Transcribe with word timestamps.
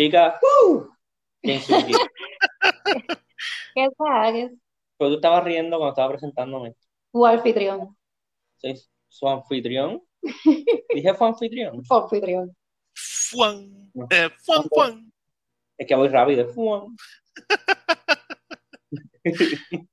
Chica, 0.00 0.40
¡uh! 0.40 0.88
Kensuke. 1.42 1.92
¿Qué 3.74 3.88
sabes? 3.98 4.52
Pero 4.96 5.10
tú 5.10 5.16
estabas 5.16 5.44
riendo 5.44 5.76
cuando 5.76 5.90
estaba 5.90 6.08
presentándome. 6.08 6.74
Tu 7.12 7.26
anfitrión. 7.26 7.94
Soy 8.56 8.80
su 9.08 9.28
anfitrión. 9.28 10.02
Dije 10.94 11.12
fue 11.12 11.28
anfitrión. 11.28 11.82
Tu 11.82 11.94
anfitrión. 11.94 12.56
Fuan, 12.94 13.92
eh, 14.08 14.30
fuan, 14.42 14.62
fuan. 14.70 15.12
Es 15.76 15.86
que 15.86 15.94
voy 15.94 16.08
rápido. 16.08 16.48
Fuan. 16.48 16.96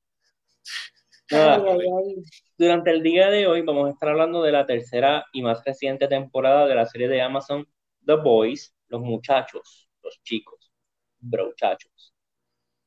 Nada. 1.29 1.55
Ay, 1.55 1.63
ay, 1.69 1.81
ay. 1.81 2.23
Durante 2.57 2.91
el 2.91 3.03
día 3.03 3.29
de 3.29 3.45
hoy 3.45 3.61
vamos 3.61 3.87
a 3.87 3.89
estar 3.91 4.07
hablando 4.07 4.41
de 4.41 4.53
la 4.53 4.65
tercera 4.65 5.25
y 5.33 5.41
más 5.41 5.65
reciente 5.65 6.07
temporada 6.07 6.65
de 6.65 6.75
la 6.75 6.85
serie 6.85 7.09
de 7.09 7.21
Amazon 7.21 7.67
The 8.05 8.15
Boys, 8.15 8.73
los 8.87 9.01
muchachos, 9.01 9.86
los 10.03 10.21
chicos, 10.23 10.71
brochachos. 11.19 12.13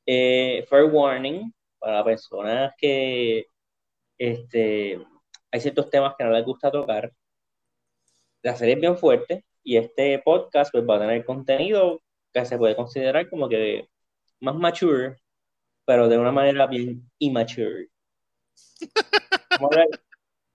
Eh, 0.06 0.66
fair 0.68 0.84
warning 0.84 1.52
para 1.78 2.05
personas 2.05 2.73
que 2.78 3.46
este, 4.18 5.01
hay 5.51 5.60
ciertos 5.60 5.91
temas 5.91 6.15
que 6.16 6.24
no 6.24 6.30
les 6.30 6.45
gusta 6.45 6.70
tocar. 6.70 7.12
La 8.42 8.56
serie 8.56 8.74
es 8.74 8.80
bien 8.80 8.96
fuerte 8.96 9.45
y 9.62 9.77
este 9.77 10.18
podcast 10.20 10.73
pues, 10.73 10.84
va 10.88 10.96
a 10.96 11.01
tener 11.01 11.24
contenido 11.24 12.01
que 12.32 12.45
se 12.45 12.59
puede 12.59 12.77
considerar 12.77 13.29
como 13.29 13.48
que 13.48 13.88
más 14.40 14.54
mature, 14.56 15.16
pero 15.84 16.09
de 16.09 16.18
una 16.18 16.32
manera 16.32 16.66
bien 16.66 17.10
immature. 17.18 17.88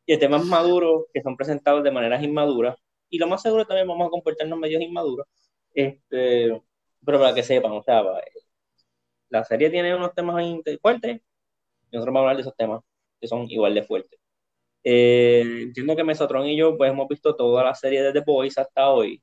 De 0.08 0.18
temas 0.18 0.46
maduros 0.46 1.06
que 1.12 1.22
son 1.24 1.36
presentados 1.36 1.84
de 1.84 1.90
maneras 1.90 2.22
inmaduras. 2.24 2.76
Y 3.10 3.18
lo 3.18 3.28
más 3.28 3.42
seguro 3.42 3.66
también 3.66 3.88
vamos 3.88 4.08
a 4.08 4.12
comportarnos 4.12 4.60
medios 4.60 4.82
inmaduros. 4.82 5.28
Este, 5.76 6.62
pero 7.06 7.20
para 7.20 7.36
que 7.36 7.44
sepan, 7.44 7.74
o 7.74 7.84
sea, 7.84 8.02
la 9.30 9.44
serie 9.44 9.70
tiene 9.70 9.94
unos 9.94 10.14
temas 10.14 10.44
fuertes 10.82 11.22
y 11.92 11.96
nosotros 11.96 12.14
vamos 12.14 12.20
a 12.20 12.22
hablar 12.22 12.36
de 12.38 12.42
esos 12.42 12.56
temas 12.56 12.82
que 13.20 13.28
son 13.28 13.50
igual 13.52 13.76
de 13.76 13.84
fuertes. 13.84 14.20
Eh, 14.84 15.42
entiendo 15.64 15.96
que 15.96 16.04
Mesotron 16.04 16.46
y 16.46 16.56
yo 16.56 16.78
pues 16.78 16.92
hemos 16.92 17.08
visto 17.08 17.36
toda 17.36 17.64
la 17.64 17.76
serie 17.76 18.04
de 18.04 18.14
The 18.14 18.22
Boys 18.22 18.58
hasta 18.58 18.90
hoy. 18.90 19.22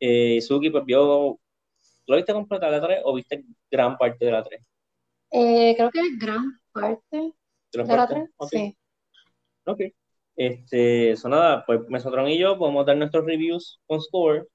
Eh, 0.00 0.40
Suki 0.40 0.70
pues 0.70 0.84
vio, 0.84 1.38
¿tú 2.04 2.12
la 2.12 2.16
viste 2.16 2.32
completa 2.32 2.70
la 2.70 2.80
3 2.80 3.00
o 3.04 3.14
viste 3.14 3.44
gran 3.70 3.96
parte 3.96 4.24
de 4.24 4.32
la 4.32 4.42
3? 4.42 4.60
Eh, 5.30 5.74
creo 5.76 5.90
que 5.90 6.00
gran 6.18 6.58
parte 6.72 7.34
¿Gran 7.72 7.86
de 7.86 7.96
la 7.96 8.06
parte? 8.06 8.14
3. 8.14 8.30
Ok. 8.38 8.48
Sí. 8.50 8.78
Ok. 9.64 9.80
Este, 10.36 11.10
eso 11.10 11.28
nada, 11.28 11.64
pues 11.66 11.80
Mesotron 11.88 12.28
y 12.28 12.38
yo 12.38 12.56
podemos 12.58 12.86
dar 12.86 12.96
nuestros 12.96 13.26
reviews 13.26 13.80
con 13.86 14.00
score. 14.00 14.48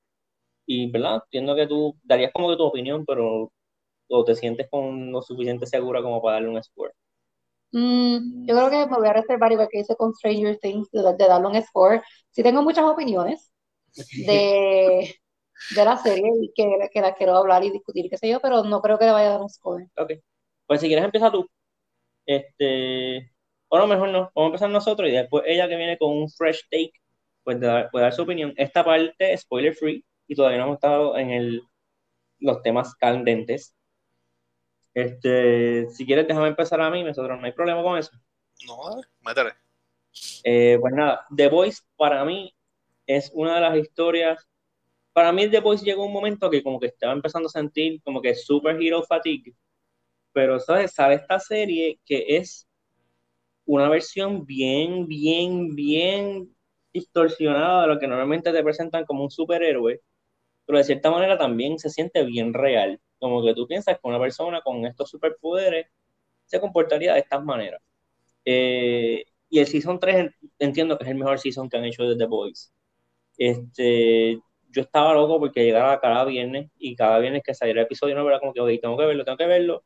Y, 0.66 0.92
¿verdad? 0.92 1.22
Entiendo 1.26 1.56
que 1.56 1.68
tú 1.68 1.98
darías 2.04 2.32
como 2.34 2.50
que 2.50 2.58
tu 2.58 2.64
opinión, 2.64 3.06
pero 3.06 3.52
o 4.10 4.26
te 4.26 4.36
sientes 4.36 4.70
con 4.72 5.12
lo 5.12 5.22
suficiente 5.22 5.66
segura 5.68 6.02
como 6.04 6.22
para 6.22 6.36
darle 6.36 6.50
un 6.50 6.64
score. 6.64 6.94
Mm, 7.72 8.46
yo 8.48 8.56
creo 8.56 8.70
que 8.70 8.86
me 8.92 8.98
voy 8.98 9.08
a 9.08 9.14
reservar 9.14 9.52
igual 9.52 9.68
que 9.72 9.80
hice 9.80 9.96
con 9.96 10.14
Stranger 10.14 10.60
Things 10.60 10.90
de, 10.92 11.02
de 11.02 11.28
darle 11.28 11.48
un 11.48 11.62
score. 11.64 12.04
Sí 12.32 12.44
tengo 12.44 12.62
muchas 12.62 12.86
opiniones 12.86 13.52
de, 14.18 15.16
de 15.70 15.86
la 15.86 15.98
serie 15.98 16.32
y 16.42 16.54
que, 16.56 16.90
que 16.94 17.02
las 17.02 17.18
quiero 17.18 17.36
hablar 17.38 17.64
y 17.64 17.72
discutir, 17.72 18.10
qué 18.10 18.18
sé 18.18 18.30
yo, 18.30 18.42
pero 18.42 18.64
no 18.64 18.82
creo 18.82 19.00
que 19.00 19.06
le 19.06 19.12
vaya 19.14 19.30
a 19.30 19.32
dar 19.34 19.42
un 19.42 19.50
score. 19.50 19.90
Ok. 19.98 20.12
Pues 20.66 20.82
si 20.82 20.88
quieres 20.88 21.06
empieza 21.06 21.32
tú. 21.32 21.48
Este, 22.26 23.32
o 23.70 23.78
no, 23.80 23.88
mejor 23.88 24.10
no. 24.10 24.32
Vamos 24.36 24.46
a 24.46 24.48
empezar 24.48 24.70
nosotros 24.72 25.10
y 25.10 25.14
después 25.14 25.44
ella 25.48 25.68
que 25.70 25.76
viene 25.78 25.98
con 25.98 26.12
un 26.18 26.30
fresh 26.32 26.64
take, 26.72 26.94
pues 27.44 27.60
dar- 27.62 27.90
puede 27.92 28.06
dar 28.06 28.14
su 28.14 28.24
opinión. 28.24 28.54
Esta 28.58 28.86
parte, 28.86 29.38
spoiler 29.38 29.76
free, 29.76 30.06
y 30.28 30.36
todavía 30.36 30.60
no 30.60 30.66
hemos 30.66 30.76
estado 30.76 31.18
en 31.18 31.30
el, 31.32 31.64
los 32.40 32.62
temas 32.62 32.96
candentes. 32.96 33.76
Este, 34.94 35.90
si 35.90 36.06
quieres, 36.06 36.28
déjame 36.28 36.50
empezar 36.50 36.80
a 36.82 36.90
mí, 36.90 37.04
nosotros 37.04 37.40
no 37.40 37.46
hay 37.46 37.52
problema 37.52 37.82
con 37.82 37.98
eso. 37.98 38.12
No, 38.68 38.90
dale, 38.90 39.08
métele. 39.22 39.52
Eh, 40.44 40.78
pues 40.80 40.94
nada, 40.94 41.26
The 41.36 41.48
Voice 41.50 41.82
para 41.96 42.24
mí 42.24 42.54
es 43.08 43.32
una 43.34 43.56
de 43.56 43.62
las 43.62 43.78
historias. 43.78 44.48
Para 45.12 45.32
mí, 45.32 45.50
The 45.50 45.60
Voice 45.60 45.86
llegó 45.86 46.06
un 46.06 46.14
momento 46.14 46.50
que 46.50 46.64
como 46.64 46.80
que 46.80 46.88
estaba 46.88 47.14
empezando 47.14 47.48
a 47.48 47.52
sentir 47.52 48.02
como 48.04 48.22
que 48.22 48.36
superhero 48.36 49.04
fatigue. 49.04 49.56
Pero, 50.32 50.60
¿sabes? 50.60 50.94
Sale 50.94 51.16
esta 51.16 51.40
serie 51.40 52.00
que 52.06 52.38
es 52.38 52.68
una 53.66 53.90
versión 53.90 54.46
bien, 54.46 55.08
bien, 55.08 55.76
bien 55.76 56.56
distorsionada 56.92 57.84
de 57.84 57.88
lo 57.88 58.00
que 58.00 58.08
normalmente 58.08 58.52
te 58.52 58.64
presentan 58.64 59.06
como 59.06 59.24
un 59.24 59.32
superhéroe. 59.32 60.02
Pero 60.66 60.78
de 60.78 60.84
cierta 60.84 61.12
manera 61.12 61.38
también 61.38 61.78
se 61.80 61.90
siente 61.90 62.24
bien 62.24 62.54
real. 62.54 63.00
Como 63.20 63.44
que 63.44 63.54
tú 63.54 63.68
piensas 63.68 63.96
que 63.96 64.08
una 64.08 64.20
persona 64.20 64.62
con 64.62 64.86
estos 64.86 65.10
superpoderes 65.10 65.88
se 66.46 66.60
comportaría 66.60 67.14
de 67.14 67.20
estas 67.20 67.44
maneras. 67.44 67.82
Eh, 68.46 69.24
y 69.50 69.60
el 69.60 69.68
Season 69.68 70.00
3 70.00 70.32
entiendo 70.60 70.98
que 70.98 71.04
es 71.04 71.10
el 71.10 71.18
mejor 71.18 71.40
season 71.40 71.70
que 71.70 71.78
han 71.78 71.86
hecho 71.86 72.04
de 72.04 72.16
The 72.16 72.26
Boys. 72.26 72.74
Este, 73.38 74.40
yo 74.70 74.82
estaba 74.82 75.14
loco 75.14 75.40
porque 75.40 75.64
llegara 75.64 76.00
cada 76.00 76.26
viernes 76.26 76.72
y 76.78 76.96
cada 76.96 77.20
viernes 77.20 77.44
que 77.46 77.54
saliera 77.54 77.82
el 77.82 77.86
episodio 77.86 78.16
no 78.16 78.28
era 78.28 78.40
como 78.40 78.54
que, 78.54 78.62
ok, 78.62 78.70
tengo 78.82 78.98
que 78.98 79.06
verlo, 79.06 79.24
tengo 79.24 79.38
que 79.38 79.46
verlo. 79.46 79.84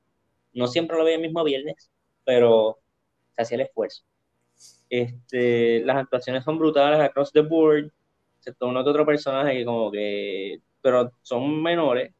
No 0.53 0.67
siempre 0.67 0.97
lo 0.97 1.03
veía 1.03 1.17
el 1.17 1.21
mismo 1.21 1.43
viernes, 1.43 1.91
pero 2.23 2.79
se 3.35 3.41
hacía 3.41 3.55
el 3.55 3.61
esfuerzo. 3.61 4.03
Este, 4.89 5.81
las 5.81 5.97
actuaciones 5.97 6.43
son 6.43 6.57
brutales 6.57 6.99
across 6.99 7.31
the 7.33 7.41
board, 7.41 7.91
excepto 8.47 8.67
uno 8.67 8.83
que 8.83 8.89
otro 8.89 9.05
personaje 9.05 9.53
que 9.53 9.65
como 9.65 9.91
que, 9.91 10.61
pero 10.81 11.11
son 11.21 11.61
menores. 11.61 12.13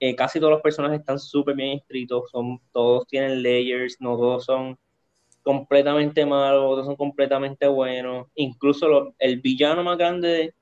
Eh, 0.00 0.14
casi 0.14 0.38
todos 0.40 0.52
los 0.52 0.62
personajes 0.62 1.00
están 1.00 1.18
súper 1.18 1.56
bien 1.56 1.78
escritos, 1.78 2.30
son, 2.30 2.60
todos 2.72 3.06
tienen 3.06 3.42
layers, 3.42 3.96
no 4.00 4.16
todos 4.16 4.44
son 4.44 4.78
completamente 5.42 6.26
malos, 6.26 6.64
otros 6.64 6.86
son 6.86 6.96
completamente 6.96 7.66
buenos. 7.66 8.28
Incluso 8.34 9.14
el 9.18 9.40
villano 9.40 9.82
más 9.84 9.98
grande 9.98 10.54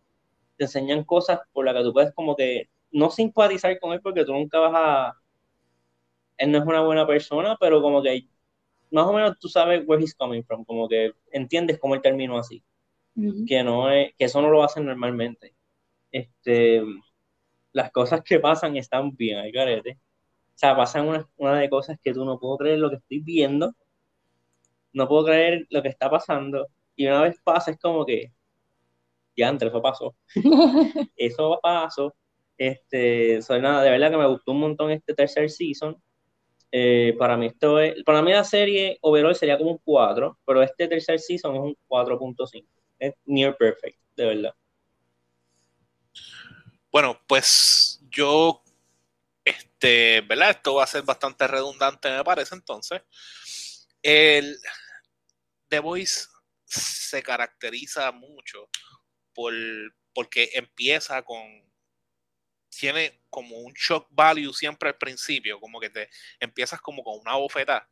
te 0.56 0.64
enseñan 0.64 1.04
cosas 1.04 1.40
por 1.52 1.64
las 1.66 1.74
que 1.74 1.82
tú 1.82 1.92
puedes 1.92 2.14
como 2.14 2.36
que 2.36 2.68
no 2.92 3.10
simpatizar 3.10 3.78
con 3.80 3.92
él 3.92 4.00
porque 4.02 4.24
tú 4.24 4.32
nunca 4.32 4.58
vas 4.60 4.72
a... 4.74 5.14
Él 6.36 6.52
no 6.52 6.58
es 6.58 6.64
una 6.64 6.82
buena 6.82 7.06
persona, 7.06 7.56
pero 7.60 7.82
como 7.82 8.02
que 8.02 8.28
más 8.90 9.06
o 9.06 9.12
menos 9.12 9.38
tú 9.40 9.48
sabes 9.48 9.82
where 9.86 10.02
he's 10.02 10.14
coming 10.14 10.42
from, 10.44 10.64
como 10.64 10.88
que 10.88 11.12
entiendes 11.32 11.78
cómo 11.78 11.94
él 11.94 12.02
terminó 12.02 12.38
así, 12.38 12.62
Que 13.46 13.62
no 13.62 13.90
es, 13.90 14.12
que 14.16 14.24
eso 14.24 14.42
no 14.42 14.50
lo 14.50 14.62
hacen 14.64 14.86
normalmente. 14.86 15.54
Este, 16.10 16.82
las 17.72 17.90
cosas 17.92 18.22
que 18.22 18.40
pasan 18.40 18.76
están 18.76 19.14
bien, 19.16 19.38
hay 19.38 19.52
carete. 19.52 19.98
O 20.48 20.58
sea, 20.58 20.76
pasan 20.76 21.08
una, 21.08 21.28
una 21.36 21.58
de 21.58 21.70
cosas 21.70 21.98
que 22.02 22.12
tú 22.12 22.24
no 22.24 22.38
puedo 22.38 22.58
creer 22.58 22.78
lo 22.78 22.90
que 22.90 22.96
estoy 22.96 23.20
viendo, 23.20 23.74
no 24.92 25.08
puedo 25.08 25.26
creer 25.26 25.66
lo 25.70 25.82
que 25.82 25.88
está 25.88 26.08
pasando, 26.08 26.66
y 26.96 27.06
una 27.06 27.22
vez 27.22 27.40
pasa 27.42 27.72
es 27.72 27.78
como 27.78 28.06
que, 28.06 28.32
ya 29.36 29.48
antes 29.48 29.68
eso 29.68 29.82
pasó, 29.82 30.14
eso 31.16 31.58
pasó. 31.62 32.14
Este, 32.56 33.42
soy 33.42 33.60
nada, 33.60 33.82
de 33.82 33.90
verdad 33.90 34.12
que 34.12 34.16
me 34.16 34.28
gustó 34.28 34.52
un 34.52 34.60
montón 34.60 34.90
este 34.92 35.14
tercer 35.14 35.50
season. 35.50 36.00
Eh, 36.70 37.14
para 37.18 37.36
mí 37.36 37.46
esto 37.46 37.80
es, 37.80 38.02
para 38.04 38.22
mí 38.22 38.32
la 38.32 38.44
serie 38.44 38.98
overall 39.00 39.34
sería 39.34 39.58
como 39.58 39.72
un 39.72 39.80
4, 39.84 40.38
pero 40.44 40.62
este 40.62 40.88
tercer 40.88 41.18
season 41.20 41.56
es 41.56 41.60
un 41.62 41.76
4.5. 41.88 42.64
Es 42.98 43.14
near 43.24 43.56
perfect, 43.56 43.98
de 44.16 44.26
verdad. 44.26 44.54
Bueno, 46.90 47.20
pues 47.26 48.00
yo, 48.08 48.62
este, 49.44 50.20
¿verdad? 50.20 50.50
Esto 50.50 50.74
va 50.76 50.84
a 50.84 50.86
ser 50.86 51.02
bastante 51.02 51.46
redundante, 51.46 52.10
me 52.10 52.22
parece, 52.22 52.54
entonces. 52.54 53.02
El 54.02 54.58
The 55.68 55.80
Voice 55.80 56.26
se 56.64 57.22
caracteriza 57.22 58.12
mucho 58.12 58.68
por, 59.32 59.52
porque 60.12 60.50
empieza 60.54 61.22
con, 61.22 61.42
tiene 62.68 63.22
como 63.30 63.56
un 63.58 63.72
shock 63.72 64.08
value 64.10 64.52
siempre 64.52 64.90
al 64.90 64.96
principio, 64.98 65.58
como 65.60 65.80
que 65.80 65.90
te 65.90 66.08
empiezas 66.38 66.80
como 66.80 67.02
con 67.02 67.18
una 67.18 67.34
bofetada. 67.34 67.88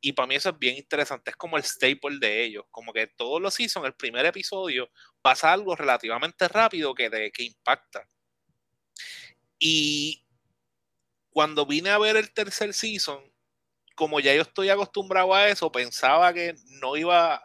Y 0.00 0.12
para 0.12 0.26
mí 0.26 0.34
eso 0.34 0.50
es 0.50 0.58
bien 0.58 0.76
interesante, 0.76 1.30
es 1.30 1.36
como 1.36 1.56
el 1.56 1.64
staple 1.64 2.18
de 2.18 2.44
ellos, 2.44 2.64
como 2.70 2.92
que 2.92 3.06
todos 3.06 3.40
los 3.40 3.54
seasons, 3.54 3.86
el 3.86 3.94
primer 3.94 4.26
episodio, 4.26 4.90
pasa 5.22 5.52
algo 5.52 5.74
relativamente 5.74 6.46
rápido 6.48 6.94
que, 6.94 7.08
te, 7.08 7.32
que 7.32 7.44
impacta. 7.44 8.06
Y 9.58 10.26
cuando 11.30 11.64
vine 11.64 11.90
a 11.90 11.98
ver 11.98 12.16
el 12.16 12.32
tercer 12.32 12.74
season, 12.74 13.32
como 13.94 14.20
ya 14.20 14.34
yo 14.34 14.42
estoy 14.42 14.68
acostumbrado 14.68 15.34
a 15.34 15.48
eso, 15.48 15.70
pensaba 15.70 16.32
que 16.34 16.54
no 16.80 16.96
iba 16.96 17.40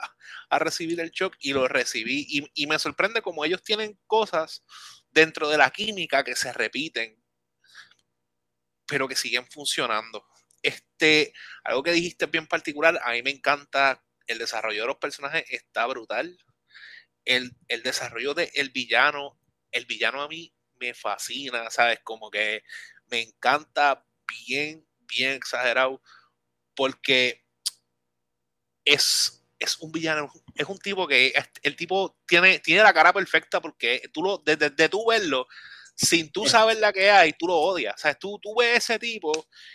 a 0.49 0.59
recibir 0.59 0.99
el 0.99 1.11
shock 1.11 1.35
y 1.39 1.53
lo 1.53 1.67
recibí. 1.67 2.25
Y, 2.27 2.49
y 2.53 2.67
me 2.67 2.79
sorprende 2.79 3.21
como 3.21 3.45
ellos 3.45 3.61
tienen 3.63 3.99
cosas 4.07 4.63
dentro 5.11 5.47
de 5.49 5.57
la 5.57 5.69
química 5.69 6.23
que 6.23 6.35
se 6.35 6.51
repiten, 6.51 7.23
pero 8.85 9.07
que 9.07 9.15
siguen 9.15 9.45
funcionando. 9.49 10.25
Este, 10.61 11.33
algo 11.63 11.83
que 11.83 11.91
dijiste 11.91 12.25
bien 12.25 12.47
particular, 12.47 12.99
a 13.03 13.11
mí 13.11 13.23
me 13.23 13.31
encanta 13.31 14.03
el 14.27 14.37
desarrollo 14.37 14.81
de 14.81 14.87
los 14.87 14.97
personajes, 14.97 15.45
está 15.49 15.85
brutal. 15.87 16.37
El, 17.25 17.55
el 17.67 17.83
desarrollo 17.83 18.33
del 18.33 18.49
el 18.53 18.69
villano, 18.69 19.39
el 19.71 19.85
villano 19.85 20.21
a 20.21 20.27
mí 20.27 20.53
me 20.79 20.93
fascina, 20.93 21.69
¿sabes? 21.69 21.99
Como 22.03 22.31
que 22.31 22.63
me 23.07 23.21
encanta 23.21 24.05
bien, 24.47 24.87
bien 24.99 25.33
exagerado, 25.33 26.01
porque 26.75 27.43
es, 28.85 29.43
es 29.59 29.77
un 29.79 29.91
villano, 29.91 30.31
es 30.55 30.67
un 30.67 30.79
tipo 30.79 31.07
que 31.07 31.33
el 31.63 31.75
tipo 31.75 32.17
tiene, 32.25 32.59
tiene 32.59 32.83
la 32.83 32.93
cara 32.93 33.13
perfecta 33.13 33.61
porque 33.61 34.09
tú 34.13 34.23
lo, 34.23 34.37
desde 34.39 34.69
de, 34.69 34.89
tú 34.89 35.05
verlo, 35.07 35.47
sin 36.01 36.31
tú 36.31 36.45
saber 36.45 36.77
la 36.77 36.93
que 36.93 37.11
hay, 37.11 37.33
tú 37.33 37.47
lo 37.47 37.55
odias. 37.57 37.93
O 37.95 37.97
sea, 37.97 38.13
tú, 38.15 38.39
tú 38.41 38.55
ves 38.57 38.77
ese 38.77 38.97
tipo 38.97 39.31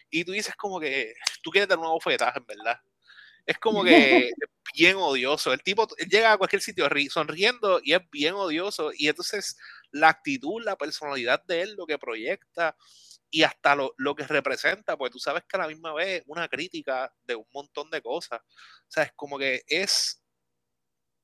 y 0.08 0.24
tú 0.24 0.32
dices 0.32 0.54
como 0.56 0.80
que 0.80 1.14
tú 1.42 1.50
quieres 1.50 1.68
dar 1.68 1.78
una 1.78 1.88
bofetada, 1.88 2.32
en 2.36 2.46
verdad. 2.46 2.80
Es 3.44 3.58
como 3.58 3.84
que 3.84 4.30
bien 4.74 4.96
odioso. 4.96 5.52
El 5.52 5.62
tipo 5.62 5.86
llega 5.98 6.32
a 6.32 6.38
cualquier 6.38 6.62
sitio 6.62 6.88
sonriendo 7.10 7.78
y 7.84 7.92
es 7.92 8.00
bien 8.10 8.34
odioso. 8.34 8.90
Y 8.96 9.08
entonces 9.08 9.56
la 9.90 10.08
actitud, 10.08 10.62
la 10.64 10.76
personalidad 10.76 11.42
de 11.44 11.60
él, 11.60 11.74
lo 11.76 11.86
que 11.86 11.98
proyecta 11.98 12.74
y 13.30 13.42
hasta 13.42 13.76
lo, 13.76 13.94
lo 13.98 14.14
que 14.14 14.26
representa, 14.26 14.96
pues 14.96 15.10
tú 15.10 15.18
sabes 15.18 15.42
que 15.46 15.56
a 15.56 15.60
la 15.60 15.68
misma 15.68 15.92
vez 15.92 16.22
una 16.26 16.48
crítica 16.48 17.12
de 17.24 17.34
un 17.34 17.46
montón 17.52 17.90
de 17.90 18.00
cosas. 18.00 18.40
O 18.40 18.90
sea, 18.90 19.02
es 19.02 19.12
como 19.12 19.38
que 19.38 19.62
es 19.66 20.22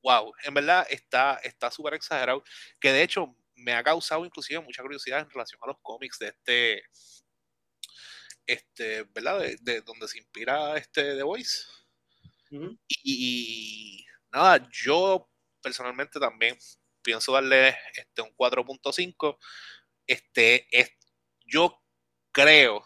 wow, 0.03 0.32
en 0.44 0.55
verdad 0.55 0.87
está 0.88 1.70
súper 1.70 1.94
exagerado, 1.94 2.43
que 2.81 2.93
de 2.93 3.03
hecho 3.03 3.37
me 3.61 3.73
ha 3.73 3.83
causado 3.83 4.25
inclusive 4.25 4.61
mucha 4.61 4.83
curiosidad 4.83 5.21
en 5.21 5.31
relación 5.31 5.61
a 5.62 5.69
los 5.69 5.77
cómics 5.83 6.19
de 6.19 6.29
este, 6.29 6.83
este, 8.47 9.03
¿verdad? 9.15 9.41
De, 9.61 9.81
donde 9.83 10.09
se 10.09 10.19
inspira 10.19 10.77
este 10.77 11.17
The 11.17 11.23
Voice. 11.23 11.65
y, 12.89 14.05
nada, 14.33 14.69
yo 14.73 15.31
personalmente 15.62 16.19
también 16.19 16.57
pienso 17.03 17.33
darle 17.33 17.77
este, 17.95 18.23
un 18.23 18.35
4.5. 18.37 19.39
Este, 20.06 20.67
es, 20.71 20.91
yo 21.47 21.81
creo, 22.33 22.85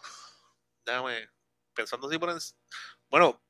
déjame, 0.85 1.29
pensando 1.73 2.07
así 2.07 2.17
por 2.17 2.35
bueno, 3.09 3.41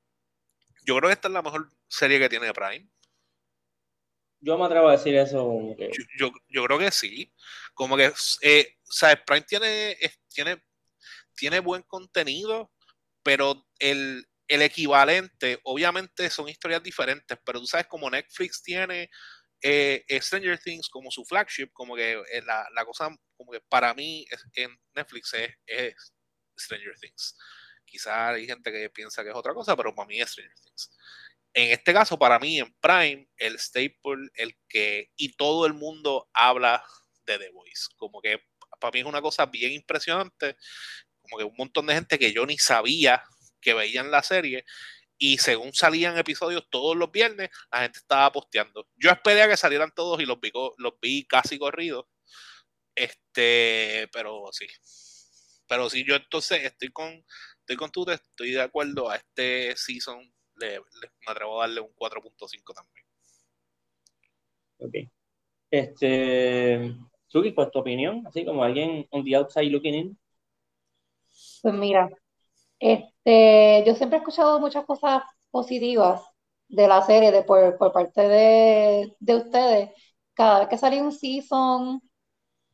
yo 0.85 0.97
creo 0.97 1.09
que 1.09 1.13
esta 1.13 1.27
es 1.27 1.33
la 1.33 1.41
mejor 1.41 1.69
serie 1.87 2.19
que 2.19 2.29
tiene 2.29 2.53
Prime 2.53 2.89
yo 4.45 4.59
me 4.59 4.65
atrevo 4.65 4.89
a 4.89 4.91
decir 4.91 5.15
eso. 5.15 5.75
Yo, 6.19 6.31
yo, 6.47 6.63
creo 6.65 6.77
que 6.77 6.91
sí. 6.91 7.33
Como 7.73 7.97
que, 7.97 8.13
eh, 8.41 8.77
sea, 8.83 9.25
Prime 9.25 9.41
tiene, 9.41 9.97
tiene, 10.29 10.63
tiene 11.35 11.59
buen 11.59 11.81
contenido, 11.81 12.71
pero 13.23 13.65
el, 13.79 14.23
el, 14.47 14.61
equivalente, 14.61 15.59
obviamente 15.63 16.29
son 16.29 16.47
historias 16.47 16.83
diferentes, 16.83 17.39
pero 17.43 17.59
tú 17.59 17.65
sabes 17.65 17.87
como 17.87 18.07
Netflix 18.07 18.61
tiene 18.61 19.09
eh, 19.61 20.05
Stranger 20.21 20.59
Things 20.59 20.89
como 20.89 21.09
su 21.09 21.25
flagship, 21.25 21.71
como 21.73 21.95
que 21.95 22.11
eh, 22.13 22.41
la, 22.45 22.69
la 22.75 22.85
cosa, 22.85 23.09
como 23.35 23.51
que 23.51 23.61
para 23.61 23.95
mí 23.95 24.27
en 24.53 24.77
Netflix 24.93 25.33
es, 25.33 25.55
es 25.65 26.13
Stranger 26.55 26.93
Things. 26.99 27.35
Quizá 27.83 28.29
hay 28.29 28.45
gente 28.45 28.71
que 28.71 28.91
piensa 28.91 29.23
que 29.23 29.31
es 29.31 29.35
otra 29.35 29.55
cosa, 29.55 29.75
pero 29.75 29.95
para 29.95 30.07
mí 30.07 30.21
es 30.21 30.29
Stranger 30.29 30.59
Things 30.63 30.91
en 31.55 31.71
este 31.71 31.93
caso, 31.93 32.19
para 32.19 32.37
mí, 32.37 32.59
en 32.59 32.75
Prime, 32.81 33.29
el 33.37 33.57
staple, 33.57 34.29
el 34.33 34.57
que, 34.67 35.09
y 35.15 35.37
todo 35.37 35.65
el 35.65 35.73
mundo 35.73 36.29
habla 36.33 36.83
de 37.25 37.39
The 37.39 37.49
Voice. 37.51 37.87
Como 37.95 38.21
que 38.21 38.41
para 38.77 38.91
mí 38.91 38.99
es 38.99 39.05
una 39.05 39.21
cosa 39.21 39.45
bien 39.45 39.71
impresionante. 39.71 40.57
Como 41.21 41.37
que 41.37 41.45
un 41.45 41.55
montón 41.57 41.87
de 41.87 41.93
gente 41.93 42.19
que 42.19 42.33
yo 42.33 42.45
ni 42.45 42.57
sabía 42.57 43.23
que 43.61 43.73
veían 43.73 44.11
la 44.11 44.21
serie. 44.21 44.65
Y 45.17 45.37
según 45.37 45.73
salían 45.73 46.17
episodios 46.17 46.67
todos 46.69 46.93
los 46.97 47.09
viernes, 47.09 47.49
la 47.71 47.83
gente 47.83 47.99
estaba 47.99 48.29
posteando. 48.33 48.89
Yo 48.97 49.09
esperé 49.09 49.43
a 49.43 49.47
que 49.47 49.55
salieran 49.55 49.93
todos 49.95 50.19
y 50.19 50.25
los 50.25 50.41
vi, 50.41 50.51
los 50.77 50.99
vi 51.01 51.25
casi 51.25 51.57
corridos. 51.57 52.05
Este, 52.95 54.09
pero 54.11 54.49
sí. 54.51 54.67
Pero 55.67 55.89
sí, 55.89 56.03
yo 56.05 56.15
entonces 56.15 56.65
estoy 56.65 56.89
con, 56.91 57.25
estoy 57.59 57.77
con 57.77 57.91
tú, 57.91 58.05
estoy 58.11 58.51
de 58.51 58.61
acuerdo 58.61 59.09
a 59.09 59.15
este 59.15 59.73
season 59.77 60.34
le, 60.57 60.79
me 60.79 61.31
atrevo 61.31 61.59
a 61.59 61.67
darle 61.67 61.81
un 61.81 61.93
4.5 61.95 62.73
también. 62.73 63.05
Ok. 64.79 65.11
Este, 65.71 66.95
Suki, 67.27 67.53
¿cuál 67.53 67.67
es 67.67 67.73
tu 67.73 67.79
opinión? 67.79 68.25
Así 68.27 68.45
como 68.45 68.63
alguien 68.63 69.07
on 69.11 69.23
the 69.23 69.35
outside 69.35 69.69
looking 69.71 69.93
in. 69.93 70.19
Pues 71.61 71.73
mira, 71.73 72.09
este, 72.79 73.83
yo 73.85 73.95
siempre 73.95 74.17
he 74.17 74.21
escuchado 74.21 74.59
muchas 74.59 74.85
cosas 74.85 75.23
positivas 75.51 76.21
de 76.67 76.87
la 76.87 77.01
serie 77.01 77.31
de 77.31 77.43
por, 77.43 77.77
parte 77.91 78.21
de, 78.27 79.15
de, 79.19 79.35
ustedes. 79.35 79.89
Cada 80.33 80.59
vez 80.59 80.69
que 80.69 80.77
salía 80.77 81.03
un 81.03 81.11
season 81.11 82.01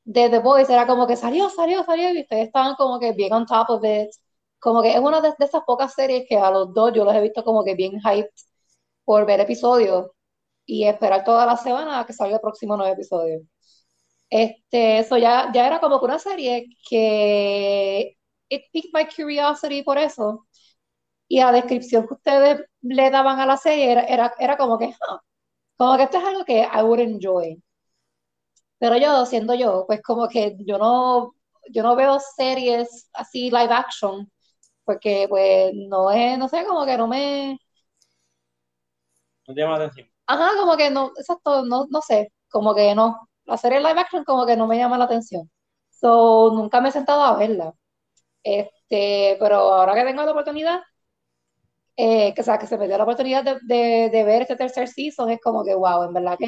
de 0.04 0.30
The 0.30 0.40
Voice 0.40 0.74
era 0.74 0.88
como 0.88 1.08
que 1.08 1.16
salió, 1.16 1.50
salió, 1.50 1.84
salió, 1.84 2.14
y 2.14 2.22
ustedes 2.22 2.48
estaban 2.48 2.76
como 2.76 3.00
que 3.00 3.14
bien 3.14 3.34
on 3.34 3.46
top 3.46 3.70
of 3.70 3.84
it 3.86 4.12
como 4.62 4.82
que 4.84 4.94
es 4.94 5.00
una 5.00 5.22
de, 5.22 5.34
esas 5.40 5.64
pocas 5.66 5.94
series 5.94 6.26
que 6.30 6.38
a 6.38 6.52
los 6.52 6.74
dos 6.74 6.94
yo 6.94 7.06
los 7.06 7.16
he 7.16 7.22
visto 7.22 7.44
como 7.44 7.64
que 7.66 7.76
bien 7.76 8.00
hyped 8.02 8.30
por 9.06 9.26
ver 9.26 9.42
episodios 9.42 10.12
y 10.66 10.86
esperar 10.86 11.24
toda 11.26 11.46
la 11.46 11.58
semana 11.58 12.00
a 12.00 12.06
que 12.08 12.14
salga 12.14 12.36
el 12.36 12.42
próximo 12.42 12.78
nuevo 12.78 12.94
episodio. 12.94 13.42
Este, 14.30 15.00
eso 15.00 15.18
ya, 15.18 15.52
ya 15.54 15.68
era 15.68 15.80
como 15.82 16.00
que 16.00 16.06
una 16.06 16.20
serie 16.20 16.68
que 16.90 18.18
it 18.50 18.64
piqued 18.74 18.92
my 18.94 19.06
curiosity 19.08 19.84
por 19.84 19.98
eso. 19.98 20.48
Y 21.28 21.40
la 21.42 21.52
descripción 21.54 22.08
que 22.08 22.16
ustedes 22.16 22.62
le 22.82 23.10
daban 23.12 23.40
a 23.40 23.46
la 23.48 23.58
serie 23.58 23.92
era, 23.92 24.34
era, 24.40 24.58
como 24.58 24.78
que, 24.78 24.94
como 25.78 25.98
que 25.98 26.04
esto 26.04 26.18
es 26.20 26.26
algo 26.26 26.46
que 26.46 26.62
I 26.62 26.84
would 26.84 27.00
enjoy. 27.00 27.62
Pero 28.80 28.98
yo, 28.98 29.26
siendo 29.26 29.54
yo, 29.54 29.86
pues 29.88 30.02
como 30.02 30.28
que 30.28 30.56
yo 30.60 30.78
no, 30.78 31.36
yo 31.70 31.84
no 31.84 31.96
veo 31.96 32.20
series 32.20 33.10
así 33.14 33.50
live 33.52 33.72
action 33.74 34.30
porque 34.86 35.28
pues 35.30 35.74
no 35.76 36.12
es, 36.12 36.38
no 36.38 36.48
sé, 36.50 36.66
como 36.66 36.86
que 36.86 36.98
no 36.98 37.08
me... 37.08 37.60
No 39.48 39.54
te 39.54 39.62
llama 39.62 39.78
la 39.78 39.86
atención. 39.86 40.08
Ajá, 40.28 40.52
como 40.60 40.78
que 40.78 40.90
no, 40.92 41.12
exacto, 41.18 41.66
no, 41.66 41.88
no 41.90 42.02
sé, 42.02 42.32
como 42.50 42.74
que 42.76 42.96
no. 42.96 43.28
La 43.46 43.58
serie 43.58 43.80
live 43.80 44.00
action 44.00 44.24
como 44.24 44.46
que 44.46 44.56
no 44.56 44.68
me 44.68 44.78
llama 44.78 44.98
la 44.98 45.06
atención. 45.06 45.50
So, 45.90 46.52
nunca 46.54 46.82
me 46.82 46.90
he 46.90 46.92
sentado 46.92 47.24
a 47.24 47.38
verla. 47.38 47.74
Este, 48.44 49.38
pero 49.40 49.58
ahora 49.58 49.96
que 49.96 50.06
tengo 50.06 50.24
la 50.24 50.32
oportunidad, 50.32 50.82
eh, 51.98 52.34
que, 52.34 52.42
o 52.42 52.44
sea, 52.44 52.58
que 52.58 52.68
se 52.68 52.78
me 52.78 52.88
dio 52.88 52.98
la 52.98 53.04
oportunidad 53.04 53.44
de, 53.44 54.10
de, 54.10 54.24
ver 54.24 54.44
este 54.44 54.56
tercer 54.56 54.88
season, 54.88 55.30
es 55.30 55.40
como 55.42 55.64
que, 55.64 55.76
wow, 55.76 56.04
en 56.04 56.14
verdad 56.14 56.38
que 56.40 56.48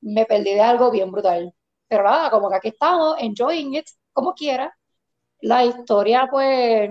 me 0.00 0.26
perdí 0.26 0.54
de 0.54 0.60
algo 0.62 0.90
bien 0.90 1.10
brutal. 1.12 1.52
Pero 1.88 2.04
nada, 2.04 2.30
como 2.30 2.50
que 2.50 2.56
aquí 2.56 2.68
estamos, 2.68 3.16
enjoying 3.20 3.74
it, 3.76 3.86
como 4.12 4.34
quiera. 4.34 4.74
La 5.40 5.64
historia, 5.64 6.28
pues, 6.30 6.90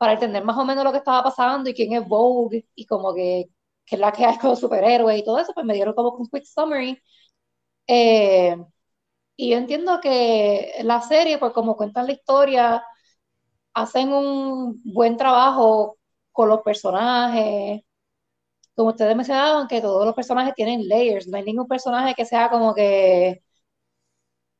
para 0.00 0.14
entender 0.14 0.44
más 0.44 0.58
o 0.58 0.66
menos 0.66 0.84
lo 0.84 0.92
que 0.92 0.98
estaba 1.00 1.24
pasando 1.24 1.70
y 1.70 1.74
quién 1.74 1.94
es 1.94 2.08
Vogue 2.08 2.66
y 2.76 2.86
como 2.86 3.14
que, 3.14 3.46
que 3.86 3.96
es 3.96 4.00
la 4.02 4.12
que 4.12 4.26
hay 4.26 4.38
con 4.38 4.50
los 4.52 4.60
superhéroes 4.60 5.20
y 5.20 5.24
todo 5.24 5.38
eso, 5.40 5.54
pues 5.54 5.66
me 5.66 5.74
dieron 5.74 5.94
como 5.94 6.12
un 6.12 6.28
quick 6.28 6.46
summary. 6.46 6.98
Eh, 7.88 8.56
y 9.36 9.50
yo 9.50 9.58
entiendo 9.58 10.00
que 10.02 10.72
la 10.84 11.00
serie, 11.02 11.38
pues 11.38 11.52
como 11.52 11.76
cuentan 11.76 12.06
la 12.06 12.12
historia, 12.14 12.84
hacen 13.74 14.12
un 14.12 14.80
buen 14.84 15.16
trabajo 15.16 15.98
con 16.32 16.48
los 16.48 16.62
personajes. 16.62 17.82
Como 18.74 18.90
ustedes 18.90 19.16
mencionaban, 19.16 19.68
que 19.68 19.80
todos 19.82 20.06
los 20.06 20.14
personajes 20.16 20.54
tienen 20.54 20.88
layers. 20.88 21.28
No 21.28 21.36
hay 21.38 21.44
ningún 21.44 21.68
personaje 21.68 22.14
que 22.16 22.24
sea 22.26 22.50
como 22.50 22.74
que 22.74 23.42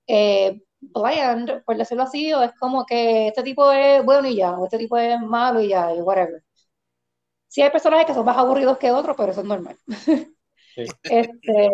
eh, 0.06 0.60
bland, 0.80 1.64
por 1.64 1.76
decirlo 1.76 2.04
así, 2.04 2.32
o 2.32 2.42
es 2.42 2.52
como 2.58 2.84
que 2.86 3.28
este 3.28 3.42
tipo 3.42 3.70
es 3.72 4.04
bueno 4.04 4.28
y 4.28 4.36
ya, 4.36 4.52
o 4.58 4.64
este 4.64 4.78
tipo 4.78 4.96
es 4.98 5.20
malo 5.20 5.60
y 5.60 5.68
ya, 5.68 5.94
y 5.94 6.00
whatever. 6.00 6.42
Sí 7.48 7.62
hay 7.62 7.70
personajes 7.70 8.06
que 8.06 8.14
son 8.14 8.24
más 8.24 8.36
aburridos 8.36 8.78
que 8.78 8.90
otros, 8.92 9.16
pero 9.16 9.32
eso 9.32 9.40
es 9.40 9.46
normal. 9.46 9.76
este, 10.76 11.70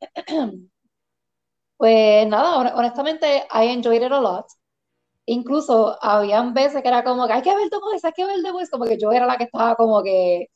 pues 1.76 2.26
nada, 2.28 2.74
honestamente, 2.76 3.46
I 3.52 3.68
enjoyed 3.68 4.02
it 4.02 4.12
a 4.12 4.20
lot. 4.20 4.46
Incluso 5.26 5.98
habían 6.02 6.54
veces 6.54 6.82
que 6.82 6.88
era 6.88 7.04
como 7.04 7.26
que 7.26 7.34
hay 7.34 7.42
que 7.42 7.54
ver 7.54 7.70
The 7.70 7.78
Voice, 7.78 8.06
hay 8.06 8.12
que 8.14 8.26
ver 8.26 8.42
The 8.42 8.52
Voice, 8.52 8.70
como 8.70 8.84
que 8.86 8.98
yo 8.98 9.12
era 9.12 9.26
la 9.26 9.36
que 9.38 9.44
estaba 9.44 9.74
como 9.76 10.02
que 10.02 10.48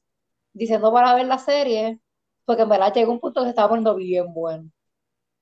diciendo 0.53 0.93
para 0.93 1.15
ver 1.15 1.27
la 1.27 1.39
serie, 1.39 2.01
porque 2.45 2.63
en 2.63 2.71
verdad 2.71 2.95
llegó 2.95 3.13
un 3.13 3.21
punto 3.21 3.41
que 3.43 3.47
se 3.47 3.51
estaba 3.51 3.71
poniendo 3.71 3.95
bien 3.97 4.33
bueno. 4.35 4.71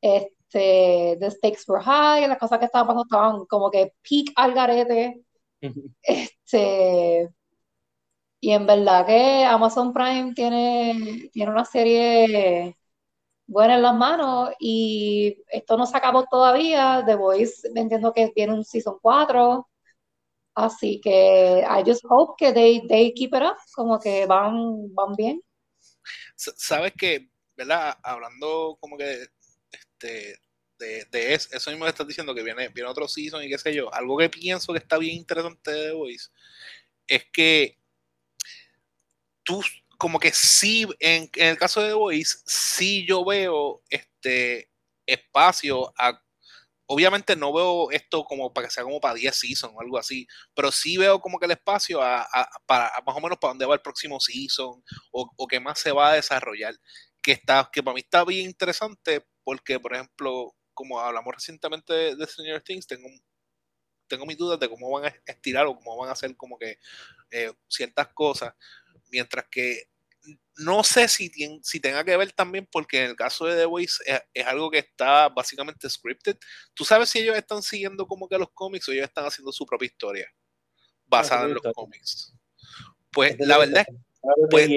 Este, 0.01 0.36
este, 0.49 1.19
the 1.21 1.31
stakes 1.31 1.65
were 1.67 1.83
high, 1.83 2.27
las 2.27 2.39
cosas 2.39 2.59
que 2.59 2.67
estaban 2.67 2.87
pasando 2.87 3.05
estaban 3.05 3.47
como 3.47 3.71
que 3.71 3.93
peak 4.03 4.33
al 4.37 4.55
garete. 4.55 5.23
este, 6.03 7.29
y 8.41 8.51
en 8.53 8.67
verdad 8.67 9.07
que 9.07 9.45
Amazon 9.45 9.93
Prime 9.93 10.33
tiene, 10.35 11.29
tiene 11.33 11.51
una 11.51 11.65
serie 11.65 12.77
buena 13.47 13.77
en 13.77 13.83
las 13.83 13.95
manos 13.95 14.51
y 14.59 15.43
esto 15.49 15.77
no 15.77 15.87
se 15.87 15.97
acabó 15.97 16.25
todavía. 16.27 17.03
The 17.07 17.17
Voice, 17.17 17.69
entiendo 17.75 18.13
que 18.13 18.29
tiene 18.29 18.55
un 18.55 18.65
season 18.65 18.99
4. 19.03 19.69
Así 20.55 21.01
que 21.01 21.65
I 21.69 21.83
just 21.85 22.05
hope 22.09 22.35
que 22.39 22.53
they, 22.53 22.87
they 22.89 23.13
keep 23.13 23.35
it 23.35 23.43
up, 23.43 23.57
como 23.75 23.99
que 24.01 24.27
van, 24.27 24.95
van 24.95 25.15
bien. 25.15 25.43
Sabes 26.37 26.93
que, 26.95 27.29
¿verdad? 27.57 27.99
Hablando 28.03 28.79
como 28.81 28.97
que 28.97 29.27
este, 29.99 30.39
de, 30.79 31.07
de 31.11 31.35
eso 31.35 31.71
mismo 31.71 31.85
que 31.85 31.91
estás 31.91 32.07
diciendo, 32.07 32.35
que 32.35 32.43
viene, 32.43 32.69
viene 32.69 32.91
otro 32.91 33.09
season 33.09 33.43
y 33.43 33.49
qué 33.49 33.59
sé 33.59 33.75
yo, 33.75 33.93
algo 33.95 34.19
que 34.19 34.29
pienso 34.29 34.73
que 34.73 34.79
está 34.79 34.99
bien 34.99 35.17
interesante 35.17 35.71
de 35.71 35.87
The 35.89 35.93
Voice 35.93 36.29
es 37.09 37.25
que 37.33 37.79
tú, 39.43 39.63
como 39.97 40.19
que 40.19 40.33
sí, 40.33 40.87
en, 41.01 41.31
en 41.35 41.49
el 41.49 41.59
caso 41.59 41.81
de 41.81 41.89
The 41.89 41.95
Voice, 41.95 42.39
sí 42.47 43.07
yo 43.07 43.25
veo 43.25 43.83
este 43.89 44.71
espacio 45.07 45.93
a 45.99 46.21
obviamente 46.89 47.35
no 47.35 47.53
veo 47.53 47.91
esto 47.91 48.25
como 48.25 48.53
para 48.53 48.69
que 48.69 48.73
sea 48.73 48.85
como 48.85 49.01
para 49.01 49.15
10 49.15 49.35
seasons 49.35 49.75
o 49.75 49.81
algo 49.81 49.99
así, 49.99 50.27
pero 50.55 50.71
sí 50.71 50.97
veo 50.97 51.21
como 51.21 51.39
que 51.39 51.47
el 51.47 51.53
espacio 51.53 52.01
a, 52.03 52.29
para 52.67 52.93
más 53.05 53.17
o 53.17 53.21
menos 53.21 53.39
para 53.39 53.53
dónde 53.53 53.67
va 53.67 53.75
el 53.75 53.81
próximo 53.81 54.21
season 54.21 54.83
o, 55.11 55.33
o 55.37 55.47
qué 55.49 55.59
más 55.59 55.81
se 55.81 55.91
va 55.93 56.11
a 56.11 56.15
desarrollar. 56.15 56.75
Que, 57.23 57.33
está, 57.33 57.69
que 57.73 57.83
para 57.83 57.95
mí 57.95 58.01
está 58.03 58.25
bien 58.25 58.47
interesante 58.47 59.27
porque, 59.47 59.79
por 59.79 59.95
ejemplo, 59.95 60.53
como 60.75 60.99
hablamos 60.99 61.33
recientemente 61.33 61.93
de, 61.93 62.17
de 62.17 62.27
Stranger 62.27 62.61
Things, 62.61 62.85
tengo, 62.85 63.09
tengo 64.09 64.27
mis 64.27 64.37
dudas 64.37 64.59
de 64.59 64.69
cómo 64.69 64.91
van 64.91 65.05
a 65.05 65.15
estirar 65.25 65.67
o 65.67 65.77
cómo 65.77 65.97
van 65.97 66.09
a 66.09 66.15
hacer 66.15 66.37
como 66.37 66.59
que 66.59 66.81
eh, 67.31 67.53
ciertas 67.69 68.09
cosas, 68.09 68.53
mientras 69.09 69.47
que 69.49 69.85
no 70.57 70.83
sé 70.83 71.07
si, 71.07 71.31
si 71.63 71.79
tenga 71.79 72.03
que 72.03 72.17
ver 72.17 72.33
también 72.33 72.67
porque 72.73 73.05
en 73.05 73.11
el 73.11 73.15
caso 73.15 73.47
de 73.47 73.55
The 73.55 73.67
Voice 73.67 74.03
es, 74.35 74.47
algo 74.47 74.69
que 74.69 74.79
está 74.79 75.29
básicamente 75.29 75.89
scripted. 75.89 76.37
¿Tú 76.75 76.85
sabes 76.85 77.09
si 77.09 77.21
ellos 77.21 77.37
están 77.37 77.63
siguiendo 77.63 78.05
como 78.05 78.29
que 78.29 78.37
los 78.37 78.51
cómics 78.53 78.89
o 78.89 78.93
ellos 78.93 79.05
están 79.05 79.27
haciendo 79.27 79.53
su 79.53 79.65
propia 79.65 79.87
historia 79.87 80.29
basada 81.05 81.45
en 81.45 81.55
los 81.55 81.63
cómics? 81.73 82.35
Pues 83.13 83.37
la 83.39 83.59
verdad 83.59 83.87
es 83.89 83.97
pues, 84.51 84.69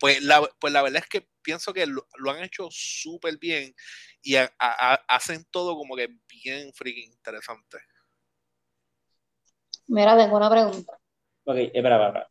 pues, 0.00 0.22
la, 0.22 0.48
pues 0.58 0.72
la 0.72 0.80
verdad 0.80 1.02
es 1.02 1.08
que 1.10 1.28
pienso 1.44 1.72
que 1.72 1.86
lo, 1.86 2.04
han 2.30 2.42
hecho 2.42 2.68
súper 2.70 3.38
bien 3.38 3.74
y 4.22 4.34
hacen 5.08 5.44
todo 5.50 5.76
como 5.76 5.94
que 5.94 6.08
bien 6.28 6.72
freaking 6.72 7.12
interesante. 7.12 7.78
Mira, 9.86 10.16
tengo 10.16 10.36
una 10.36 10.50
pregunta. 10.50 10.98
Ok, 11.44 11.56
espera, 11.56 12.06
espera. 12.06 12.30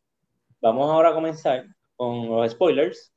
Vamos 0.60 0.90
ahora 0.90 1.10
a 1.10 1.14
comenzar 1.14 1.66
con 1.96 2.28
los 2.28 2.50
spoilers 2.50 3.12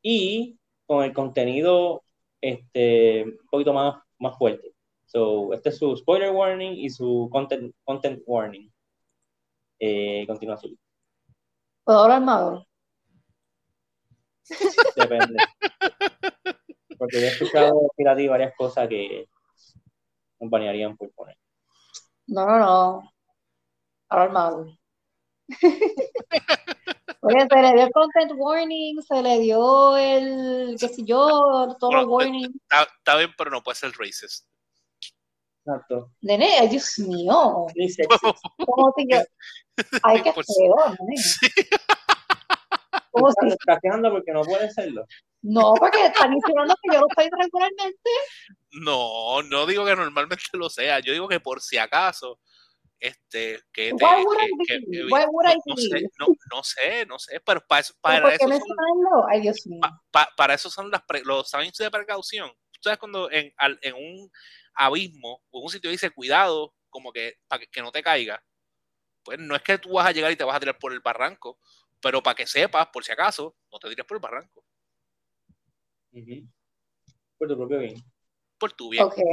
y 0.00 0.58
con 0.86 1.04
el 1.04 1.12
contenido 1.12 2.04
este, 2.40 3.24
un 3.24 3.48
poquito 3.50 3.72
más, 3.72 3.96
más 4.18 4.38
fuerte. 4.38 4.74
So, 5.06 5.52
este 5.52 5.70
es 5.70 5.78
su 5.78 5.96
spoiler 5.96 6.30
warning 6.30 6.72
y 6.72 6.90
su 6.90 7.28
content, 7.32 7.74
content 7.84 8.22
warning. 8.26 8.70
Eh, 9.78 10.24
continúa 10.26 10.56
su. 10.56 10.76
¿Puedo 11.84 12.00
hablar 12.00 12.22
más? 12.22 12.64
Depende. 14.96 15.36
Porque 16.98 17.18
he 17.18 17.28
escuchado 17.28 17.88
decir 17.90 18.08
a 18.08 18.16
ti 18.16 18.28
varias 18.28 18.54
cosas 18.56 18.88
que 18.88 19.28
acompañarían 20.36 20.96
por 20.96 21.10
poner. 21.12 21.36
No, 22.26 22.46
no, 22.46 22.58
no. 22.58 23.12
Hablar 24.08 24.32
mal. 24.32 24.78
Oye, 27.20 27.46
se 27.50 27.62
le 27.62 27.72
dio 27.72 27.84
el 27.84 27.92
content 27.92 28.32
warning, 28.36 29.02
se 29.02 29.22
le 29.22 29.40
dio 29.40 29.96
el, 29.96 30.76
qué 30.78 30.88
sé 30.88 31.04
yo, 31.04 31.74
todo 31.80 32.00
el 32.00 32.06
warning. 32.06 32.52
Está, 32.70 33.16
bien, 33.16 33.30
pero 33.36 33.50
no 33.50 33.62
puede 33.62 33.76
ser 33.76 33.92
racist. 33.92 34.46
Exacto. 35.64 36.10
Nene, 36.20 36.58
ay, 36.60 36.68
Dios 36.68 36.98
mío. 36.98 37.66
Como 38.66 38.92
si 38.94 39.06
yo, 39.10 39.22
ay, 40.02 40.22
qué 40.22 40.32
feo, 40.32 40.76
nene. 41.00 41.16
Sí. 41.16 41.48
¿Cómo 43.14 43.30
si... 43.30 43.48
estás 43.48 43.78
quejando 43.82 44.10
porque 44.10 44.32
no 44.32 44.42
puede 44.42 44.70
serlo? 44.70 45.06
No, 45.42 45.74
porque 45.74 46.06
están 46.06 46.34
diciendo 46.34 46.74
que 46.82 46.94
yo 46.94 47.00
lo 47.00 47.06
soy 47.14 47.30
regularmente. 47.30 48.10
No, 48.72 49.42
no 49.42 49.66
digo 49.66 49.84
que 49.84 49.94
normalmente 49.94 50.44
lo 50.54 50.68
sea. 50.68 51.00
Yo 51.00 51.12
digo 51.12 51.28
que 51.28 51.40
por 51.40 51.60
si 51.60 51.78
acaso 51.78 52.40
este, 53.04 53.60
que, 53.70 53.92
te, 53.92 54.04
Why 54.04 54.24
would 54.24 54.38
que, 54.66 54.80
que, 54.90 55.04
Why 55.04 55.26
would 55.28 55.46
I 55.46 55.58
no, 55.66 55.76
sé, 55.76 56.10
no, 56.18 56.26
no, 56.50 56.62
sé, 56.62 57.06
no 57.06 57.18
sé, 57.18 57.38
pero 57.40 57.60
para 57.66 57.82
eso, 57.82 57.94
para 58.00 58.34
eso 58.34 58.48
son, 58.48 58.62
Ay, 59.28 59.42
Dios 59.42 59.66
mío. 59.66 59.80
Pa, 60.10 60.26
para 60.34 60.54
eso 60.54 60.70
son 60.70 60.90
las 60.90 61.02
los 61.22 61.52
avisos 61.52 61.84
de 61.84 61.90
precaución. 61.90 62.50
Tú 62.72 62.80
sabes 62.82 62.98
cuando 62.98 63.30
en, 63.30 63.52
al, 63.58 63.78
en 63.82 63.94
un 63.94 64.30
abismo 64.74 65.42
o 65.50 65.58
en 65.58 65.64
un 65.64 65.70
sitio 65.70 65.90
dice 65.90 66.12
cuidado, 66.12 66.72
como 66.88 67.12
que 67.12 67.34
para 67.46 67.60
que, 67.60 67.66
que, 67.68 67.82
no 67.82 67.92
te 67.92 68.02
caiga, 68.02 68.42
pues 69.22 69.38
no 69.38 69.54
es 69.54 69.60
que 69.60 69.76
tú 69.76 69.92
vas 69.92 70.06
a 70.06 70.12
llegar 70.12 70.32
y 70.32 70.36
te 70.36 70.44
vas 70.44 70.56
a 70.56 70.60
tirar 70.60 70.78
por 70.78 70.94
el 70.94 71.00
barranco, 71.00 71.58
pero 72.04 72.22
para 72.22 72.34
que 72.34 72.46
sepas, 72.46 72.86
por 72.88 73.02
si 73.02 73.12
acaso, 73.12 73.56
no 73.72 73.78
te 73.78 73.88
tires 73.88 74.04
por 74.04 74.18
el 74.18 74.20
barranco. 74.20 74.62
Uh 76.12 76.18
-huh. 76.18 76.50
Por 77.38 77.48
tu 77.48 77.56
propio 77.56 77.78
bien. 77.78 77.94
Por 78.58 78.72
tu 78.74 78.90
bien. 78.90 79.04
Okay. 79.04 79.24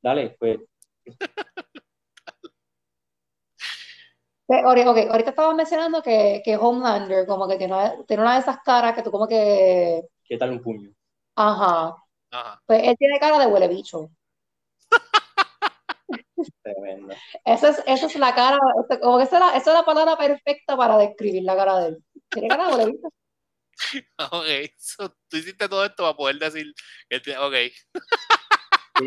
Dale, 0.00 0.36
pues 0.38 0.60
Okay, 4.48 5.06
ahorita 5.06 5.30
estabas 5.30 5.54
mencionando 5.54 6.02
que, 6.02 6.42
que, 6.44 6.56
Homelander 6.56 7.24
como 7.24 7.46
que 7.46 7.56
tiene, 7.56 8.04
tiene, 8.08 8.22
una 8.22 8.34
de 8.34 8.40
esas 8.40 8.60
caras 8.64 8.96
que 8.96 9.02
tú 9.02 9.12
como 9.12 9.28
que... 9.28 10.02
¿Qué 10.24 10.36
tal 10.36 10.50
un 10.50 10.60
puño? 10.60 10.90
Ajá. 11.36 11.94
Ajá. 12.32 12.60
Pues 12.66 12.82
él 12.82 12.96
tiene 12.98 13.20
cara 13.20 13.38
de 13.38 13.46
huele 13.46 13.68
bicho. 13.68 14.10
Tremendo. 16.62 17.14
Esa 17.44 17.70
es, 17.70 17.82
esa 17.86 18.06
es 18.06 18.16
la 18.16 18.34
cara, 18.34 18.58
como 19.00 19.18
que 19.18 19.24
esa 19.24 19.36
es 19.36 19.40
la, 19.40 19.56
esa 19.56 19.70
es 19.70 19.76
la 19.76 19.84
palabra 19.84 20.16
perfecta 20.16 20.76
para 20.76 20.98
describir 20.98 21.42
la 21.42 21.56
cara 21.56 21.78
de 21.80 21.88
él. 21.88 22.04
Tiene 22.28 22.48
cara 22.48 22.76
de 22.76 22.86
bicho. 22.86 23.08
Ok, 24.30 24.46
so, 24.76 25.08
tú 25.28 25.38
hiciste 25.38 25.68
todo 25.68 25.84
esto 25.84 26.02
para 26.02 26.14
poder 26.14 26.38
decir, 26.38 26.66
ok. 27.10 27.54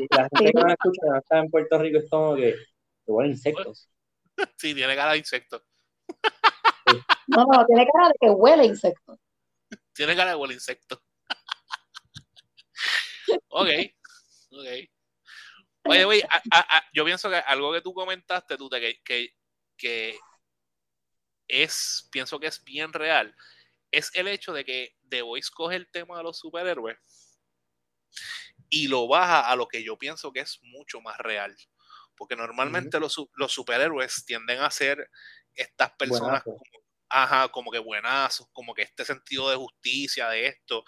la 0.09 0.27
gente 0.33 0.51
que 0.51 0.53
no 0.53 0.67
escucha, 0.67 1.01
no 1.05 1.17
está 1.19 1.39
en 1.39 1.51
Puerto 1.51 1.77
Rico, 1.77 1.99
es 1.99 2.09
como 2.09 2.35
que, 2.35 2.55
que 3.05 3.27
insectos. 3.27 3.89
Sí, 4.57 4.73
tiene 4.73 4.95
cara 4.95 5.11
de 5.11 5.19
insecto. 5.19 5.63
No, 7.27 7.45
no, 7.45 7.63
tiene 7.67 7.85
cara 7.85 8.07
de 8.07 8.15
que 8.19 8.31
huele 8.31 8.65
insecto. 8.65 9.19
Tiene 9.93 10.15
cara 10.15 10.31
de 10.31 10.37
huele 10.37 10.55
insecto. 10.55 10.99
ok, 13.49 13.69
ok. 14.51 14.92
Oye, 15.85 16.05
oye, 16.05 16.27
yo 16.93 17.05
pienso 17.05 17.29
que 17.29 17.35
algo 17.35 17.73
que 17.73 17.81
tú 17.81 17.93
comentaste, 17.93 18.57
tú, 18.57 18.69
que, 18.69 19.01
que, 19.03 19.35
que 19.77 20.17
es, 21.47 22.07
pienso 22.11 22.39
que 22.39 22.47
es 22.47 22.63
bien 22.63 22.93
real, 22.93 23.35
es 23.91 24.09
el 24.15 24.27
hecho 24.27 24.53
de 24.53 24.65
que 24.65 24.95
The 25.09 25.21
Voice 25.21 25.49
coge 25.53 25.75
el 25.75 25.89
tema 25.91 26.17
de 26.17 26.23
los 26.23 26.39
superhéroes 26.39 26.97
y 28.69 28.87
lo 28.87 29.07
baja 29.07 29.41
a 29.41 29.55
lo 29.55 29.67
que 29.67 29.83
yo 29.83 29.97
pienso 29.97 30.31
que 30.31 30.39
es 30.39 30.59
mucho 30.63 30.99
más 31.01 31.17
real. 31.19 31.55
Porque 32.15 32.35
normalmente 32.35 32.99
los, 32.99 33.15
los, 33.33 33.51
superhéroes 33.51 34.25
tienden 34.25 34.59
a 34.61 34.71
ser 34.71 35.09
estas 35.53 35.91
personas 35.91 36.43
como, 36.43 36.59
ajá, 37.09 37.49
como 37.49 37.71
que 37.71 37.79
buenazos, 37.79 38.47
como 38.51 38.73
que 38.73 38.83
este 38.83 39.05
sentido 39.05 39.49
de 39.49 39.55
justicia, 39.55 40.29
de 40.29 40.47
esto. 40.47 40.83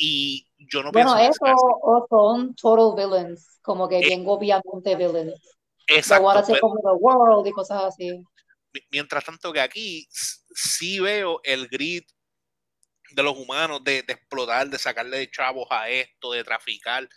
Y 0.00 0.46
yo 0.58 0.84
no 0.84 0.92
bueno, 0.92 1.16
pienso 1.16 1.44
eso 1.44 1.56
o 1.82 2.06
son 2.08 2.54
total 2.54 2.94
villains, 2.94 3.58
como 3.62 3.88
que 3.88 3.98
eh, 3.98 4.06
bien 4.06 4.24
obviamente 4.26 4.94
villains. 4.94 5.58
Exacto. 5.88 6.30
Ahora 6.30 6.60
como 6.60 6.76
The 6.76 6.96
World 7.00 7.46
y 7.48 7.50
cosas 7.50 7.82
así. 7.82 8.22
Mientras 8.92 9.24
tanto 9.24 9.52
que 9.52 9.60
aquí 9.60 10.06
sí 10.10 11.00
veo 11.00 11.40
el 11.42 11.66
grit 11.66 12.06
de 13.10 13.22
los 13.24 13.36
humanos, 13.36 13.82
de, 13.82 14.02
de, 14.02 14.12
explotar, 14.12 14.68
de 14.68 14.78
sacarle 14.78 15.18
de 15.18 15.30
chavos 15.30 15.66
a 15.70 15.88
esto, 15.88 16.32
de 16.32 16.44
traficar 16.44 17.08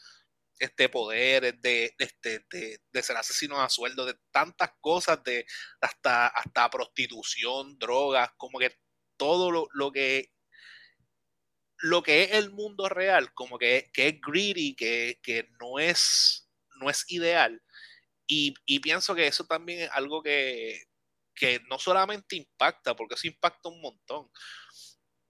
este 0.58 0.90
poder, 0.90 1.60
de, 1.60 1.94
este, 2.00 2.46
de, 2.50 2.80
de, 2.92 3.04
ser 3.04 3.18
asesinos 3.18 3.60
a 3.60 3.70
sueldo, 3.70 4.06
de 4.06 4.16
tantas 4.32 4.72
cosas, 4.80 5.24
de 5.24 5.46
hasta, 5.82 6.28
hasta 6.28 6.70
prostitución, 6.70 7.78
drogas, 7.78 8.32
como 8.38 8.58
que 8.58 8.76
todo 9.18 9.52
lo, 9.52 9.68
lo 9.74 9.92
que 9.92 10.32
lo 11.82 12.04
que 12.04 12.24
es 12.24 12.32
el 12.34 12.52
mundo 12.52 12.90
real, 12.90 13.34
como 13.34 13.58
que, 13.58 13.90
que 13.94 14.08
es 14.08 14.22
greedy, 14.22 14.76
que, 14.76 15.20
que, 15.24 15.50
no, 15.60 15.80
es, 15.80 16.48
no 16.80 16.90
es 16.90 17.10
ideal. 17.12 17.62
Y, 18.28 18.54
y, 18.66 18.80
pienso 18.80 19.16
que 19.16 19.28
eso 19.28 19.46
también 19.46 19.82
es 19.82 19.90
algo 19.92 20.22
que, 20.22 20.84
que 21.36 21.60
no 21.70 21.80
solamente 21.80 22.36
impacta, 22.36 22.96
porque 22.96 23.16
eso 23.16 23.28
impacta 23.28 23.70
un 23.70 23.82
montón, 23.82 24.30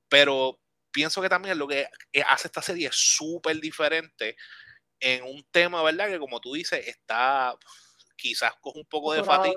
pero 0.10 0.60
pienso 0.92 1.22
que 1.22 1.30
también 1.30 1.58
lo 1.58 1.68
que 1.68 1.88
hace 2.28 2.48
esta 2.48 2.62
serie 2.62 2.90
súper 2.92 3.60
diferente 3.60 4.36
en 5.00 5.24
un 5.24 5.44
tema, 5.52 5.82
¿verdad? 5.84 6.10
Que 6.10 6.20
como 6.20 6.42
tú 6.42 6.54
dices, 6.54 6.86
está 6.86 7.56
quizás 8.18 8.54
con 8.62 8.74
un 8.76 8.86
poco 8.86 9.14
de 9.14 9.24
fatiga, 9.24 9.56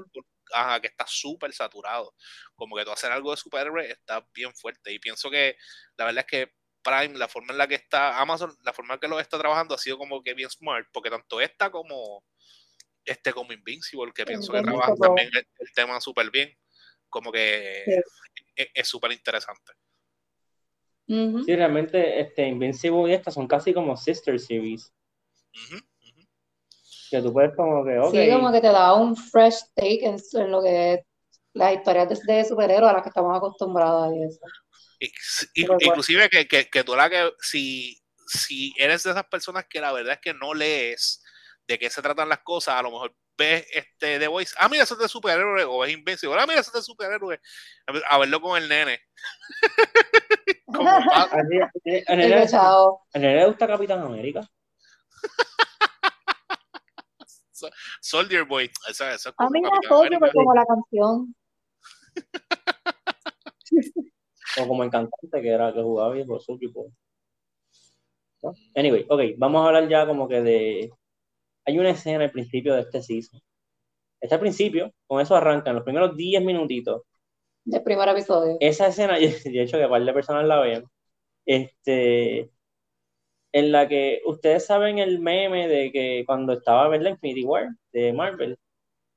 que 0.80 0.86
está 0.86 1.06
súper 1.06 1.52
saturado. 1.52 2.14
Como 2.54 2.76
que 2.76 2.84
tú 2.84 2.92
hacer 2.92 3.12
algo 3.12 3.30
de 3.30 3.36
superhéroe 3.36 3.90
está 3.90 4.26
bien 4.32 4.54
fuerte. 4.54 4.92
Y 4.92 4.98
pienso 4.98 5.30
que 5.30 5.56
la 5.96 6.06
verdad 6.06 6.24
es 6.26 6.30
que 6.30 6.54
Prime, 6.85 7.19
la 7.19 7.26
forma 7.26 7.53
en 7.53 7.59
la 7.59 7.67
que 7.67 7.75
está 7.75 8.21
Amazon, 8.21 8.55
la 8.62 8.73
forma 8.73 8.95
en 8.95 9.00
que 9.00 9.09
lo 9.09 9.19
está 9.19 9.38
trabajando 9.38 9.75
ha 9.75 9.79
sido 9.79 9.99
como 9.99 10.23
que 10.23 10.35
bien 10.35 10.50
smart, 10.50 10.87
porque 10.93 11.11
tanto 11.11 11.41
esta 11.41 11.71
como 11.71 12.23
este 13.05 13.33
como 13.33 13.53
Invincible, 13.53 14.12
que 14.14 14.25
pienso 14.25 14.53
que 14.53 14.62
trabaja 14.62 14.95
también 14.95 15.29
el, 15.33 15.47
el 15.59 15.73
tema 15.75 16.00
súper 16.00 16.31
bien, 16.31 16.57
como 17.09 17.33
que 17.33 17.85
sí. 17.87 18.67
es 18.75 18.87
súper 18.87 19.12
interesante. 19.12 19.73
Ujú. 21.09 21.45
Sí, 21.45 21.57
realmente 21.57 22.21
este, 22.21 22.47
Invincible 22.47 23.11
y 23.11 23.14
estas 23.14 23.35
son 23.35 23.47
casi 23.47 23.75
como 23.75 23.97
sister 23.97 24.38
series. 24.38 24.93
Que 27.11 27.23
tú 27.23 27.33
puedes 27.33 27.55
como 27.55 27.85
que, 27.85 27.99
Sí, 28.11 28.31
como 28.31 28.53
que 28.53 28.61
te 28.61 28.69
da 28.69 28.95
un 28.95 29.17
fresh 29.17 29.61
take 29.75 30.05
en, 30.07 30.17
en 30.33 30.50
lo 30.50 30.62
que 30.62 30.95
es 30.95 31.00
las 31.53 31.75
historias 31.75 32.09
de, 32.09 32.35
de 32.35 32.45
superhéroes 32.45 32.91
a 32.91 32.95
las 32.95 33.03
que 33.03 33.09
estamos 33.09 33.37
acostumbrados 33.37 34.14
y 34.14 34.25
eso. 34.25 34.41
Inclusive 35.54 36.28
que, 36.28 36.46
que, 36.49 36.68
que 36.68 36.84
tú 36.84 36.94
la 36.96 37.08
que, 37.11 37.32
si, 37.40 38.00
si 38.26 38.73
eres 38.78 39.02
de 39.02 39.11
esas 39.11 39.25
personas 39.26 39.66
que 39.68 39.80
la 39.80 39.92
verdad 39.92 40.14
es 40.14 40.20
que 40.20 40.34
no 40.34 40.54
lees 40.54 41.23
de 41.66 41.78
qué 41.78 41.90
se 41.90 42.02
tratan 42.02 42.28
las 42.28 42.40
cosas, 42.40 42.75
a 42.76 42.82
lo 42.82 42.90
mejor 42.90 43.14
ves 43.37 43.66
este 43.73 44.18
The 44.18 44.28
Voice, 44.28 44.54
ah, 44.58 44.68
mira, 44.68 44.84
eso 44.84 44.94
es 44.94 45.00
de 45.00 45.08
superhéroe, 45.08 45.64
o 45.64 45.80
ves 45.80 45.90
Invincible, 45.92 46.37
ah, 46.40 46.46
mira, 46.46 46.61
eso 46.61 46.70
es 46.70 46.75
de 46.75 46.82
superhéroe, 46.82 47.40
a 48.08 48.18
verlo 48.18 48.40
con 48.40 48.61
el 48.62 48.68
nene. 48.68 49.00
A 50.75 51.42
Nene- 51.42 51.70
a 52.52 52.84
a 53.14 53.18
le 53.18 53.46
gusta 53.46 53.66
Capitán 53.66 54.00
América. 54.00 54.40
Soldier 58.00 58.44
Boy, 58.44 58.70
eso, 58.88 59.08
eso 59.08 59.14
es 59.14 59.26
A 59.28 59.32
como 59.32 59.50
mí 59.50 59.61
me 59.62 59.68
asocio 59.68 60.16
América. 60.16 60.30
como 60.32 60.54
la 60.54 60.64
canción. 60.66 61.37
O 64.61 64.68
como 64.68 64.84
el 64.84 64.90
cantante 64.90 65.42
que 65.42 65.49
era 65.49 65.73
que 65.73 65.82
jugaba 65.82 66.14
bien 66.14 66.26
por 66.26 66.40
Soulja 66.40 66.68
Boy. 66.73 66.90
¿No? 68.42 68.52
Anyway, 68.75 69.06
ok, 69.08 69.20
vamos 69.38 69.62
a 69.62 69.66
hablar 69.68 69.88
ya 69.88 70.06
como 70.06 70.28
que 70.28 70.42
de. 70.42 70.90
Hay 71.66 71.78
una 71.78 71.90
escena 71.90 72.25
al 72.25 72.30
principio 72.30 72.75
de 72.75 72.82
este 72.82 73.02
season. 73.02 73.40
Está 74.20 74.37
al 74.37 74.40
principio, 74.40 74.92
con 75.06 75.20
eso 75.20 75.34
arrancan 75.34 75.75
los 75.75 75.84
primeros 75.84 76.16
10 76.16 76.42
minutitos. 76.44 77.02
Del 77.64 77.82
primer 77.82 78.08
episodio. 78.08 78.56
Esa 78.61 78.88
escena, 78.88 79.18
y 79.20 79.28
de 79.28 79.62
hecho 79.62 79.78
que 79.78 79.88
par 79.88 80.04
de 80.04 80.12
personas 80.12 80.46
la 80.46 80.61
vean, 80.61 80.84
este, 81.46 82.50
en 83.52 83.73
la 83.73 83.88
que 83.88 84.20
ustedes 84.26 84.66
saben 84.66 84.99
el 84.99 85.20
meme 85.20 85.68
de 85.68 85.92
que 85.92 86.25
cuando 86.26 86.54
estaba 86.54 86.88
¿verdad? 86.88 87.11
Infinity 87.11 87.44
War 87.44 87.68
de 87.92 88.12
Marvel, 88.12 88.58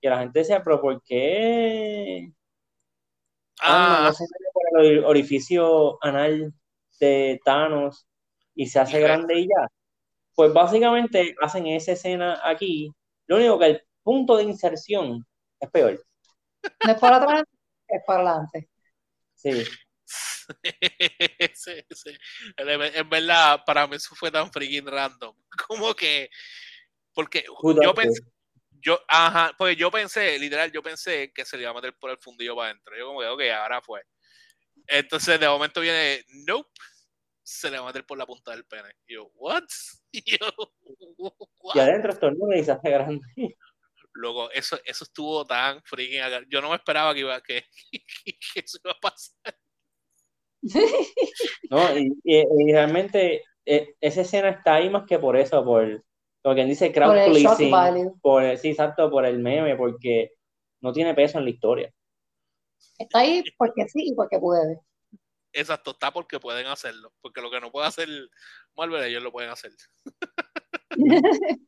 que 0.02 0.10
la 0.10 0.20
gente 0.20 0.40
decía, 0.40 0.64
pero 0.64 0.82
¿por 0.82 1.02
qué 1.04 2.32
Ah, 3.62 4.12
no 4.20 4.26
por 4.54 4.57
el 4.80 5.04
orificio 5.04 5.98
anal 6.04 6.54
de 7.00 7.40
Thanos 7.44 8.08
y 8.56 8.68
se 8.68 8.80
hace 8.80 9.00
grande 9.00 9.40
y 9.40 9.48
ya? 9.48 9.68
Pues 10.36 10.54
básicamente 10.54 11.36
hacen 11.42 11.68
esa 11.68 11.94
escena 11.94 12.40
aquí. 12.44 12.92
Lo 13.28 13.38
único 13.38 13.60
que 13.60 13.66
el 13.66 13.84
punto 14.04 14.38
de 14.38 14.44
inserción 14.44 15.26
es 15.60 15.70
peor. 15.70 16.04
No 16.86 16.92
es 16.92 17.00
para 17.00 17.18
atrás, 17.18 17.44
es 17.88 18.02
para 18.06 18.22
adelante. 18.22 18.70
Sí. 19.36 19.64
sí, 21.54 21.74
sí. 21.92 22.18
En 22.58 23.10
verdad, 23.10 23.62
para 23.66 23.88
mí 23.88 23.96
eso 23.96 24.16
fue 24.16 24.32
tan 24.32 24.52
freaking 24.52 24.88
random. 24.88 25.36
Como 25.68 25.94
que, 25.94 26.30
porque 27.14 27.44
yo 27.82 27.94
pensé, 27.94 28.22
yo, 28.82 29.00
ajá, 29.08 29.54
pues 29.58 29.76
yo 29.76 29.92
pensé, 29.92 30.38
literal, 30.40 30.72
yo 30.72 30.82
pensé 30.82 31.32
que 31.34 31.46
se 31.46 31.58
le 31.58 31.64
iba 31.64 31.72
a 31.72 31.76
meter 31.76 31.94
por 31.98 32.12
el 32.12 32.18
fundillo 32.18 32.56
para 32.56 32.70
adentro. 32.70 32.96
Yo 32.98 33.08
como 33.08 33.20
que, 33.20 33.28
ok, 33.28 33.42
ahora 33.56 33.82
fue. 33.82 34.02
Entonces 34.88 35.40
de 35.40 35.48
momento 35.48 35.82
viene, 35.82 36.24
nope, 36.46 36.70
se 37.44 37.70
le 37.70 37.78
va 37.78 37.84
a 37.86 37.88
meter 37.88 38.06
por 38.06 38.18
la 38.18 38.26
punta 38.26 38.52
del 38.52 38.66
pene. 38.66 38.90
Y 39.08 39.14
yo, 39.16 39.32
what? 39.36 39.64
Y 40.12 40.38
yo, 40.38 40.48
what? 41.62 41.76
Y 41.76 41.80
adentro 41.80 42.12
estornuda 42.12 42.58
y 42.58 42.64
se 42.64 42.72
hace 42.72 42.90
grande. 42.90 43.22
Luego, 44.14 44.50
eso, 44.52 44.80
eso 44.84 45.04
estuvo 45.04 45.46
tan 45.46 45.82
freaking. 45.84 46.22
Yo 46.50 46.60
no 46.62 46.70
me 46.70 46.76
esperaba 46.76 47.14
que 47.14 47.20
iba 47.20 47.40
que, 47.42 47.64
que 47.92 48.60
eso 48.62 48.80
iba 48.84 48.94
a 48.94 49.00
pasar. 49.00 49.56
¿no? 51.70 51.98
Y, 51.98 52.12
y- 52.24 52.40
y 52.68 52.72
realmente 52.72 53.44
eh, 53.66 53.96
esa 54.02 54.22
escena 54.22 54.50
está 54.50 54.76
ahí 54.76 54.90
más 54.90 55.06
que 55.08 55.20
por 55.20 55.38
eso, 55.38 55.64
por 55.64 56.04
lo 56.44 56.56
que 56.56 56.66
dice 56.66 56.92
crowd 56.92 57.10
Por 57.10 57.18
el 57.18 57.34
shock 57.34 57.54
policing, 57.58 57.72
value. 57.72 58.20
por 58.22 58.44
el- 58.44 58.58
sí, 58.58 58.70
exacto, 58.70 59.10
por 59.10 59.26
el 59.26 59.40
meme, 59.40 59.76
porque 59.76 60.32
no 60.82 60.92
tiene 60.94 61.14
peso 61.14 61.38
en 61.38 61.44
la 61.44 61.50
historia. 61.52 61.94
Está 63.00 63.20
ahí 63.20 63.44
porque 63.58 63.88
sí 63.90 64.10
y 64.10 64.16
porque 64.16 64.40
puede. 64.40 64.80
Exacto, 65.54 65.92
está 65.92 66.12
porque 66.12 66.40
pueden 66.40 66.68
hacerlo. 66.68 67.14
Porque 67.22 67.42
lo 67.42 67.50
que 67.50 67.60
no 67.60 67.72
puede 67.72 67.88
hacer 67.88 68.08
Marvel, 68.76 69.04
ellos 69.04 69.24
lo 69.24 69.32
pueden 69.32 69.50
hacer. 69.50 69.72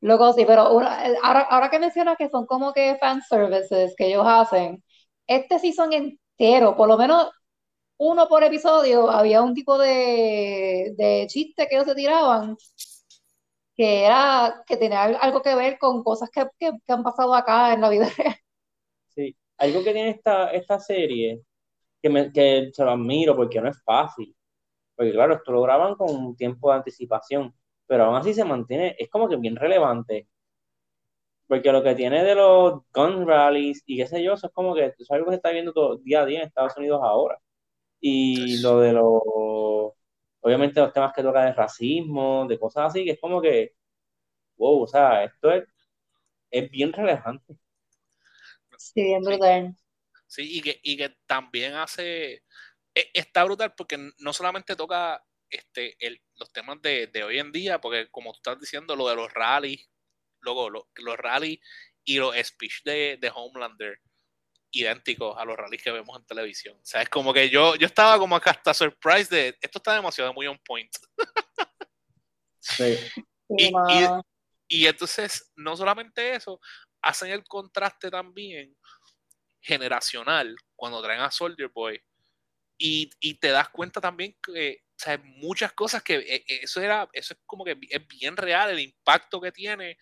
Luego 0.00 0.32
sí, 0.32 0.44
pero 0.46 0.72
una- 0.74 1.04
ahora, 1.22 1.40
ahora 1.42 1.70
que 1.70 1.78
mencionas 1.78 2.16
que 2.16 2.28
son 2.30 2.46
como 2.46 2.72
que 2.72 2.96
fan 3.00 3.22
services 3.22 3.94
que 3.96 4.06
ellos 4.08 4.24
hacen, 4.26 4.82
este 5.26 5.58
season 5.58 5.92
entero, 5.92 6.76
por 6.76 6.88
lo 6.88 6.96
menos 6.98 7.30
uno 7.98 8.28
por 8.28 8.44
episodio, 8.44 9.10
había 9.10 9.42
un 9.42 9.54
tipo 9.54 9.78
de, 9.78 10.94
de 10.98 11.26
chiste 11.28 11.68
que 11.68 11.76
ellos 11.76 11.88
se 11.88 11.94
tiraban 11.96 12.56
que 13.76 14.04
era 14.06 14.62
que 14.66 14.76
tenía 14.76 15.04
algo 15.04 15.42
que 15.42 15.54
ver 15.54 15.78
con 15.78 16.02
cosas 16.04 16.30
que, 16.30 16.46
que- 16.58 16.72
que 16.86 16.92
han 16.92 17.02
pasado 17.02 17.34
acá 17.34 17.72
en 17.72 17.80
la 17.80 17.88
vida 17.88 18.08
real. 18.16 18.36
Algo 19.60 19.84
que 19.84 19.92
tiene 19.94 20.10
esta, 20.10 20.50
esta 20.52 20.80
serie, 20.80 21.42
que, 22.02 22.10
me- 22.10 22.32
que 22.32 22.70
se 22.74 22.84
lo 22.84 22.92
admiro 22.92 23.36
porque 23.36 23.60
no 23.60 23.70
es 23.70 23.82
fácil, 23.84 24.36
porque 24.96 25.12
claro, 25.12 25.34
esto 25.36 25.52
lo 25.52 25.62
graban 25.62 25.94
con 25.96 26.10
un 26.14 26.36
tiempo 26.36 26.70
de 26.70 26.78
anticipación, 26.78 27.54
pero 27.86 28.04
aún 28.04 28.16
así 28.16 28.34
se 28.34 28.44
mantiene, 28.44 28.96
es 28.98 29.10
como 29.10 29.28
que 29.28 29.36
bien 29.36 29.56
relevante. 29.56 30.28
Porque 31.46 31.72
lo 31.72 31.82
que 31.82 31.94
tiene 31.96 32.22
de 32.24 32.34
los 32.36 32.82
gun 32.94 33.26
rallies 33.26 33.82
y 33.86 33.96
qué 33.98 34.06
sé 34.06 34.22
yo, 34.22 34.34
eso 34.34 34.46
es 34.46 34.52
como 34.52 34.74
que 34.74 34.86
eso 34.86 34.96
es 35.02 35.10
algo 35.10 35.26
que 35.26 35.32
se 35.32 35.36
está 35.36 35.50
viendo 35.50 35.72
todo 35.72 35.98
día 35.98 36.22
a 36.22 36.26
día 36.26 36.40
en 36.40 36.46
Estados 36.46 36.76
Unidos 36.76 37.00
ahora. 37.02 37.38
Y 38.00 38.58
lo 38.58 38.80
de 38.80 38.92
los, 38.94 39.22
obviamente 40.40 40.80
los 40.80 40.92
temas 40.92 41.12
que 41.14 41.22
toca 41.22 41.44
de 41.44 41.52
racismo, 41.54 42.46
de 42.48 42.58
cosas 42.58 42.86
así, 42.88 43.04
que 43.04 43.12
es 43.12 43.20
como 43.20 43.40
que, 43.40 43.74
wow, 44.58 44.82
o 44.84 44.88
sea, 44.88 45.24
esto 45.24 45.52
es, 45.52 45.64
es 46.50 46.70
bien 46.70 46.92
relevante. 46.92 47.56
Sí, 48.80 49.02
bien 49.02 49.20
brutal. 49.22 49.76
Sí, 50.26 50.56
y 50.56 50.62
que, 50.62 50.80
y 50.82 50.96
que 50.96 51.10
también 51.26 51.74
hace. 51.74 52.44
e- 52.94 53.10
Está 53.12 53.44
brutal 53.44 53.74
porque 53.74 53.98
no 54.18 54.32
solamente 54.32 54.74
toca 54.74 55.22
este, 55.50 55.96
el, 56.04 56.22
los 56.36 56.50
temas 56.50 56.80
de, 56.80 57.08
de 57.08 57.22
hoy 57.22 57.38
en 57.38 57.52
día, 57.52 57.78
porque 57.80 58.08
como 58.10 58.32
tú 58.32 58.38
estás 58.38 58.58
diciendo, 58.58 58.96
lo 58.96 59.06
de 59.08 59.16
los 59.16 59.30
rallies, 59.34 59.86
luego 60.40 60.70
lo- 60.70 60.88
los 60.94 61.16
rallies 61.18 61.60
y 62.04 62.16
los 62.16 62.34
speech 62.36 62.82
de, 62.84 63.18
de 63.20 63.30
Homelander, 63.34 64.00
idénticos 64.70 65.36
a 65.36 65.44
los 65.44 65.56
rallies 65.58 65.82
que 65.82 65.90
vemos 65.90 66.18
en 66.18 66.24
televisión. 66.24 66.76
O 66.78 66.84
sea, 66.86 67.02
es 67.02 67.08
como 67.10 67.34
que 67.34 67.50
yo, 67.50 67.76
yo 67.76 67.86
estaba 67.86 68.18
como 68.18 68.34
acá 68.34 68.52
hasta 68.52 68.72
surprise 68.72 69.28
de 69.34 69.48
esto 69.60 69.78
está 69.78 69.94
demasiado 69.94 70.32
muy 70.32 70.46
on 70.46 70.58
point. 70.64 70.90
Sí. 72.60 72.96
Y-. 73.58 74.06
Y 74.72 74.86
entonces, 74.86 75.50
no 75.56 75.76
solamente 75.76 76.36
eso, 76.36 76.60
hacen 77.02 77.30
el 77.30 77.44
contraste 77.44 78.10
también 78.10 78.76
generacional 79.60 80.54
cuando 80.74 81.02
traen 81.02 81.20
a 81.20 81.30
Soldier 81.30 81.68
Boy. 81.68 82.00
Y, 82.78 83.10
y 83.20 83.34
te 83.34 83.48
das 83.48 83.68
cuenta 83.68 84.00
también 84.00 84.36
que 84.42 84.82
muchas 85.22 85.72
cosas 85.72 86.02
que 86.02 86.16
eh, 86.16 86.44
eh, 86.46 86.60
eso 86.62 86.80
era, 86.80 87.08
eso 87.12 87.34
es 87.34 87.40
como 87.46 87.64
que 87.64 87.76
es 87.88 88.08
bien 88.08 88.36
real, 88.36 88.70
el 88.70 88.80
impacto 88.80 89.40
que 89.40 89.52
tiene 89.52 89.96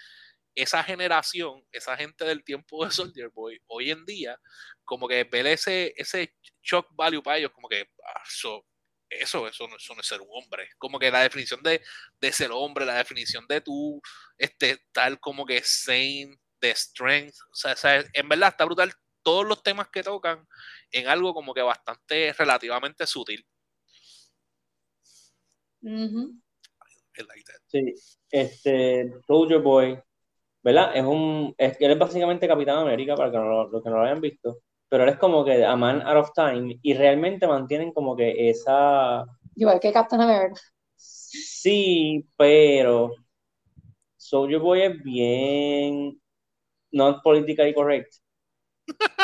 esa 0.55 0.83
generación, 0.83 1.65
esa 1.71 1.97
gente 1.97 2.25
del 2.25 2.43
tiempo 2.45 2.85
de 2.85 2.91
Soldier 2.91 3.29
Boy, 3.29 3.61
hoy 3.69 3.91
en 3.91 4.05
día, 4.05 4.39
como 4.85 5.07
que 5.07 5.25
ver 5.25 5.47
ese, 5.47 5.95
ese 5.97 6.35
shock 6.63 6.89
value 6.93 7.23
para 7.23 7.39
ellos, 7.39 7.53
como 7.53 7.69
que 7.69 7.89
ah, 8.05 8.23
eso, 8.29 8.67
eso, 9.09 9.47
eso, 9.47 9.69
no, 9.69 9.77
eso 9.77 9.95
no 9.95 10.01
es 10.01 10.07
ser 10.07 10.21
un 10.21 10.29
hombre. 10.31 10.69
Como 10.79 10.99
que 10.99 11.11
la 11.11 11.23
definición 11.23 11.63
de, 11.63 11.81
de 12.21 12.33
ser 12.33 12.51
hombre, 12.53 12.85
la 12.85 12.97
definición 12.97 13.47
de 13.47 13.61
tú, 13.61 14.01
este, 14.37 14.79
tal 14.93 15.21
como 15.21 15.47
que 15.47 15.63
sane, 15.63 16.37
de 16.61 16.75
strength, 16.75 17.35
o 17.53 17.55
sea, 17.55 17.73
o 17.75 17.77
sea, 17.77 18.05
en 18.13 18.29
verdad 18.29 18.51
está 18.51 18.65
brutal 18.65 18.93
todos 19.23 19.47
los 19.47 19.63
temas 19.63 19.89
que 19.91 20.03
tocan 20.03 20.47
en 20.93 21.09
algo 21.09 21.35
como 21.35 21.55
que 21.55 21.63
bastante 21.63 22.33
relativamente 22.35 23.07
sutil. 23.07 23.45
Like. 27.19 27.53
Sí, 27.67 27.95
este, 28.31 29.13
Soldier 29.27 29.61
Boy, 29.61 29.99
¿verdad? 30.63 30.97
Es 30.97 31.05
un, 31.05 31.55
es, 31.59 31.77
él 31.81 31.93
es 31.93 31.99
básicamente 31.99 32.49
Capitán 32.49 32.79
América, 32.79 33.17
para 33.17 33.31
que 33.31 33.39
no, 33.39 33.45
lo- 33.45 33.69
los 33.71 33.83
que 33.83 33.91
no 33.91 33.99
lo 33.99 34.05
hayan 34.05 34.21
visto, 34.21 34.59
pero 34.89 35.05
él 35.05 35.11
es 35.11 35.19
como 35.19 35.45
que 35.45 35.65
a 35.65 35.77
man 35.77 36.03
out 36.03 36.17
of 36.19 36.33
time 36.35 36.79
y 36.83 36.95
realmente 36.95 37.47
mantienen 37.49 37.93
como 37.93 38.17
que 38.17 38.51
esa, 38.51 39.25
Igual 39.57 39.81
que 39.81 39.93
Captain 39.93 40.23
America. 40.23 40.61
sí, 40.97 42.29
pero 42.37 43.13
Soldier 44.17 44.61
Boy 44.61 44.83
es 44.83 45.03
bien 45.03 46.21
not 46.93 47.23
politically 47.23 47.75
correct. 47.75 48.15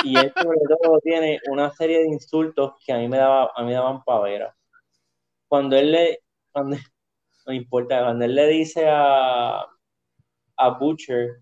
Y 0.04 0.18
él 0.18 0.32
sobre 0.38 0.58
todo 0.68 1.00
tiene 1.00 1.40
una 1.50 1.70
serie 1.72 2.00
de 2.00 2.06
insultos 2.08 2.74
que 2.84 2.92
a 2.92 2.98
mí 2.98 3.08
me 3.08 3.18
daba, 3.18 3.50
a 3.54 3.62
mí 3.62 3.68
me 3.68 3.74
daban 3.74 4.02
pavera. 4.04 4.54
Cuando 5.48 5.76
él 5.76 5.92
le, 5.92 6.20
cuando, 6.52 6.76
no 7.46 7.52
importa, 7.52 8.02
cuando 8.04 8.24
él 8.24 8.34
le 8.34 8.48
dice 8.48 8.86
a, 8.88 9.60
a 10.56 10.68
Butcher, 10.78 11.40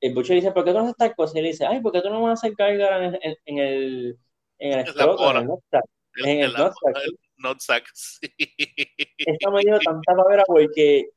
el 0.00 0.14
Butcher 0.14 0.36
dice, 0.36 0.52
¿por 0.52 0.64
qué 0.64 0.72
tú 0.72 0.78
no 0.78 0.84
haces 0.84 0.96
tal 0.96 1.14
cosa? 1.14 1.34
Y 1.36 1.40
él 1.40 1.46
dice, 1.46 1.66
ay, 1.66 1.80
¿por 1.80 1.92
qué 1.92 2.02
tú 2.02 2.10
no 2.10 2.20
me 2.20 2.28
vas 2.28 2.30
a 2.42 2.46
hacer 2.46 2.56
cargar 2.56 3.02
en, 3.02 3.14
en- 3.22 3.36
en 3.46 3.58
el, 3.58 4.18
en 4.58 4.72
el 4.72 4.80
En 4.80 4.86
escroto, 4.86 5.30
el 5.32 5.46
nutsack? 5.46 5.84
En 6.24 6.40
el 6.40 6.52
nutsack. 6.52 6.96
Not 7.38 7.60
sexy. 7.60 8.28
Esto 9.18 9.50
me 9.52 9.60
dio 9.62 9.78
tanta 9.78 10.14
pavera 10.14 10.42
porque 10.46 11.10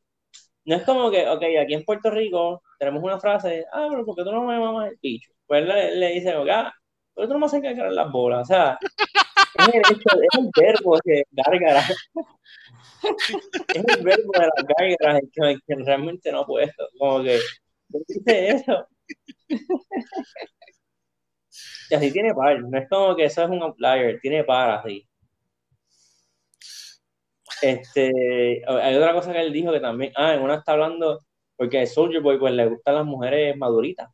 no 0.65 0.75
es 0.75 0.83
como 0.83 1.09
que, 1.11 1.27
ok, 1.27 1.43
aquí 1.61 1.73
en 1.73 1.83
Puerto 1.83 2.11
Rico 2.11 2.63
tenemos 2.81 3.03
una 3.03 3.19
frase, 3.19 3.63
ah, 3.71 3.85
pero 3.91 4.03
¿por 4.03 4.15
qué 4.15 4.23
tú 4.23 4.31
no 4.31 4.41
me 4.41 4.57
mamas 4.57 4.89
el 4.89 4.97
bicho? 4.99 5.31
Pues 5.45 5.63
le, 5.67 5.95
le 5.97 6.13
dice, 6.13 6.31
ah, 6.31 6.73
¿por 7.13 7.23
qué 7.23 7.27
tú 7.27 7.33
no 7.33 7.39
me 7.39 7.45
haces 7.45 7.61
cargar 7.61 7.91
las 7.91 8.11
bolas? 8.11 8.41
O 8.41 8.45
sea, 8.45 8.79
es 8.81 9.67
el, 9.67 9.81
es 9.81 9.99
el 10.39 10.49
verbo 10.59 10.97
de 11.05 11.23
gárgara. 11.29 11.83
es 13.75 13.85
el 13.85 14.03
verbo 14.03 14.31
de 14.33 14.39
las 14.39 14.65
gárgaras 14.75 15.21
que, 15.31 15.59
que 15.63 15.75
realmente 15.75 16.31
no 16.31 16.43
puedo. 16.43 16.71
Como 16.97 17.21
que, 17.21 17.39
¿por 17.91 18.01
qué 18.07 18.13
dice 18.15 18.49
eso? 18.49 18.87
y 21.91 21.93
así 21.93 22.11
tiene 22.11 22.33
par, 22.33 22.59
no 22.63 22.79
es 22.79 22.89
como 22.89 23.15
que 23.15 23.25
eso 23.25 23.43
es 23.43 23.49
un 23.51 23.61
outlier, 23.61 24.19
tiene 24.21 24.43
par 24.43 24.71
así. 24.71 25.07
Este, 27.61 28.63
hay 28.67 28.95
otra 28.95 29.13
cosa 29.13 29.31
que 29.31 29.41
él 29.41 29.53
dijo 29.53 29.71
que 29.71 29.79
también, 29.79 30.11
ah, 30.15 30.33
en 30.33 30.41
una 30.41 30.55
está 30.55 30.71
hablando, 30.71 31.19
porque 31.61 31.85
Soldier 31.85 32.23
Boy 32.23 32.39
pues 32.39 32.55
le 32.55 32.65
gustan 32.65 32.95
las 32.95 33.05
mujeres 33.05 33.55
maduritas. 33.55 34.09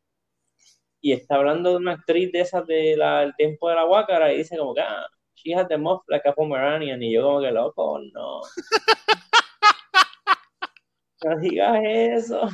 Y 0.99 1.13
está 1.13 1.36
hablando 1.36 1.69
de 1.69 1.77
una 1.77 1.93
actriz 1.93 2.29
de 2.33 2.41
esas 2.41 2.67
del 2.67 2.99
de 2.99 3.33
tiempo 3.38 3.69
de 3.69 3.75
la 3.75 3.86
Huácara 3.86 4.33
y 4.33 4.39
dice 4.39 4.57
como 4.57 4.75
que, 4.75 4.81
ah, 4.81 5.07
she 5.33 5.55
has 5.55 5.65
the 5.69 5.77
muff 5.77 6.03
like 6.10 6.27
a 6.27 6.33
Pomeranian. 6.33 7.01
Y 7.01 7.13
yo 7.13 7.21
como 7.21 7.39
que 7.39 7.51
loco, 7.51 7.99
no. 8.13 8.41
no 11.23 11.39
digas 11.39 11.79
eso. 11.86 12.49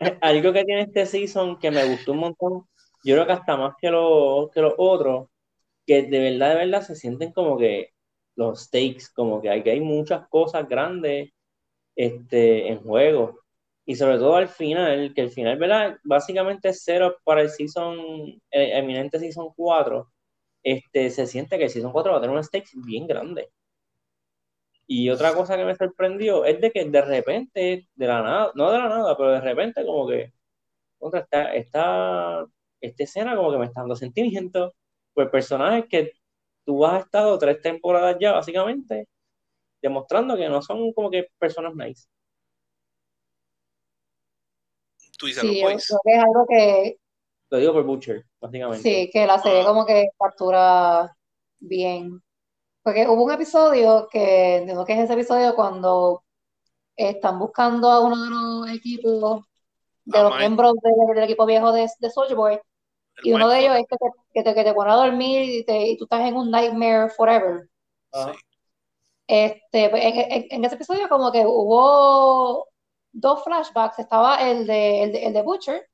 algo 0.20 0.52
que 0.52 0.64
tiene 0.64 0.82
este 0.82 1.06
season 1.06 1.60
que 1.60 1.70
me 1.70 1.84
gustó 1.84 2.10
un 2.10 2.18
montón, 2.18 2.68
yo 3.04 3.14
creo 3.14 3.24
que 3.24 3.32
hasta 3.34 3.56
más 3.56 3.76
que, 3.80 3.88
los 3.88 4.50
que 4.50 4.62
los 4.62 4.74
otros, 4.78 5.28
que 5.86 6.02
de 6.02 6.18
verdad, 6.18 6.48
de 6.48 6.66
verdad 6.66 6.82
se 6.82 6.96
sienten 6.96 7.32
como 7.32 7.56
que 7.56 7.94
los 8.36 8.64
stakes, 8.64 9.06
como 9.14 9.40
que 9.42 9.50
hay, 9.50 9.62
que 9.62 9.72
hay 9.72 9.80
muchas 9.80 10.28
cosas 10.28 10.68
grandes 10.68 11.30
este, 11.96 12.68
en 12.68 12.80
juego. 12.82 13.40
Y 13.86 13.96
sobre 13.96 14.18
todo 14.18 14.36
al 14.36 14.48
final, 14.48 15.14
que 15.14 15.22
el 15.22 15.30
final, 15.30 15.58
¿verdad? 15.58 15.98
Básicamente 16.04 16.70
es 16.70 16.82
cero 16.84 17.16
para 17.24 17.42
el 17.42 17.50
season, 17.50 17.98
el 18.50 18.72
eminente 18.72 19.18
season 19.18 19.50
4. 19.56 20.10
Este, 20.62 21.10
se 21.10 21.26
siente 21.26 21.58
que 21.58 21.64
el 21.64 21.70
season 21.70 21.92
4 21.92 22.12
va 22.12 22.18
a 22.18 22.20
tener 22.20 22.36
un 22.36 22.44
stakes 22.44 22.70
bien 22.84 23.06
grande. 23.06 23.50
Y 24.88 25.10
otra 25.10 25.34
cosa 25.34 25.56
que 25.56 25.64
me 25.64 25.74
sorprendió 25.74 26.44
es 26.44 26.60
de 26.60 26.70
que 26.70 26.84
de 26.84 27.02
repente, 27.02 27.88
de 27.94 28.06
la 28.06 28.22
nada, 28.22 28.52
no 28.54 28.70
de 28.70 28.78
la 28.78 28.88
nada, 28.88 29.16
pero 29.16 29.32
de 29.32 29.40
repente 29.40 29.84
como 29.84 30.06
que 30.08 30.32
contra 30.98 31.20
esta, 31.20 31.54
esta, 31.54 32.46
esta 32.80 33.02
escena 33.04 33.36
como 33.36 33.52
que 33.52 33.58
me 33.58 33.66
está 33.66 33.80
dando 33.80 33.96
sentimiento 33.96 34.74
pues 35.14 35.30
personajes 35.30 35.86
que 35.88 36.12
tú 36.66 36.84
has 36.84 37.04
estado 37.04 37.38
tres 37.38 37.62
temporadas 37.62 38.16
ya 38.20 38.32
básicamente 38.32 39.08
demostrando 39.80 40.36
que 40.36 40.48
no 40.48 40.60
son 40.60 40.92
como 40.92 41.10
que 41.10 41.28
personas 41.38 41.74
nice. 41.74 42.06
Tú 45.18 45.26
dices 45.26 45.40
Sí, 45.42 45.48
los 45.48 45.56
yo 45.56 45.62
boys. 45.64 45.86
creo 45.86 46.00
que 46.04 46.12
es 46.12 46.18
algo 46.24 46.46
que, 46.46 46.96
Lo 47.50 47.58
digo 47.58 47.72
por 47.72 47.84
Butcher, 47.84 48.24
básicamente. 48.40 48.82
sí, 48.82 49.10
que 49.10 49.26
la 49.26 49.38
serie 49.38 49.60
Ah. 49.62 49.66
como 49.66 49.86
que 49.86 50.08
captura 50.18 51.16
bien. 51.58 52.20
Porque 52.82 53.06
hubo 53.08 53.24
un 53.24 53.32
episodio 53.32 54.08
que, 54.10 54.56
entiendo 54.58 54.84
que 54.84 54.92
es 54.94 54.98
ese 55.00 55.14
episodio 55.14 55.54
cuando 55.54 56.22
están 56.96 57.38
buscando 57.38 57.90
a 57.90 58.00
uno 58.00 58.22
de 58.24 58.30
los 58.30 58.76
equipos, 58.76 59.44
de 60.04 60.22
los 60.22 60.36
miembros 60.38 60.74
del, 60.82 61.14
del 61.14 61.24
equipo 61.24 61.46
viejo 61.46 61.72
de, 61.72 61.88
de 61.98 62.10
Soulja 62.10 62.34
Boy, 62.34 62.58
y 63.22 63.32
uno 63.32 63.48
de 63.48 63.60
ellos 63.60 63.76
es 63.78 63.86
que 63.88 63.96
te, 63.96 64.06
que 64.34 64.42
te, 64.42 64.54
que 64.54 64.64
te 64.64 64.74
pone 64.74 64.90
a 64.92 64.96
dormir 64.96 65.42
y, 65.44 65.64
te, 65.64 65.88
y 65.88 65.96
tú 65.96 66.04
estás 66.04 66.22
en 66.28 66.36
un 66.36 66.50
nightmare 66.50 67.10
forever. 67.10 67.68
Sí. 68.12 68.30
Este, 69.26 69.88
pues, 69.90 70.04
en, 70.04 70.14
en- 70.32 70.46
en 70.50 70.64
ese 70.64 70.76
episodio 70.76 71.08
como 71.08 71.32
que 71.32 71.44
hubo 71.46 72.68
dos 73.12 73.42
flashbacks, 73.44 73.98
estaba 73.98 74.48
el 74.48 74.66
de, 74.66 75.02
el 75.04 75.12
de, 75.12 75.26
el 75.26 75.32
de 75.32 75.42
Butcher 75.42 75.88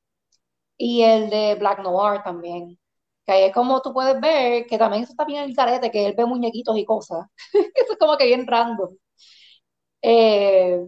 y 0.79 1.03
el 1.03 1.31
de 1.31 1.57
Black 1.57 1.81
Noir 1.81 2.23
también. 2.25 2.79
Que 3.27 3.33
ahí 3.33 3.45
es 3.45 3.55
como 3.55 3.83
tú 3.83 3.93
puedes 3.95 4.21
ver 4.21 4.67
que 4.67 4.79
también 4.79 5.05
eso 5.05 5.13
está 5.13 5.25
bien 5.27 5.45
el 5.45 5.57
carete, 5.57 5.91
que 5.91 6.07
él 6.07 6.15
ve 6.17 6.27
muñequitos 6.27 6.77
y 6.79 6.85
cosas. 6.87 7.27
Eso 7.77 7.93
es 7.95 7.99
como 7.99 8.17
que 8.19 8.27
bien 8.27 8.47
random. 8.47 8.97
Eh, 10.03 10.81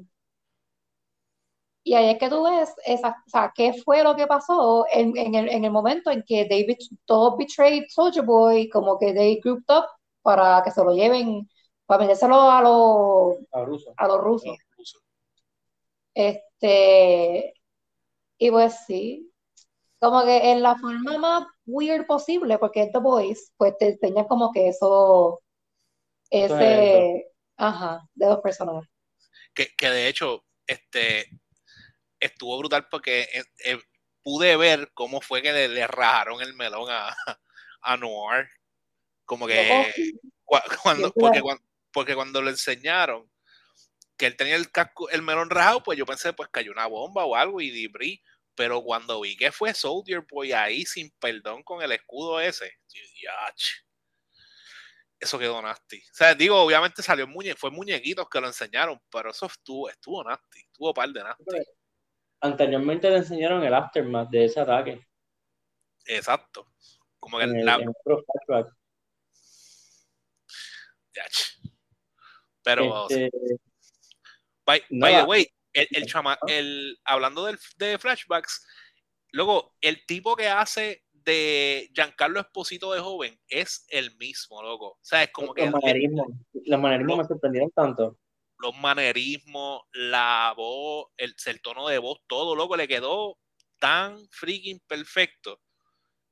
y 1.87 1.93
ahí 1.95 2.11
es 2.11 2.19
que 2.19 2.31
tú 2.31 2.43
ves 2.45 2.75
esa, 2.87 3.11
o 3.27 3.31
sea, 3.31 3.53
qué 3.55 3.75
fue 3.85 4.03
lo 4.03 4.17
que 4.17 4.27
pasó 4.27 4.87
en, 4.91 5.15
en 5.19 5.35
el, 5.35 5.51
en 5.51 5.67
el 5.67 5.71
momento 5.71 6.11
en 6.11 6.23
que 6.23 6.47
David, 6.49 6.79
todos 7.05 7.37
betrayed 7.37 7.85
Soldier 7.91 8.25
Boy, 8.25 8.71
como 8.71 8.99
que 8.99 9.13
they 9.13 9.39
grouped 9.45 9.67
up 9.69 9.85
para 10.23 10.63
que 10.65 10.71
se 10.71 10.83
lo 10.83 10.95
lleven, 10.95 11.47
para 11.85 11.99
vendérselo 11.99 12.51
a 12.51 12.63
los, 12.63 13.37
A 13.53 13.65
ruso. 13.65 13.93
a 13.99 14.09
los 14.09 14.19
rusos. 14.19 14.49
Los 14.49 14.79
rusos. 14.79 15.03
Este, 16.15 17.53
y 18.39 18.51
pues 18.51 18.75
sí, 18.87 19.31
como 20.01 20.23
que 20.25 20.53
en 20.53 20.63
la 20.63 20.77
forma 20.77 21.19
más 21.19 21.47
weird 21.67 22.07
posible, 22.07 22.57
porque 22.57 22.85
es 22.85 22.93
The 22.93 22.99
Voice, 22.99 23.53
pues 23.59 23.77
te 23.77 23.89
enseña 23.91 24.27
como 24.27 24.53
que 24.53 24.69
eso, 24.69 25.43
Eso 26.31 26.59
es 26.59 26.63
ese, 26.63 27.33
ajá, 27.59 28.09
de 28.15 28.27
dos 28.27 28.41
personajes. 28.41 28.89
Que, 29.53 29.69
que 29.77 29.91
de 29.91 30.09
hecho, 30.09 30.45
este 30.67 31.27
estuvo 32.25 32.59
brutal 32.59 32.89
porque 32.89 33.23
eh, 33.33 33.45
eh, 33.65 33.79
pude 34.23 34.57
ver 34.57 34.91
cómo 34.95 35.21
fue 35.21 35.43
que 35.43 35.53
le, 35.53 35.69
le 35.69 35.87
rajaron 35.87 36.41
el 36.41 36.55
melón 36.55 36.89
a, 36.91 37.15
a 37.83 37.97
Noir. 37.97 38.49
Como 39.25 39.47
que 39.47 39.55
cua- 40.45 40.63
cuando, 40.83 41.13
porque, 41.13 41.41
cuando, 41.41 41.65
porque 41.93 42.15
cuando 42.15 42.43
le 42.43 42.51
enseñaron 42.51 43.31
que 44.17 44.27
él 44.27 44.37
tenía 44.37 44.57
el 44.57 44.71
casco, 44.71 45.09
el 45.11 45.23
melón 45.23 45.51
rajado, 45.51 45.83
pues 45.83 45.99
yo 45.99 46.07
pensé 46.07 46.33
pues 46.33 46.49
cayó 46.51 46.73
una 46.73 46.87
bomba 46.87 47.25
o 47.25 47.35
algo 47.35 47.61
y 47.61 47.71
debris. 47.71 48.21
Pero 48.57 48.83
cuando 48.83 49.21
vi 49.21 49.37
que 49.37 49.51
fue 49.51 49.75
Soldier 49.75 50.25
Boy 50.31 50.53
ahí 50.53 50.87
sin 50.87 51.11
perdón 51.19 51.65
con 51.65 51.83
el 51.83 51.91
escudo 51.91 52.41
ese, 52.41 52.79
eso 55.19 55.39
quedó 55.39 55.61
nasty. 55.63 55.99
O 55.99 56.15
sea, 56.15 56.35
digo, 56.35 56.61
obviamente 56.61 57.03
salió 57.03 57.27
muñe 57.27 57.55
fue 57.57 57.71
muñequitos 57.71 58.29
que 58.29 58.41
lo 58.41 58.47
enseñaron, 58.47 59.01
pero 59.11 59.31
eso 59.31 59.47
estuvo, 59.47 59.89
estuvo 59.89 60.23
nasty, 60.23 60.61
estuvo 60.61 60.93
par 60.95 61.09
de 61.09 61.23
nasty. 61.25 61.45
Anteriormente 62.45 63.09
le 63.09 63.17
enseñaron 63.17 63.65
el 63.65 63.73
aftermath 63.73 64.29
de 64.29 64.45
ese 64.45 64.61
ataque. 64.61 65.07
Exacto. 66.05 66.67
Como 67.19 67.39
que 67.39 67.45
En 67.45 67.57
el, 67.57 67.65
la, 67.65 67.77
en. 67.77 67.91
Pero 72.63 73.09
Este, 73.09 73.31
By, 74.67 74.83
the 74.91 75.23
way, 75.25 75.47
el, 75.73 75.89
el 75.91 76.07
chama, 76.07 76.39
el, 76.47 76.99
hablando 77.05 77.47
del, 77.47 77.59
de 77.79 77.99
flashbacks, 77.99 78.67
luego, 79.33 79.75
el 79.81 80.05
tipo 80.07 80.37
que 80.37 80.49
hace 80.49 81.05
de 81.13 81.91
Giancarlo 81.95 82.41
Esposito 82.41 82.93
de 82.93 83.01
joven 83.01 83.41
es 83.49 83.87
el 83.89 84.15
mismo, 84.17 84.63
loco. 84.63 84.87
O 84.93 84.99
sea, 85.03 85.23
es 85.23 85.31
como 85.31 85.55
que 85.55 85.65
los 85.65 85.73
manerismos, 85.83 86.27
los 86.53 86.81
manerismos 86.81 87.17
lo- 87.17 87.23
me 87.23 87.29
sorprendieron 87.29 87.71
tanto. 87.71 88.19
Los 88.59 88.77
manerismos, 88.79 89.83
la 89.93 90.55
voz, 90.57 91.09
el, 91.17 91.35
el 91.47 91.63
tono 91.63 91.89
de 91.89 91.99
voz, 91.99 92.21
todo, 92.27 92.55
loco, 92.55 92.77
le 92.77 92.89
quedó 92.89 93.39
tan 93.79 94.19
freaking 94.31 94.81
perfecto 94.87 95.61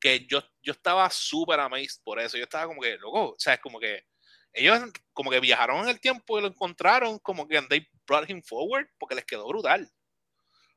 que 0.01 0.27
yo, 0.27 0.41
yo 0.63 0.73
estaba 0.73 1.09
súper 1.11 1.61
amazed 1.61 2.03
por 2.03 2.19
eso. 2.19 2.37
Yo 2.37 2.45
estaba 2.45 2.67
como 2.67 2.81
que, 2.81 2.97
loco, 2.99 3.31
o 3.31 3.35
sea, 3.39 3.55
es 3.55 3.61
como 3.61 3.79
que 3.79 4.05
ellos 4.53 4.79
como 5.13 5.31
que 5.31 5.41
viajaron 5.41 5.85
en 5.85 5.89
el 5.89 6.01
tiempo 6.01 6.39
y 6.39 6.43
lo 6.43 6.49
encontraron, 6.49 7.19
como 7.21 7.47
que 7.47 7.57
and 7.57 7.69
they 7.69 7.87
brought 8.07 8.29
him 8.29 8.43
forward 8.43 8.87
porque 8.99 9.15
les 9.15 9.25
quedó 9.25 9.47
brutal. 9.47 9.89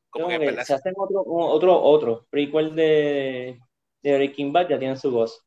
Como 0.10 0.30
que, 0.30 0.40
que 0.40 0.66
se 0.66 0.74
hacen 0.74 0.94
otro, 0.96 1.24
otro, 1.26 1.82
otro. 1.82 2.28
Prequel 2.30 2.74
de, 2.74 3.60
de 4.02 4.16
Breaking 4.16 4.54
Bad 4.54 4.70
ya 4.70 4.80
tienen 4.80 4.98
su 4.98 5.12
voz. 5.12 5.44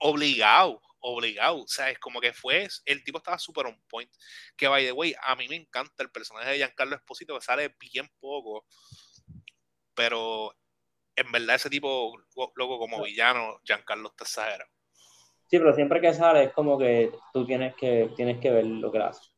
obligado, 0.00 0.80
obligado. 1.04 1.62
O 1.62 1.68
sea, 1.68 1.90
es 1.90 1.98
como 1.98 2.20
que 2.20 2.32
fue, 2.32 2.66
el 2.86 3.04
tipo 3.04 3.18
estaba 3.18 3.38
súper 3.38 3.66
on 3.66 3.80
point. 3.88 4.10
Que, 4.56 4.68
by 4.68 4.84
the 4.84 4.92
way, 4.92 5.14
a 5.22 5.36
mí 5.36 5.48
me 5.48 5.56
encanta 5.56 6.02
el 6.02 6.10
personaje 6.10 6.50
de 6.50 6.56
Giancarlo 6.56 6.96
Esposito, 6.96 7.34
que 7.34 7.44
sale 7.44 7.76
bien 7.78 8.08
poco, 8.18 8.66
pero 9.94 10.54
en 11.14 11.30
verdad 11.30 11.56
ese 11.56 11.70
tipo, 11.70 12.16
loco, 12.56 12.78
como 12.78 13.02
villano, 13.02 13.60
Giancarlo 13.64 14.08
está 14.08 14.24
exagerado. 14.24 14.70
Sí, 15.46 15.58
pero 15.58 15.74
siempre 15.74 16.00
que 16.00 16.14
sale 16.14 16.44
es 16.44 16.52
como 16.52 16.78
que 16.78 17.12
tú 17.32 17.46
tienes 17.46 17.74
que, 17.76 18.10
tienes 18.16 18.40
que 18.40 18.50
ver 18.50 18.64
lo 18.64 18.90
que 18.90 18.98
hace. 18.98 19.30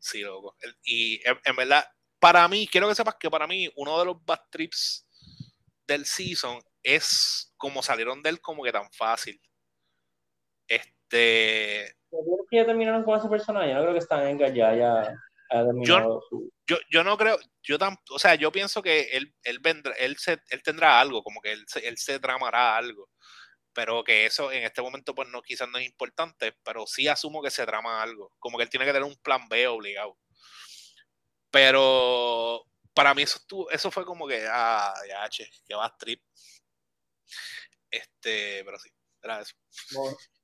Sí, 0.00 0.22
loco. 0.22 0.56
Y 0.82 1.20
en, 1.28 1.38
en 1.44 1.56
verdad, 1.56 1.84
para 2.18 2.48
mí, 2.48 2.66
quiero 2.66 2.88
que 2.88 2.94
sepas 2.94 3.16
que 3.20 3.30
para 3.30 3.46
mí, 3.46 3.70
uno 3.76 3.98
de 3.98 4.06
los 4.06 4.24
bad 4.24 4.40
trips 4.50 5.06
del 5.86 6.06
season 6.06 6.58
es 6.82 7.52
como 7.56 7.82
salieron 7.82 8.22
de 8.22 8.30
él 8.30 8.40
como 8.40 8.64
que 8.64 8.72
tan 8.72 8.90
fácil. 8.90 9.40
Este, 10.68 11.96
que 12.50 12.56
ya 12.56 12.66
terminaron 12.66 13.04
con 13.04 13.18
ese 13.18 13.28
personaje. 13.28 13.68
Yo 13.68 13.74
no 13.74 13.82
creo 13.82 13.92
que 13.92 13.98
están 13.98 14.26
en 14.26 14.38
ya, 14.38 14.74
ya. 14.74 15.00
ha 15.50 15.64
terminado 15.64 16.22
Yo-. 16.30 16.40
Yo, 16.68 16.78
yo 16.90 17.04
no 17.04 17.16
creo, 17.16 17.38
yo 17.62 17.78
tam- 17.78 18.00
o 18.10 18.18
sea, 18.18 18.34
yo 18.34 18.50
pienso 18.50 18.82
que 18.82 19.02
él, 19.12 19.32
él 19.44 19.60
vendrá, 19.60 19.94
él 19.94 20.16
se, 20.18 20.40
él 20.48 20.62
tendrá 20.64 21.00
algo, 21.00 21.22
como 21.22 21.40
que 21.40 21.52
él 21.52 21.64
se, 21.68 21.86
él 21.86 21.96
se 21.96 22.18
tramará 22.18 22.76
algo. 22.76 23.08
Pero 23.72 24.02
que 24.02 24.26
eso 24.26 24.50
en 24.50 24.64
este 24.64 24.82
momento, 24.82 25.14
pues 25.14 25.28
no, 25.28 25.42
quizás 25.42 25.68
no 25.68 25.78
es 25.78 25.86
importante, 25.86 26.56
pero 26.64 26.86
sí 26.86 27.06
asumo 27.08 27.42
que 27.42 27.50
se 27.50 27.66
trama 27.66 28.02
algo. 28.02 28.32
Como 28.38 28.56
que 28.56 28.64
él 28.64 28.70
tiene 28.70 28.86
que 28.86 28.92
tener 28.92 29.06
un 29.06 29.16
plan 29.16 29.48
B 29.48 29.68
obligado. 29.68 30.18
Pero 31.50 32.64
para 32.94 33.14
mí 33.14 33.22
eso 33.22 33.38
estuvo, 33.38 33.70
eso 33.70 33.90
fue 33.90 34.04
como 34.04 34.26
que, 34.26 34.46
ah, 34.50 34.94
ya, 35.06 35.28
che, 35.28 35.48
que 35.68 35.74
va 35.74 35.94
trip. 35.96 36.22
Este, 37.90 38.64
pero 38.64 38.78
sí, 38.78 38.90
era 39.22 39.40
eso. 39.40 39.54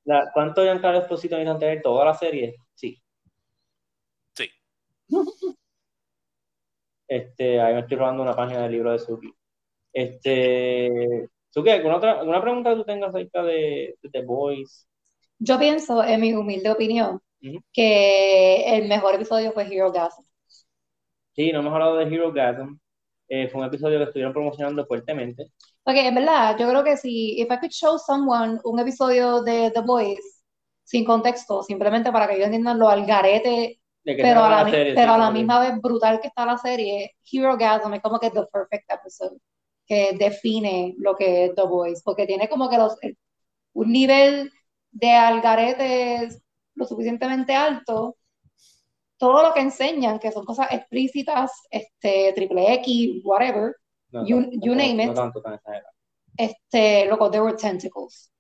La- 0.05 0.31
¿Cuánto 0.33 0.63
Giancarlo 0.63 1.01
Esposito 1.01 1.35
necesitan 1.37 1.59
tener 1.59 1.83
toda 1.83 2.05
la 2.05 2.15
serie? 2.15 2.55
Sí. 2.75 3.03
Sí. 4.37 4.49
Este, 7.09 7.61
ahí 7.61 7.75
me 7.75 7.81
estoy 7.81 7.97
robando 7.99 8.23
una 8.23 8.35
página 8.35 8.63
del 8.63 8.73
libro 8.73 8.93
de 8.93 8.99
Suki. 8.99 9.33
Este, 9.93 11.29
Suki, 11.51 11.71
¿alguna, 11.71 11.97
otra, 11.97 12.21
¿alguna 12.21 12.41
pregunta 12.43 12.71
que 12.71 12.77
tú 12.77 12.85
tengas 12.85 13.11
acerca 13.15 13.43
de, 13.43 13.97
de 14.03 14.11
The 14.11 14.23
Boys? 14.23 14.89
Yo 15.39 15.59
pienso, 15.59 16.03
en 16.05 16.21
mi 16.21 16.33
humilde 16.35 16.71
opinión, 16.71 17.21
que 17.73 18.77
el 18.79 18.89
mejor 18.89 19.15
episodio 19.17 19.53
fue 19.53 19.65
Hero 19.65 19.93
Gas. 19.93 20.15
Sí, 21.35 21.51
no 21.53 21.61
hemos 21.61 21.73
hablado 21.73 21.97
de 21.97 22.05
Hero 22.15 22.33
Gasm. 22.33 22.79
Eh, 23.29 23.49
fue 23.49 23.61
un 23.61 23.67
episodio 23.67 23.99
que 23.99 24.05
estuvieron 24.05 24.33
promocionando 24.33 24.85
fuertemente. 24.87 25.47
Porque 25.85 26.07
en 26.07 26.15
verdad, 26.15 26.57
yo 26.59 26.69
creo 26.69 26.85
que 26.85 26.97
si, 26.97 27.41
if 27.41 27.47
I 27.51 27.59
could 27.59 27.71
show 27.73 27.99
someone 27.99 28.59
un 28.65 28.79
episodio 28.79 29.43
de 29.43 29.71
The 29.73 29.81
Boys 29.81 30.45
sin 30.85 31.05
contexto, 31.05 31.63
simplemente 31.63 32.13
para 32.13 32.27
que 32.29 32.35
ellos 32.35 32.47
entiendan 32.47 32.79
lo 32.79 32.89
algarete, 32.89 33.81
De 34.05 34.17
que 34.17 34.23
pero 34.23 34.45
a 34.45 34.51
la, 34.51 34.57
la 34.59 34.65
mi- 34.65 34.71
serie, 34.71 34.95
pero 34.95 35.13
sí, 35.13 35.15
a 35.15 35.19
la 35.19 35.25
como 35.27 35.33
que- 35.33 35.39
misma 35.41 35.61
vez 35.61 35.81
brutal 35.81 36.21
que 36.21 36.29
está 36.29 36.47
la 36.47 36.59
serie, 36.59 37.13
Hero 37.31 37.57
Gasm 37.57 37.95
es 37.95 38.03
como 38.03 38.19
que 38.21 38.31
the 38.31 38.45
perfect 38.53 38.91
episode, 38.93 39.39
que 39.87 40.13
define 40.19 40.95
lo 40.99 41.17
que 41.17 41.47
es 41.47 41.55
The 41.55 41.63
Boys, 41.63 42.03
porque 42.05 42.27
tiene 42.27 42.49
como 42.49 42.69
que 42.69 42.79
los, 42.79 42.97
un 43.75 43.93
nivel 43.93 44.53
de 44.93 45.13
algarete 45.13 46.29
lo 46.75 46.85
suficientemente 46.87 47.55
alto, 47.55 48.17
todo 49.19 49.43
lo 49.43 49.53
que 49.55 49.61
enseñan, 49.61 50.19
que 50.19 50.33
son 50.33 50.45
cosas 50.45 50.69
explícitas, 50.73 51.53
este, 51.71 52.33
triple 52.35 52.75
X, 52.75 53.21
whatever, 53.25 53.75
no, 54.13 54.25
you- 54.27 54.41
no, 54.41 54.51
you 54.63 54.75
no, 54.75 54.77
name 54.77 55.01
no 55.01 55.13
it. 55.13 55.15
tanto 55.15 55.41
tan 55.43 55.59
este, 56.37 57.07
loco, 57.07 57.31
there 57.31 57.43
were 57.43 57.57
tentacles. 57.57 58.31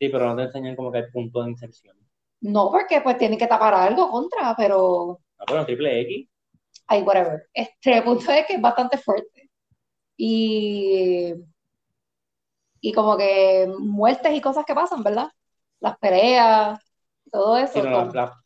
Sí, 0.00 0.08
pero 0.08 0.26
no 0.26 0.34
te 0.36 0.42
enseñan 0.42 0.74
como 0.74 0.90
que 0.90 0.98
el 0.98 1.12
punto 1.12 1.42
de 1.44 1.50
inserción. 1.50 1.96
No, 2.42 2.70
porque 2.70 3.00
pues 3.02 3.18
tienen 3.18 3.38
que 3.38 3.46
tapar 3.46 3.74
algo 3.74 4.10
contra, 4.10 4.54
pero 4.56 5.20
Ah, 5.38 5.44
bueno, 5.48 5.66
triple 5.66 6.00
X. 6.02 6.28
ay, 6.86 7.02
whatever. 7.02 7.48
Este 7.54 7.96
el 7.98 8.04
punto 8.04 8.30
es 8.32 8.46
que 8.46 8.54
es 8.54 8.60
bastante 8.60 8.98
fuerte. 8.98 9.50
Y, 10.16 11.34
y 12.80 12.92
como 12.92 13.16
que 13.16 13.68
muertes 13.78 14.32
y 14.34 14.40
cosas 14.40 14.64
que 14.64 14.74
pasan, 14.74 15.02
¿verdad? 15.02 15.28
Las 15.80 15.98
peleas, 15.98 16.80
todo 17.30 17.56
eso. 17.58 17.74
Sí, 17.74 17.82
no, 17.82 18.04
la- 18.12 18.36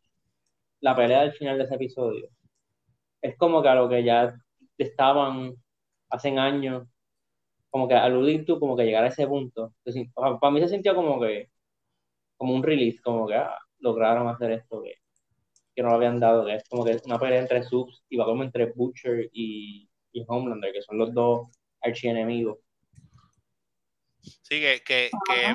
la 0.80 0.96
pelea 0.96 1.22
del 1.22 1.32
final 1.34 1.58
de 1.58 1.64
ese 1.64 1.76
episodio 1.76 2.28
es 3.22 3.36
como 3.38 3.62
que 3.62 3.68
a 3.68 3.74
lo 3.76 3.88
que 3.88 4.04
ya 4.04 4.34
estaban 4.78 5.54
hace 6.14 6.36
años, 6.38 6.88
como 7.70 7.88
que 7.88 7.94
aludir 7.94 8.44
tú, 8.46 8.60
como 8.60 8.76
que 8.76 8.84
llegar 8.84 9.04
a 9.04 9.08
ese 9.08 9.26
punto. 9.26 9.74
Entonces, 9.84 10.12
para, 10.14 10.50
mí 10.50 10.60
se 10.60 10.68
sintió 10.68 10.94
como 10.94 11.20
que, 11.20 11.50
como 12.36 12.54
un 12.54 12.62
release, 12.62 13.00
como 13.02 13.26
que 13.26 13.34
ah, 13.34 13.58
lograron 13.78 14.28
hacer 14.28 14.52
esto 14.52 14.82
que, 14.82 14.94
que 15.74 15.82
no 15.82 15.90
lo 15.90 15.96
habían 15.96 16.20
dado, 16.20 16.46
que 16.46 16.54
es 16.54 16.68
como 16.68 16.84
que 16.84 17.00
una 17.04 17.18
pelea 17.18 17.40
entre 17.40 17.62
subs 17.64 18.04
y 18.08 18.16
va 18.16 18.24
como 18.24 18.44
entre 18.44 18.66
Butcher 18.66 19.28
y, 19.32 19.88
y 20.12 20.24
Homelander, 20.26 20.72
que 20.72 20.82
son 20.82 20.98
los 20.98 21.12
dos 21.12 21.48
archienemigos. 21.80 22.58
Sí, 24.20 24.60
que, 24.60 24.82
que, 24.84 25.10
que, 25.28 25.54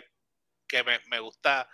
que 0.68 0.84
me, 0.84 1.00
me 1.10 1.20
gusta 1.20 1.68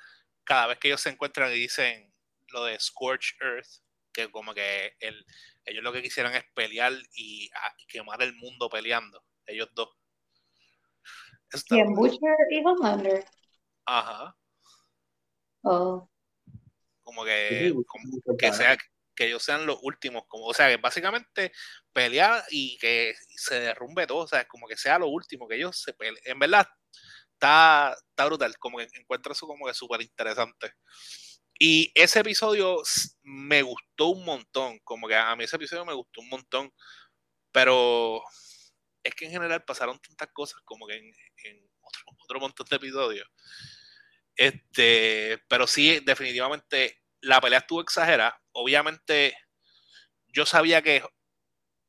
cada 0.43 0.67
vez 0.67 0.78
que 0.80 0.89
ellos 0.89 1.02
se 1.02 1.10
encuentran 1.10 1.52
y 1.52 1.56
dicen 1.56 2.13
lo 2.50 2.65
de 2.65 2.80
Scorch 2.80 3.36
Earth, 3.41 3.82
que 4.13 4.30
como 4.32 4.54
que 4.54 4.93
el, 5.00 5.26
ellos 5.65 5.84
lo 5.84 5.91
que 5.91 6.01
quisieran 6.01 6.34
es 6.36 6.43
pelear 6.54 6.93
y, 7.13 7.49
ah, 7.54 7.73
y 7.78 7.86
quemar 7.88 8.21
el 8.21 8.36
mundo 8.36 8.69
peleando, 8.69 9.23
ellos 9.45 9.69
dos. 9.73 9.89
Está 11.51 11.75
¿Quién? 11.75 11.93
Butcher 11.93 12.36
y 12.49 12.63
Homelander. 12.65 13.25
Ajá, 13.86 14.36
Oh. 15.67 16.08
como 17.01 17.25
que, 17.25 17.73
como 17.88 18.38
que 18.38 18.54
sea 18.54 18.78
que 19.15 19.25
ellos 19.28 19.41
sean 19.41 19.65
los 19.65 19.80
últimos, 19.82 20.25
como, 20.28 20.45
o 20.45 20.54
sea, 20.54 20.67
que 20.69 20.78
básicamente 20.78 21.51
pelear 21.91 22.43
y 22.51 22.78
que 22.78 23.15
se 23.36 23.62
derrumbe 23.62 24.06
todo, 24.06 24.19
o 24.19 24.28
sea, 24.28 24.45
como 24.47 24.67
que 24.67 24.78
sea 24.78 24.99
lo 24.99 25.08
último, 25.08 25.47
que 25.47 25.56
ellos 25.56 25.82
se 25.82 25.93
peleen. 25.93 26.21
En 26.25 26.38
verdad, 26.38 26.67
está, 27.34 27.95
está 28.10 28.25
brutal, 28.25 28.58
como 28.60 28.78
que 28.78 28.88
encuentro 28.93 29.32
eso 29.34 29.47
como 29.47 29.65
que 29.65 29.73
súper 29.73 30.01
interesante. 30.01 30.73
Y 31.58 31.91
ese 31.96 32.20
episodio 32.20 32.82
me 33.24 33.62
gustó 33.62 34.08
un 34.08 34.26
montón, 34.26 34.80
como 34.80 35.08
que 35.08 35.15
a 35.15 35.36
mí 35.36 35.46
ese 35.46 35.56
episodio 35.56 35.86
me 35.86 35.94
gustó 35.94 36.22
un 36.22 36.30
montón, 36.30 36.74
pero 37.52 38.22
es 39.04 39.15
que 39.15 39.26
en 39.26 39.32
general 39.32 39.63
pasaron 39.63 40.00
tantas 40.00 40.30
cosas 40.34 40.62
como 40.65 40.88
que 40.88 40.96
en, 40.96 41.13
en 41.46 41.70
otro, 41.82 42.02
otro 42.24 42.39
montón 42.39 42.68
de 42.70 42.76
episodios. 42.76 43.28
Este, 44.36 45.41
pero 45.48 45.65
sí, 45.65 46.00
definitivamente 46.02 47.02
la 47.22 47.39
pelea 47.39 47.60
estuvo 47.60 47.82
exagerada. 47.82 48.41
Obviamente, 48.52 49.36
yo 50.28 50.46
sabía 50.46 50.82
que 50.82 51.04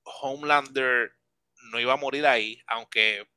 Homelander 0.04 1.12
no 1.70 1.80
iba 1.80 1.92
a 1.94 1.96
morir 1.96 2.26
ahí, 2.26 2.62
aunque 2.68 3.28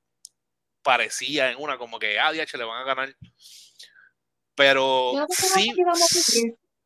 parecía 0.84 1.52
en 1.52 1.58
una 1.58 1.78
como 1.78 2.00
que 2.00 2.20
ah, 2.20 2.32
DH 2.32 2.58
le 2.58 2.64
van 2.64 2.82
a 2.82 2.86
ganar. 2.86 3.16
Pero 4.60 5.14
no 5.16 5.26
sí, 5.30 5.70
a 5.88 5.94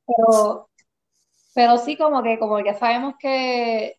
pero, 0.08 0.70
pero 1.56 1.78
sí 1.80 1.98
como 1.98 2.24
que 2.24 2.40
como 2.40 2.60
ya 2.66 2.74
sabemos 2.76 3.16
que 3.20 3.98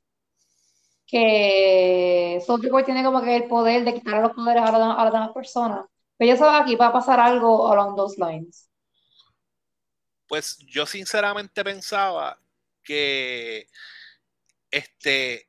que 1.06 2.40
Soldier 2.46 2.72
Boy 2.72 2.84
tiene 2.84 3.04
como 3.04 3.22
que 3.22 3.37
el 3.37 3.48
poder 3.48 3.84
de 3.84 3.94
quitar 3.94 4.22
los 4.22 4.32
poderes 4.32 4.62
a, 4.62 4.72
las- 4.72 4.98
a 4.98 5.04
las 5.04 5.12
demás 5.12 5.32
personas. 5.32 5.87
Pero 6.16 6.30
yo 6.32 6.37
sabía 6.37 6.64
que 6.64 6.72
iba 6.72 6.87
a 6.87 6.92
pasar 6.92 7.20
algo 7.20 7.70
along 7.72 7.96
those 7.96 8.16
lines. 8.18 8.68
pues 10.26 10.58
yo 10.66 10.87
sinceramente 10.87 11.62
pensaba 11.64 12.38
que 12.82 13.68
este 14.70 15.48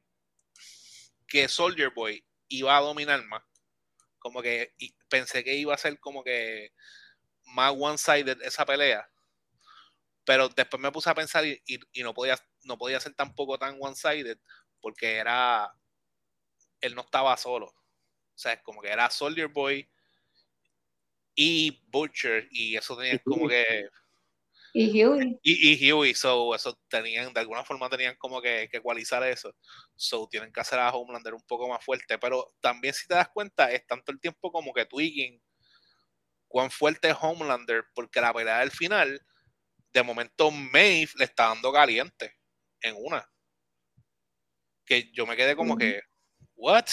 que 1.28 1.48
Soldier 1.48 1.92
Boy 1.92 2.24
iba 2.50 2.76
a 2.78 2.82
dominar 2.82 3.24
más. 3.26 3.44
Como 4.20 4.42
que 4.42 4.74
pensé 5.10 5.44
que 5.44 5.56
iba 5.56 5.74
a 5.74 5.78
ser 5.78 6.00
como 6.00 6.24
que 6.24 6.74
más 7.56 7.74
one-sided 7.78 8.42
esa 8.44 8.66
pelea. 8.66 9.10
Pero 10.26 10.50
después 10.50 10.82
me 10.82 10.92
puse 10.92 11.10
a 11.10 11.16
pensar 11.16 11.46
y, 11.46 11.62
y- 11.66 11.80
y 11.94 12.04
no 12.04 12.14
podía 12.14 12.38
no 12.64 12.78
podía 12.78 13.00
ser 13.00 13.14
tampoco 13.14 13.58
tan 13.60 13.78
one-sided 13.80 14.38
porque 14.82 15.18
era 15.18 15.72
él 16.82 16.96
no 16.96 17.02
estaba 17.02 17.36
solo. 17.38 17.68
O 17.68 18.38
sea, 18.38 18.54
es 18.54 18.62
como 18.62 18.82
que 18.82 18.90
era 18.90 19.10
Soldier 19.10 19.48
Boy 19.48 19.90
y 21.36 21.82
Butcher 21.88 22.48
y 22.52 22.76
eso 22.76 22.98
tenía 22.98 23.20
como 23.20 23.48
que 23.48 23.88
Y 24.74 25.04
Huey. 25.06 25.40
y, 25.44 25.86
y 25.88 25.92
Huey, 25.92 26.14
so, 26.14 26.54
eso 26.56 26.78
tenían, 26.90 27.34
de 27.34 27.40
alguna 27.40 27.64
forma 27.64 27.90
tenían 27.90 28.16
como 28.18 28.42
que, 28.42 28.68
que 28.70 28.78
ecualizar 28.78 29.24
eso. 29.24 29.56
So, 29.96 30.28
tienen 30.30 30.52
que 30.52 30.60
hacer 30.60 30.80
a 30.80 30.90
Homelander 30.90 31.34
un 31.34 31.44
poco 31.48 31.70
más 31.70 31.84
fuerte. 31.84 32.18
Pero 32.18 32.54
también, 32.60 32.94
si 32.94 33.08
te 33.08 33.14
das 33.16 33.30
cuenta, 33.30 33.72
es 33.72 33.86
tanto 33.88 34.12
el 34.12 34.20
tiempo 34.20 34.52
como 34.52 34.74
que 34.74 34.86
tweaking 34.86 35.42
cuán 36.56 36.72
fuerte 36.72 37.10
es 37.10 37.18
Homelander, 37.20 37.84
porque 37.94 38.22
la 38.22 38.34
pelea 38.34 38.60
del 38.60 38.72
final, 38.72 39.22
de 39.92 40.04
momento 40.04 40.52
Maeve 40.52 41.12
le 41.18 41.26
está 41.26 41.50
dando 41.50 41.74
caliente 41.74 42.34
en 42.80 42.96
una. 42.98 43.30
Que 44.86 45.12
yo 45.12 45.26
me 45.26 45.36
quedé 45.36 45.54
como 45.58 45.78
que, 45.78 46.02
¿what? 46.56 46.86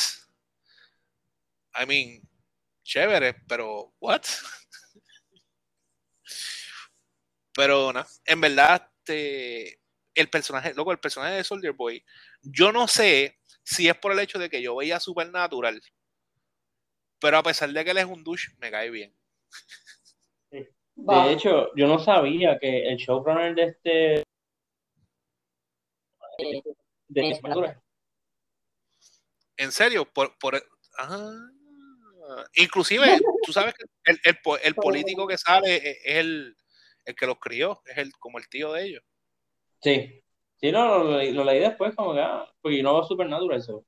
I 1.80 1.86
mean, 1.86 2.28
chévere, 2.82 3.34
pero, 3.46 3.94
¿what? 4.00 4.22
Pero 7.54 7.92
nada, 7.92 8.08
en 8.24 8.40
verdad, 8.40 8.90
este, 8.98 9.80
el 10.16 10.28
personaje, 10.28 10.74
loco, 10.74 10.90
el 10.90 10.98
personaje 10.98 11.36
de 11.36 11.44
Soldier 11.44 11.74
Boy, 11.74 12.04
yo 12.40 12.72
no 12.72 12.88
sé 12.88 13.38
si 13.62 13.88
es 13.88 13.96
por 13.96 14.10
el 14.10 14.18
hecho 14.18 14.40
de 14.40 14.50
que 14.50 14.60
yo 14.60 14.74
veía 14.74 14.98
Supernatural, 14.98 15.80
pero 17.20 17.38
a 17.38 17.44
pesar 17.44 17.70
de 17.70 17.84
que 17.84 17.92
él 17.92 17.98
es 17.98 18.06
un 18.06 18.24
douche, 18.24 18.50
me 18.58 18.68
cae 18.68 18.90
bien. 18.90 19.14
Va. 21.08 21.26
De 21.26 21.32
hecho, 21.32 21.74
yo 21.74 21.86
no 21.86 21.98
sabía 21.98 22.58
que 22.58 22.88
el 22.88 22.96
showrunner 22.96 23.54
de 23.54 23.62
este 23.64 24.24
de 27.08 27.34
Supernatural 27.34 27.80
En 29.56 29.72
serio, 29.72 30.04
por, 30.04 30.36
por 30.38 30.62
ah, 30.98 31.48
inclusive, 32.54 33.20
tú 33.44 33.52
sabes 33.52 33.74
que 33.74 33.84
el, 34.04 34.20
el 34.24 34.38
po- 34.42 34.58
el 34.58 34.74
político 34.74 35.26
que 35.26 35.38
sale 35.38 35.76
es, 35.76 35.84
es 36.04 36.16
el, 36.16 36.56
el 37.04 37.14
que 37.14 37.26
los 37.26 37.38
crió, 37.38 37.80
es 37.86 37.98
el 37.98 38.12
como 38.18 38.38
el 38.38 38.48
tío 38.48 38.72
de 38.72 38.84
ellos. 38.84 39.02
Sí, 39.82 40.18
Sí, 40.60 40.70
no, 40.70 40.86
lo, 40.86 41.04
lo 41.04 41.44
leí- 41.44 41.58
después 41.60 41.92
como 41.96 42.14
que, 42.14 42.20
ah, 42.20 42.48
porque 42.60 42.76
yo 42.76 42.82
no 42.84 42.94
veo 42.94 43.02
Supernatural 43.02 43.58
eso. 43.58 43.84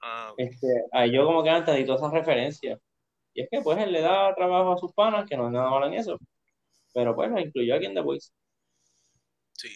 Ah. 0.00 0.32
Este, 0.38 0.66
ahí 0.92 1.12
yo 1.14 1.26
como 1.26 1.42
que 1.42 1.50
antes 1.50 1.76
di 1.76 1.84
todas 1.84 2.00
esas 2.00 2.12
referencias. 2.14 2.80
Y 3.34 3.42
es 3.42 3.48
que 3.50 3.60
pues 3.60 3.78
él 3.78 3.92
le 3.92 4.00
da 4.00 4.34
trabajo 4.34 4.72
a 4.72 4.78
sus 4.78 4.92
panas, 4.92 5.28
que 5.28 5.36
no 5.36 5.46
es 5.46 5.52
nada 5.52 5.70
malo 5.70 5.86
en 5.86 5.94
eso. 5.94 6.18
Pero 6.92 7.14
pues 7.14 7.30
lo 7.30 7.40
incluyó 7.40 7.74
aquí 7.74 7.86
en 7.86 7.94
The 7.94 8.00
Voice. 8.00 8.30
Sí, 9.54 9.74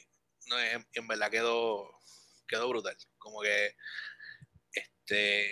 en, 0.95 1.09
verdad 1.09 1.31
quedó, 1.31 1.90
quedó 2.47 2.69
brutal. 2.69 2.97
Como 3.19 3.40
que 3.40 3.75
este 4.73 5.51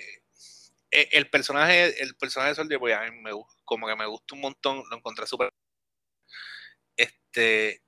e- 0.90 1.09
el 1.12 1.31
personaje, 1.31 2.03
el 2.03 2.17
personaje 2.17 2.51
de 2.51 2.55
Soldier 2.57 2.79
Boy 2.79 2.93
a 2.93 3.11
mí 3.11 3.21
me 3.21 3.31
como 3.64 3.87
que 3.87 3.97
me 3.97 4.07
gustó 4.07 4.35
un 4.35 4.43
montón, 4.43 4.83
lo 4.90 4.97
encontré 4.97 5.27
súper 5.27 5.53
este 6.97 7.83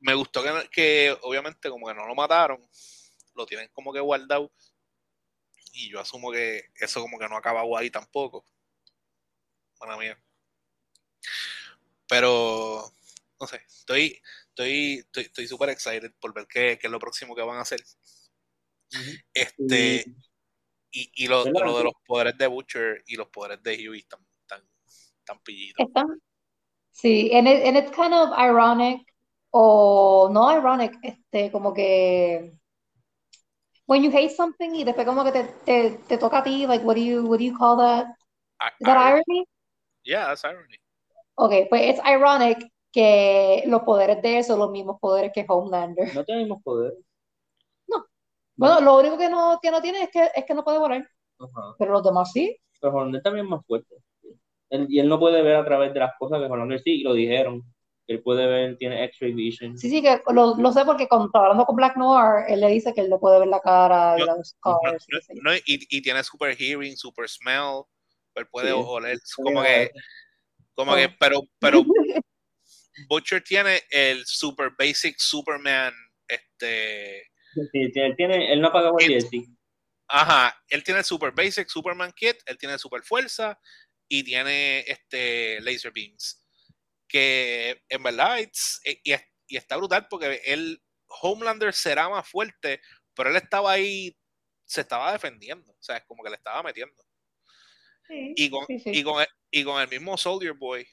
me 0.00 0.14
gustó 0.14 0.42
que, 0.42 0.68
que 0.70 1.16
obviamente 1.22 1.68
como 1.70 1.86
que 1.86 1.94
no 1.94 2.06
lo 2.06 2.14
mataron, 2.14 2.60
lo 3.34 3.46
tienen 3.46 3.68
como 3.72 3.92
que 3.92 4.00
guardado 4.00 4.52
y 5.72 5.90
yo 5.90 6.00
asumo 6.00 6.32
que 6.32 6.70
eso 6.76 7.00
como 7.00 7.18
que 7.18 7.28
no 7.28 7.36
acababa 7.36 7.78
ahí 7.78 7.90
tampoco. 7.90 8.46
Mala 9.80 9.96
mía. 9.96 10.18
Pero 12.08 12.82
no 13.40 13.46
sé, 13.46 13.60
estoy 13.66 14.20
estoy 14.48 14.98
estoy 14.98 15.24
estoy 15.24 15.46
súper 15.46 15.70
excited 15.70 16.12
por 16.20 16.32
ver 16.32 16.46
qué, 16.48 16.78
qué 16.80 16.86
es 16.86 16.90
lo 16.90 16.98
próximo 16.98 17.34
que 17.34 17.42
van 17.42 17.58
a 17.58 17.62
hacer. 17.62 17.80
Este 19.34 20.04
Y- 20.06 20.16
y, 20.92 21.24
y 21.24 21.26
lo, 21.26 21.44
lo 21.44 21.76
de 21.78 21.84
los 21.84 21.92
poderes 22.06 22.38
de 22.38 22.46
Butcher 22.46 23.02
y 23.06 23.16
los 23.16 23.28
poderes 23.28 23.62
de 23.62 23.76
Huey 23.76 24.00
están 24.00 24.20
tan, 24.46 24.62
tan 25.24 25.38
pillitos. 25.40 25.86
Están, 25.86 26.06
sí, 26.90 27.30
and, 27.34 27.46
it- 27.48 27.66
and 27.66 27.76
it's 27.76 27.90
kind 27.90 28.14
of 28.14 28.30
ironic, 28.38 29.02
o 29.50 30.30
no 30.32 30.50
ironic, 30.50 30.94
este, 31.02 31.50
como 31.50 31.74
que 31.74 32.52
when 33.86 34.02
you 34.02 34.10
hate 34.10 34.34
something 34.34 34.74
y 34.74 34.84
después 34.84 35.06
como 35.06 35.24
que 35.24 35.32
te, 35.32 35.44
te, 35.64 35.90
te 36.08 36.18
toca 36.18 36.38
a 36.38 36.42
ti, 36.44 36.66
like, 36.66 36.84
what 36.84 36.94
do 36.96 37.02
you, 37.02 37.26
what 37.26 37.38
do 37.38 37.44
you 37.44 37.56
call 37.56 37.76
that? 37.76 38.06
I- 38.60 38.68
Is 38.80 38.86
that 38.86 38.96
I- 38.96 39.10
irony? 39.10 39.44
Yeah, 40.06 40.26
that's 40.28 40.44
irony. 40.44 40.78
Ok, 41.34 41.68
pues 41.68 41.90
it's 41.90 42.00
ironic 42.08 42.58
que 42.92 43.64
los 43.66 43.82
poderes 43.82 44.22
de 44.22 44.38
eso 44.38 44.54
son 44.54 44.60
los 44.60 44.70
mismos 44.70 44.98
poderes 45.00 45.32
que 45.34 45.44
Homelander. 45.46 46.14
No 46.14 46.24
tenemos 46.24 46.62
poder. 46.62 46.94
Bueno, 48.58 48.80
lo 48.80 48.98
único 48.98 49.18
que 49.18 49.28
no, 49.28 49.58
que 49.60 49.70
no 49.70 49.82
tiene 49.82 50.04
es 50.04 50.10
que, 50.10 50.30
es 50.34 50.44
que 50.46 50.54
no 50.54 50.64
puede 50.64 50.78
volar, 50.78 51.06
Ajá. 51.38 51.74
pero 51.78 51.92
los 51.92 52.02
demás 52.02 52.32
sí. 52.32 52.56
Pero 52.80 52.94
Hollander 52.94 53.22
también 53.22 53.44
es 53.44 53.50
más 53.50 53.66
fuerte. 53.66 53.94
Él- 54.70 54.86
y 54.88 54.98
él 54.98 55.08
no 55.10 55.18
puede 55.18 55.42
ver 55.42 55.56
a 55.56 55.64
través 55.64 55.92
de 55.92 56.00
las 56.00 56.12
cosas 56.18 56.40
que 56.40 56.46
Hollander 56.46 56.80
sí, 56.80 57.00
y 57.00 57.02
lo 57.02 57.12
dijeron. 57.12 57.62
Él 58.06 58.22
puede 58.22 58.46
ver, 58.46 58.78
tiene 58.78 59.04
X-ray 59.04 59.32
vision. 59.34 59.76
Sí, 59.76 59.90
sí, 59.90 60.00
que 60.00 60.22
lo, 60.32 60.54
lo 60.56 60.72
sé 60.72 60.84
porque 60.84 61.08
cuando 61.08 61.28
hablando 61.34 61.66
con 61.66 61.76
Black 61.76 61.96
Noir, 61.96 62.44
él 62.48 62.60
le 62.60 62.68
dice 62.68 62.94
que 62.94 63.00
él 63.02 63.10
le 63.10 63.18
puede 63.18 63.40
ver 63.40 63.48
la 63.48 63.60
cara 63.60 64.16
y 64.16 64.24
No, 64.24 64.42
sé 64.44 64.54
yo. 65.34 65.42
No, 65.42 65.54
y, 65.54 65.86
y 65.90 66.00
tiene 66.00 66.22
super 66.22 66.56
hearing, 66.56 66.96
super 66.96 67.28
smell, 67.28 67.82
él 68.40 68.48
puede 68.48 68.68
Sí. 68.68 68.74
oler, 68.76 69.18
como 69.36 69.62
que, 69.62 69.90
como 70.74 70.94
que, 70.94 71.06
Oh. 71.06 71.16
pero, 71.18 71.40
pero 71.58 71.84
Butcher 73.08 73.42
tiene 73.42 73.82
el 73.90 74.24
super 74.26 74.70
basic 74.78 75.16
Superman, 75.18 75.94
este, 76.28 77.22
Sí, 77.72 77.90
él, 77.94 78.14
tiene, 78.16 78.52
él 78.52 78.60
no 78.60 78.70
Kit. 78.98 79.08
DLC. 79.08 79.46
ajá, 80.08 80.56
él 80.68 80.82
tiene 80.84 81.00
el 81.00 81.06
super 81.06 81.32
basic 81.32 81.68
Superman 81.68 82.12
kit, 82.12 82.36
él 82.46 82.58
tiene 82.58 82.78
super 82.78 83.02
fuerza 83.02 83.58
y 84.08 84.22
tiene 84.22 84.80
este 84.86 85.60
laser 85.62 85.90
beams, 85.92 86.46
que 87.08 87.82
en 87.88 88.02
verdad 88.02 88.38
it's- 88.40 88.80
y, 88.84 89.14
y 89.48 89.56
está 89.56 89.76
brutal 89.76 90.06
porque 90.08 90.40
él, 90.44 90.82
Homelander 91.08 91.72
será 91.72 92.08
más 92.08 92.28
fuerte, 92.28 92.80
pero 93.14 93.30
él 93.30 93.36
estaba 93.36 93.72
ahí, 93.72 94.16
se 94.64 94.80
estaba 94.82 95.12
defendiendo, 95.12 95.70
o 95.72 95.76
sea, 95.82 95.96
es 95.98 96.04
como 96.04 96.22
que 96.24 96.30
le 96.30 96.36
estaba 96.36 96.62
metiendo. 96.62 96.94
Sí, 98.08 98.34
y 98.36 98.50
con, 98.50 98.66
sí, 98.66 98.78
sí. 98.78 98.90
Y, 98.94 99.02
con 99.02 99.20
el, 99.20 99.26
y 99.50 99.64
con 99.64 99.80
el 99.80 99.88
mismo 99.88 100.16
Soldier 100.16 100.52
Boy, 100.54 100.86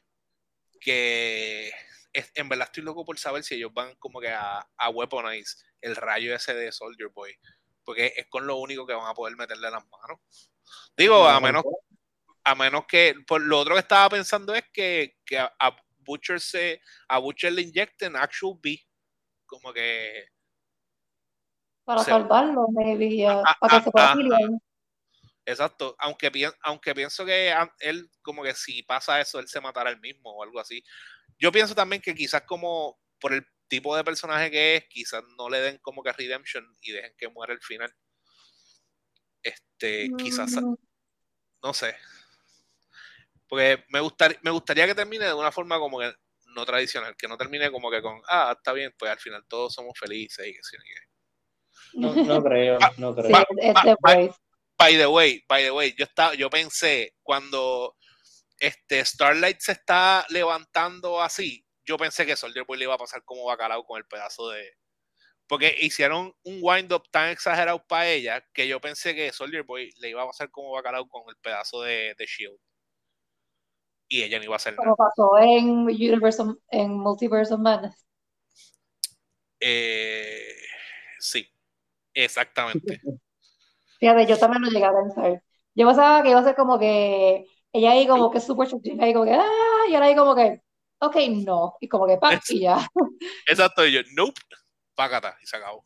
que 0.80 1.72
es- 2.12 2.32
en 2.36 2.50
verdad 2.50 2.68
estoy 2.68 2.84
loco 2.84 3.06
por 3.06 3.18
saber 3.18 3.44
si 3.44 3.56
ellos 3.56 3.74
van 3.74 3.96
como 3.96 4.20
que 4.20 4.30
a, 4.30 4.60
a 4.78 4.90
weaponize 4.90 5.58
el 5.82 5.96
rayo 5.96 6.34
ese 6.36 6.54
de 6.54 6.72
Soldier 6.72 7.10
Boy, 7.10 7.36
porque 7.84 8.14
es 8.16 8.28
con 8.28 8.46
lo 8.48 8.58
único 8.58 8.86
que 8.86 8.94
van 8.94 9.08
a 9.08 9.14
poder 9.14 9.36
meterle 9.36 9.70
las 9.70 9.84
manos. 9.90 10.20
Digo, 10.96 11.28
a 11.28 11.40
menos, 11.40 11.64
a 12.44 12.56
menos 12.56 12.86
que, 12.88 13.16
por 13.28 13.42
lo 13.42 13.60
otro 13.60 13.76
que 13.76 13.82
estaba 13.82 14.10
pensando 14.10 14.54
es 14.56 14.64
que, 14.72 15.18
que 15.26 15.38
a, 15.38 15.54
a 15.60 15.76
Butcher 16.00 16.40
se, 16.40 16.82
a 17.08 17.18
Butcher 17.20 17.54
le 17.54 17.62
inyecten 17.64 18.16
actual 18.16 18.60
B, 18.62 18.80
como 19.46 19.72
que 19.74 20.28
Para 21.86 22.04
se- 22.04 22.12
salvarlo, 22.12 22.68
maybe, 22.72 23.26
Ah, 23.28 23.44
para 23.60 23.76
ah, 23.76 23.80
que 23.80 23.84
se 23.86 23.92
pueda 23.92 24.12
ah. 24.12 24.16
Exacto, 25.46 25.96
aunque, 26.00 26.32
pien- 26.32 26.56
aunque 26.62 26.96
pienso 26.96 27.26
que 27.26 27.52
a- 27.52 27.74
él, 27.80 28.10
como 28.22 28.44
que 28.44 28.54
si 28.54 28.82
pasa 28.84 29.20
eso, 29.20 29.40
él 29.40 29.48
se 29.48 29.60
matará 29.60 29.90
él 29.90 30.00
mismo 30.00 30.32
o 30.32 30.44
algo 30.44 30.60
así. 30.60 30.84
Yo 31.38 31.52
pienso 31.52 31.76
también 31.76 32.02
que 32.02 32.16
quizás 32.16 32.44
como 32.44 33.00
por 33.20 33.34
el 33.34 33.46
tipo 33.68 33.96
de 33.96 34.04
personaje 34.04 34.50
que 34.52 34.76
es, 34.78 34.86
quizás 34.88 35.24
no 35.38 35.50
le 35.50 35.60
den 35.60 35.78
como 35.80 36.02
que 36.04 36.14
redemption 36.14 36.66
y 36.82 36.92
dejen 36.92 37.14
que 37.18 37.28
muera 37.28 37.54
al 37.54 37.62
final. 37.62 37.94
Este, 39.42 40.10
quizás, 40.18 40.54
no 41.62 41.74
sé. 41.74 41.96
Porque 43.48 43.84
me, 43.90 44.00
gustar, 44.00 44.38
me 44.42 44.52
gustaría 44.52 44.88
que 44.88 44.96
termine 44.96 45.26
de 45.26 45.34
una 45.34 45.52
forma 45.52 45.78
como 45.78 46.00
que 46.00 46.14
no 46.56 46.66
tradicional, 46.66 47.16
que 47.18 47.28
no 47.28 47.38
termine 47.38 47.70
como 47.72 47.92
que 47.92 48.02
con, 48.02 48.22
ah, 48.28 48.54
está 48.56 48.74
bien, 48.74 48.94
pues 48.98 49.12
al 49.12 49.20
final 49.20 49.44
todos 49.48 49.74
somos 49.74 49.98
felices 50.00 50.48
y 50.48 50.54
que 50.54 50.64
sí, 50.64 50.78
No, 51.96 52.14
no 52.16 52.44
creo, 52.44 52.80
no 52.98 53.14
creo. 53.16 53.28
Sí, 53.28 53.34
Va- 53.34 53.46
va- 53.74 53.98
va-. 54.28 54.38
By 54.78 54.98
the 54.98 55.08
way, 55.08 55.44
by 55.48 55.64
the 55.64 55.72
way, 55.72 55.94
yo 55.98 56.04
estaba, 56.06 56.34
yo 56.36 56.50
pensé 56.50 57.16
cuando 57.22 57.96
este 58.60 59.04
Starlight 59.04 59.60
se 59.60 59.74
está 59.74 60.26
levantando 60.30 61.22
así, 61.22 61.66
yo 61.86 61.98
pensé 61.98 62.26
que 62.26 62.36
Soldier 62.36 62.66
Boy 62.66 62.78
le 62.78 62.86
iba 62.86 62.94
a 62.96 62.98
pasar 62.98 63.24
como 63.24 63.46
bacalao 63.46 63.86
con 63.86 63.98
el 63.98 64.06
pedazo 64.06 64.50
de. 64.50 64.78
Porque 65.48 65.76
hicieron 65.82 66.34
un 66.44 66.60
wind-up 66.62 67.04
tan 67.12 67.30
exagerado 67.30 67.86
para 67.86 68.08
ella 68.08 68.44
que 68.54 68.68
yo 68.68 68.80
pensé 68.80 69.14
que 69.14 69.32
Soldier 69.34 69.64
Boy 69.64 69.92
le 70.00 70.10
iba 70.10 70.24
a 70.24 70.28
pasar 70.28 70.50
como 70.50 70.72
bacalao 70.72 71.08
con 71.08 71.24
el 71.30 71.36
pedazo 71.38 71.82
de, 71.82 72.16
de 72.18 72.26
Shield. 72.26 72.58
Y 74.08 74.24
ella 74.24 74.38
no 74.38 74.46
iba 74.46 74.54
a 74.54 74.58
hacer 74.58 74.74
nada. 74.74 74.84
Como 74.84 74.96
pasó 74.96 75.38
en 75.40 75.80
Universe 75.82 76.42
of- 76.42 76.58
en 76.70 76.92
Multiverse 76.92 77.54
of 77.54 77.60
Madness. 77.60 78.06
Eh, 79.60 80.56
sí, 81.20 81.50
exactamente. 82.14 83.02
Fíjate, 84.04 84.26
yo 84.26 84.38
también 84.38 84.64
lo 84.64 84.70
llegué 84.70 84.84
a 84.84 84.94
pensar. 84.94 85.42
Yo 85.76 85.88
pensaba 85.88 86.22
que 86.22 86.30
iba 86.32 86.40
a 86.42 86.44
ser 86.44 86.56
como 86.58 86.78
que 86.78 87.46
ella 87.72 87.92
ahí 87.92 88.06
como 88.06 88.30
que 88.32 88.42
súper 88.42 88.68
chiquita, 88.68 89.06
ahí 89.06 89.14
como 89.14 89.24
que, 89.24 89.32
ah, 89.32 89.86
y 89.88 89.94
ahora 89.94 90.08
ahí 90.08 90.16
como 90.18 90.36
que, 90.36 90.62
ok, 91.00 91.16
no, 91.46 91.78
y 91.80 91.88
como 91.88 92.06
que, 92.06 92.18
pa, 92.18 92.38
y 92.50 92.60
ya. 92.60 92.86
Exacto, 93.48 93.86
y 93.86 93.94
yo, 93.94 94.02
nope, 94.14 94.42
págata, 94.94 95.38
y 95.42 95.46
se 95.48 95.56
acabó. 95.56 95.86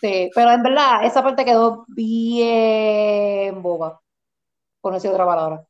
Sí, 0.00 0.30
pero 0.34 0.52
en 0.52 0.62
verdad, 0.62 1.04
esa 1.04 1.22
parte 1.22 1.44
quedó 1.44 1.84
bien 1.88 3.60
boba, 3.60 4.00
por 4.80 4.92
no 4.92 4.96
decir 4.96 5.10
otra 5.10 5.26
palabra. 5.26 5.62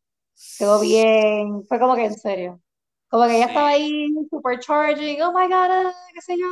Quedó 0.58 0.80
bien, 0.80 1.66
fue 1.66 1.80
como 1.80 1.96
que 1.96 2.04
en 2.04 2.14
serio. 2.14 2.60
Como 3.08 3.26
que 3.26 3.34
ella 3.36 3.46
Sí. 3.46 3.50
estaba 3.50 3.68
ahí 3.70 4.06
super 4.30 4.60
charging, 4.60 5.20
oh 5.22 5.32
my 5.32 5.48
god, 5.48 5.70
ah, 5.72 5.92
qué 6.14 6.20
sé 6.20 6.38
yo. 6.38 6.46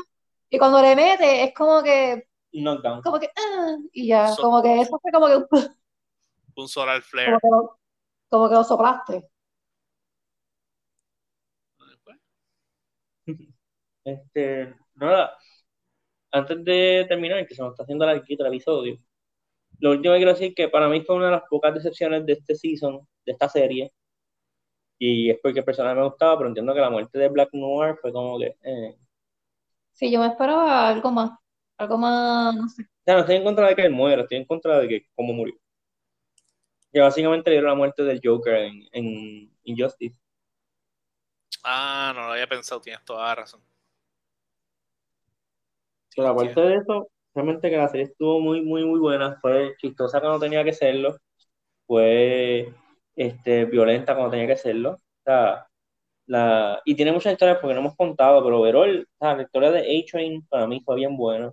Y 0.50 0.58
cuando 0.58 0.82
le 0.82 0.96
mete, 0.96 1.44
es 1.44 1.54
como 1.54 1.80
que, 1.80 2.27
Knockdown. 2.62 3.02
como 3.02 3.18
que, 3.18 3.28
ah, 3.36 3.76
y 3.92 4.08
ya, 4.08 4.28
So- 4.28 4.42
como 4.42 4.62
que 4.62 4.80
eso 4.80 4.98
fue 5.00 5.12
como 5.12 5.26
que, 5.26 5.36
Un 6.56 6.68
solar 6.68 7.02
flare. 7.02 7.26
como 7.26 7.40
que 7.40 7.48
lo, 7.50 7.78
como 8.28 8.48
que 8.48 8.54
lo 8.54 8.64
soplaste. 8.64 9.28
Este, 14.04 14.74
nada, 14.94 15.36
antes 16.32 16.64
de 16.64 17.04
terminar, 17.08 17.46
que 17.46 17.54
se 17.54 17.62
nos 17.62 17.72
está 17.72 17.82
haciendo 17.82 18.06
larguito 18.06 18.42
el 18.44 18.52
episodio, 18.54 18.98
lo 19.80 19.90
último 19.90 20.14
que 20.14 20.18
quiero 20.20 20.32
decir 20.32 20.48
es 20.48 20.54
que 20.54 20.68
para 20.68 20.88
mí 20.88 21.02
fue 21.02 21.16
una 21.16 21.26
de 21.26 21.32
las 21.32 21.42
pocas 21.50 21.74
decepciones 21.74 22.24
de 22.24 22.34
este 22.34 22.54
season, 22.54 23.06
de 23.26 23.32
esta 23.32 23.48
serie, 23.50 23.92
y 24.98 25.30
es 25.30 25.38
porque 25.42 25.60
el 25.60 25.64
personaje 25.64 25.96
me 25.96 26.04
gustaba, 26.06 26.36
pero 26.38 26.48
entiendo 26.48 26.72
que 26.74 26.80
la 26.80 26.90
muerte 26.90 27.18
de 27.18 27.28
Black 27.28 27.50
Noir 27.52 27.96
fue 28.00 28.12
como 28.12 28.38
que, 28.38 28.56
eh. 28.62 28.96
Sí, 29.92 30.10
yo 30.10 30.20
me 30.20 30.28
esperaba 30.28 30.88
algo 30.88 31.10
más, 31.10 31.32
algo 31.78 31.98
más, 31.98 32.54
no 32.54 32.68
sé. 32.68 32.82
O 32.82 32.86
sea, 33.04 33.14
no 33.14 33.20
estoy 33.20 33.36
en 33.36 33.44
contra 33.44 33.68
de 33.68 33.76
que 33.76 33.82
él 33.82 33.92
muera, 33.92 34.22
estoy 34.22 34.38
en 34.38 34.44
contra 34.46 34.78
de 34.80 34.88
que 34.88 35.06
cómo 35.14 35.32
murió. 35.32 35.54
Que 36.92 37.00
básicamente 37.00 37.50
le 37.50 37.56
dieron 37.56 37.70
la 37.70 37.76
muerte 37.76 38.02
del 38.02 38.20
Joker 38.22 38.54
en, 38.56 38.82
en 38.92 39.50
Injustice. 39.64 40.16
Ah, 41.64 42.12
no 42.14 42.22
lo 42.22 42.32
había 42.32 42.46
pensado, 42.46 42.80
tienes 42.80 43.04
toda 43.04 43.26
la 43.28 43.34
razón. 43.36 43.62
Pero 46.16 46.28
aparte 46.28 46.60
de 46.60 46.76
eso, 46.76 47.08
realmente 47.34 47.70
que 47.70 47.76
la 47.76 47.88
serie 47.88 48.06
estuvo 48.06 48.40
muy, 48.40 48.62
muy, 48.62 48.84
muy 48.84 48.98
buena. 48.98 49.38
Fue 49.40 49.74
chistosa 49.78 50.20
cuando 50.20 50.40
tenía 50.40 50.64
que 50.64 50.72
serlo. 50.72 51.16
Fue 51.86 52.74
este, 53.16 53.66
violenta 53.66 54.14
cuando 54.14 54.32
tenía 54.32 54.46
que 54.46 54.56
serlo. 54.56 54.92
O 54.92 54.98
sea, 55.24 55.66
la, 56.26 56.80
y 56.84 56.94
tiene 56.96 57.12
muchas 57.12 57.32
historias 57.32 57.58
porque 57.60 57.74
no 57.74 57.80
hemos 57.80 57.96
contado, 57.96 58.42
pero 58.44 58.60
o 58.60 58.84
sea, 59.20 59.36
la 59.36 59.42
historia 59.42 59.70
de 59.72 59.80
A-Train 59.80 60.46
para 60.48 60.66
mí 60.66 60.82
fue 60.84 60.96
bien 60.96 61.16
buena. 61.16 61.52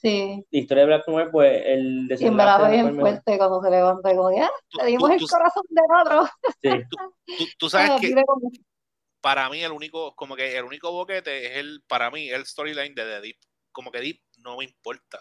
Sí. 0.00 0.44
La 0.50 0.58
historia 0.60 0.82
de 0.82 0.86
Black 0.86 1.08
Noir, 1.08 1.28
pues 1.32 1.62
el 1.66 2.08
Y 2.20 2.24
en 2.26 2.36
verdad 2.36 2.60
fue 2.60 2.68
desenlace 2.68 2.70
bien 2.70 2.86
mejor. 2.86 3.00
fuerte 3.00 3.38
cuando 3.38 3.62
se 3.62 3.70
levanta, 3.70 4.16
como 4.16 4.30
que, 4.30 4.40
ah, 4.40 4.50
le 4.78 4.86
dimos 4.86 5.08
tú- 5.08 5.14
el 5.14 5.20
tú- 5.20 5.26
corazón 5.26 5.62
del 5.68 5.84
otro. 6.00 6.28
Sí. 6.62 6.68
Tú, 7.38 7.44
tú 7.58 7.68
sabes 7.68 8.00
que 8.00 8.14
para 9.20 9.50
mí 9.50 9.62
el 9.62 9.72
único, 9.72 10.14
como 10.14 10.36
que 10.36 10.56
el 10.56 10.64
único 10.64 10.92
boquete 10.92 11.46
es 11.46 11.56
el, 11.58 11.82
para 11.88 12.10
mí, 12.10 12.28
el 12.30 12.46
storyline 12.46 12.94
de 12.94 13.02
The 13.02 13.20
Deep. 13.20 13.36
Como 13.72 13.90
que 13.90 14.00
Deep 14.00 14.18
no 14.38 14.56
me 14.56 14.64
importa. 14.64 15.18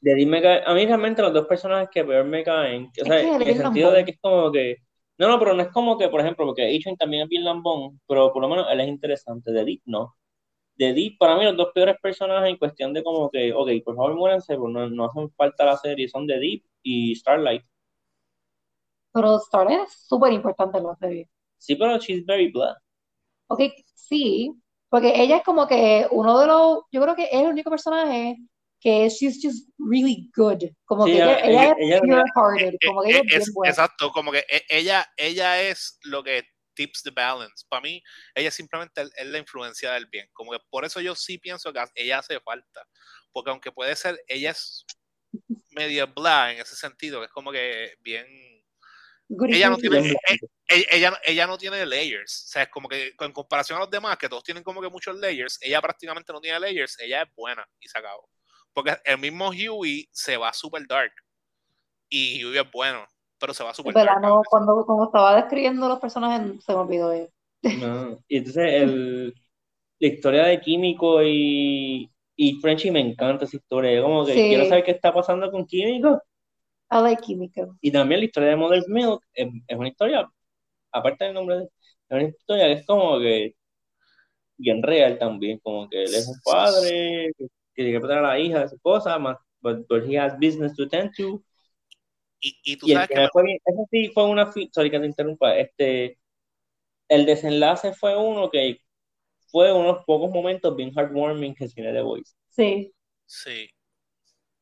De 0.00 0.14
Deep 0.14 0.28
me 0.28 0.40
cae- 0.40 0.62
a 0.64 0.72
mí 0.72 0.86
realmente 0.86 1.20
los 1.22 1.32
dos 1.34 1.46
personajes 1.46 1.88
que 1.92 2.04
peor 2.04 2.24
me 2.24 2.42
caen, 2.42 2.84
o 2.86 2.90
Es 2.94 3.06
sea, 3.06 3.20
que 3.20 3.28
en 3.34 3.42
el 3.42 3.56
sentido 3.56 3.90
de 3.92 4.04
que 4.04 4.12
es 4.12 4.18
como 4.20 4.50
que, 4.50 4.76
no, 5.18 5.28
no, 5.28 5.38
pero 5.38 5.52
no 5.54 5.62
es 5.62 5.68
como 5.68 5.98
que, 5.98 6.08
por 6.08 6.20
ejemplo, 6.20 6.46
porque 6.46 6.62
A-Train 6.64 6.96
también 6.96 7.24
es 7.24 7.28
bien 7.28 7.44
lambón, 7.44 8.00
pero 8.08 8.32
por 8.32 8.40
lo 8.40 8.48
menos 8.48 8.66
él 8.70 8.80
es 8.80 8.88
interesante, 8.88 9.52
de 9.52 9.64
Deep 9.64 9.82
no. 9.84 10.14
De 10.80 10.94
Deep, 10.94 11.18
para 11.18 11.36
mí 11.36 11.44
los 11.44 11.58
dos 11.58 11.72
peores 11.74 11.96
personajes 12.00 12.48
en 12.48 12.56
cuestión 12.56 12.94
de 12.94 13.02
como 13.04 13.28
que, 13.30 13.52
ok, 13.52 13.68
por 13.84 13.96
favor 13.96 14.14
muéranse, 14.14 14.56
pues 14.56 14.72
no, 14.72 14.88
no 14.88 15.04
hacen 15.04 15.30
falta 15.32 15.66
la 15.66 15.76
serie, 15.76 16.08
son 16.08 16.26
de 16.26 16.38
Deep 16.38 16.64
y 16.82 17.14
Starlight. 17.16 17.62
Pero 19.12 19.38
Starlight 19.40 19.80
es 19.86 20.06
súper 20.08 20.32
importante 20.32 20.78
en 20.78 20.84
la 20.84 20.96
serie. 20.96 21.28
Sí, 21.58 21.76
pero 21.76 21.98
she's 21.98 22.24
very 22.24 22.50
black. 22.50 22.78
Ok, 23.48 23.60
sí, 23.94 24.54
porque 24.88 25.12
ella 25.20 25.36
es 25.36 25.42
como 25.44 25.66
que 25.66 26.06
uno 26.12 26.38
de 26.38 26.46
los, 26.46 26.78
yo 26.90 27.02
creo 27.02 27.14
que 27.14 27.24
es 27.24 27.42
el 27.42 27.48
único 27.48 27.68
personaje 27.68 28.38
que 28.80 29.06
she's 29.10 29.38
just 29.42 29.68
really 29.78 30.30
good. 30.34 30.62
Como 30.86 31.04
Sí, 31.04 31.12
que 31.12 31.18
ella, 31.18 31.40
ella- 31.40 31.62
ella 31.62 31.74
ella- 31.78 31.96
es 31.96 32.00
pure-hearted, 32.00 32.74
Eh, 32.80 32.86
como 32.86 33.02
que 33.02 33.10
eh, 33.10 33.10
ella 33.10 33.20
es 33.20 33.26
bien 33.26 33.42
es- 33.42 33.52
buena. 33.52 33.70
exacto, 33.70 34.10
como 34.12 34.32
que 34.32 34.38
e- 34.38 34.64
ella, 34.70 35.04
ella 35.18 35.60
es 35.60 35.98
lo 36.04 36.22
que 36.22 36.44
tips 36.74 37.02
the 37.02 37.10
balance. 37.10 37.64
Para 37.68 37.82
mí, 37.82 38.02
ella 38.34 38.50
simplemente 38.50 39.02
es 39.02 39.26
la 39.26 39.38
influencia 39.38 39.92
del 39.92 40.06
bien. 40.06 40.28
Como 40.32 40.52
que 40.52 40.58
por 40.70 40.84
eso 40.84 41.00
yo 41.00 41.14
sí 41.14 41.38
pienso 41.38 41.72
que 41.72 41.80
ella 41.94 42.18
hace 42.18 42.40
falta. 42.40 42.86
Porque 43.32 43.50
aunque 43.50 43.72
puede 43.72 43.94
ser, 43.96 44.22
ella 44.26 44.50
es 44.50 44.84
media 45.70 46.06
bla 46.06 46.52
en 46.52 46.60
ese 46.60 46.76
sentido, 46.76 47.22
es 47.24 47.30
como 47.30 47.52
que 47.52 47.94
bien. 48.00 48.26
Ella 49.48 49.70
no 49.70 49.76
tiene, 49.76 50.10
eh, 50.10 50.38
ella, 50.66 50.86
ella, 50.90 51.20
ella 51.24 51.46
no 51.46 51.56
tiene 51.56 51.86
layers. 51.86 52.46
O 52.46 52.48
sea, 52.48 52.62
es 52.64 52.68
como 52.68 52.88
que 52.88 53.14
en 53.16 53.32
comparación 53.32 53.76
a 53.76 53.82
los 53.82 53.90
demás, 53.90 54.18
que 54.18 54.28
todos 54.28 54.42
tienen 54.42 54.64
como 54.64 54.80
que 54.80 54.88
muchos 54.88 55.16
layers, 55.16 55.56
ella 55.60 55.80
prácticamente 55.80 56.32
no 56.32 56.40
tiene 56.40 56.58
layers, 56.58 56.98
ella 56.98 57.22
es 57.22 57.28
buena 57.36 57.64
y 57.78 57.88
se 57.88 57.96
acabó. 57.96 58.28
Porque 58.72 58.96
el 59.04 59.18
mismo 59.18 59.50
Huey 59.50 60.08
se 60.12 60.36
va 60.36 60.52
super 60.52 60.84
dark. 60.86 61.12
Y 62.08 62.44
Huey 62.44 62.58
es 62.58 62.70
bueno, 62.72 63.06
pero 63.40 63.54
se 63.54 63.64
va 63.64 63.72
dark. 63.94 64.20
No, 64.22 64.42
cuando, 64.48 64.84
cuando 64.86 65.04
estaba 65.06 65.36
describiendo 65.36 65.88
los 65.88 65.98
personajes 66.00 66.62
se 66.64 66.72
me 66.72 66.78
olvidó 66.78 67.08
de 67.10 67.30
No. 67.62 68.18
Y 68.28 68.38
entonces 68.38 68.72
el, 68.74 69.34
la 69.98 70.08
historia 70.08 70.44
de 70.46 70.60
Químico 70.60 71.22
y, 71.22 72.10
y 72.36 72.54
Frenchy 72.60 72.90
me 72.90 73.00
encanta 73.00 73.44
esa 73.44 73.56
historia. 73.56 73.94
Yo 73.94 74.02
como 74.02 74.24
que 74.26 74.34
Sí. 74.34 74.40
quiero 74.48 74.64
saber 74.66 74.84
qué 74.84 74.92
está 74.92 75.12
pasando 75.12 75.50
con 75.50 75.66
Químico. 75.66 76.22
I 76.92 76.96
like 77.02 77.22
Química. 77.22 77.68
Y 77.80 77.92
también 77.92 78.20
la 78.20 78.26
historia 78.26 78.50
de 78.50 78.56
Mother's 78.56 78.88
Milk 78.88 79.22
es, 79.34 79.48
es 79.68 79.78
una 79.78 79.88
historia, 79.88 80.28
aparte 80.92 81.24
del 81.26 81.34
nombre, 81.34 81.56
de- 81.58 81.64
es 81.64 81.70
una 82.10 82.22
historia 82.24 82.66
que 82.66 82.72
es 82.74 82.86
como 82.86 83.18
que 83.20 83.54
bien 84.56 84.82
real 84.82 85.18
también, 85.18 85.58
como 85.60 85.88
que 85.88 86.04
él 86.04 86.14
es 86.14 86.28
un 86.28 86.36
padre 86.44 87.32
que 87.36 87.46
que 87.72 87.84
tiene 87.84 87.92
que 87.92 88.00
proteger 88.00 88.24
a 88.24 88.28
la 88.28 88.38
hija 88.38 88.60
de 88.60 88.68
su 88.68 88.74
esposa, 88.74 89.18
más, 89.18 89.36
but, 89.62 89.86
but 89.88 90.04
he 90.04 90.18
has 90.18 90.34
business 90.38 90.74
to 90.74 90.82
attend 90.84 91.12
to. 91.16 91.40
Y, 92.40 92.58
y 92.64 92.76
tú 92.76 92.86
Y 92.86 92.92
sabes 92.92 93.10
que 93.10 93.20
me- 93.20 93.28
fue 93.32 93.44
eso 93.64 93.86
sí 93.90 94.08
fue 94.14 94.24
una, 94.24 94.50
sorry 94.72 94.90
que 94.90 94.98
te 95.00 95.06
interrumpa, 95.06 95.56
este, 95.56 96.18
el 97.08 97.26
desenlace 97.26 97.94
fue 97.94 98.16
uno 98.16 98.50
que 98.50 98.80
fue 99.50 99.72
unos 99.72 100.04
pocos 100.06 100.30
momentos 100.32 100.76
bien 100.76 100.92
heartwarming 100.96 101.54
que 101.54 101.68
tiene 101.68 101.92
The 101.92 102.02
Voice. 102.02 102.34
Sí. 102.50 102.92
Sí. 103.26 103.70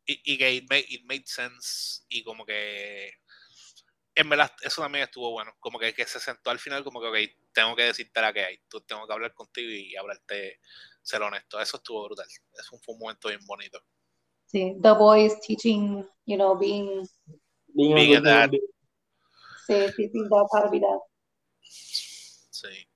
Y, 0.06 0.20
y 0.34 0.38
que 0.38 0.52
it 0.54 0.64
made, 0.70 0.86
it 0.88 1.04
made 1.06 1.24
sense 1.26 2.04
y 2.08 2.22
como 2.24 2.44
que 2.46 3.12
en 4.14 4.28
verdad 4.28 4.50
eso 4.62 4.82
también 4.82 5.04
estuvo 5.04 5.30
bueno. 5.30 5.52
Como 5.60 5.78
que, 5.78 5.94
que 5.94 6.04
se 6.06 6.20
sentó 6.20 6.50
al 6.50 6.58
final 6.58 6.84
como 6.84 7.00
que, 7.00 7.06
ok, 7.08 7.16
tengo 7.52 7.76
que 7.76 7.84
decirte 7.84 8.20
la 8.20 8.32
que 8.32 8.44
hay. 8.44 8.58
Tú 8.68 8.80
tengo 8.82 9.06
que 9.06 9.12
hablar 9.12 9.32
contigo 9.34 9.70
y 9.70 9.94
hablarte, 9.96 10.60
ser 11.02 11.22
honesto. 11.22 11.60
Eso 11.60 11.76
estuvo 11.78 12.04
brutal. 12.04 12.26
Eso 12.28 12.78
fue 12.80 12.94
un 12.94 13.00
momento 13.00 13.28
bien 13.28 13.44
bonito. 13.46 13.80
Sí, 14.46 14.76
The 14.82 14.94
Boys 14.94 15.38
teaching, 15.40 16.04
you 16.26 16.36
know, 16.36 16.56
being, 16.58 17.06
Being 17.78 17.94
Being 17.94 18.16
a 18.16 18.20
dad. 18.20 18.50
sí, 18.50 20.10
to 20.10 20.70
be 20.70 20.80
that. 20.80 20.98
Sí. 21.60 22.88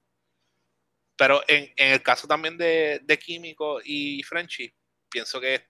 Pero 1.16 1.40
en, 1.46 1.72
en 1.76 1.92
el 1.92 2.02
caso 2.02 2.26
también 2.26 2.58
de, 2.58 3.00
de 3.04 3.18
Químico 3.18 3.80
y 3.84 4.24
Frenchy, 4.24 4.74
pienso 5.08 5.40
que, 5.40 5.68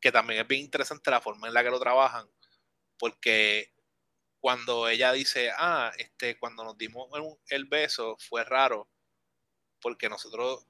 que 0.00 0.12
también 0.12 0.40
es 0.40 0.46
bien 0.46 0.60
interesante 0.60 1.10
la 1.10 1.20
forma 1.20 1.48
en 1.48 1.54
la 1.54 1.64
que 1.64 1.70
lo 1.70 1.80
trabajan, 1.80 2.30
porque 2.96 3.74
cuando 4.38 4.88
ella 4.88 5.12
dice, 5.12 5.50
ah, 5.56 5.90
este, 5.98 6.38
cuando 6.38 6.62
nos 6.62 6.78
dimos 6.78 7.08
el, 7.14 7.24
el 7.48 7.64
beso 7.64 8.16
fue 8.20 8.44
raro, 8.44 8.88
porque 9.80 10.08
nosotros 10.08 10.64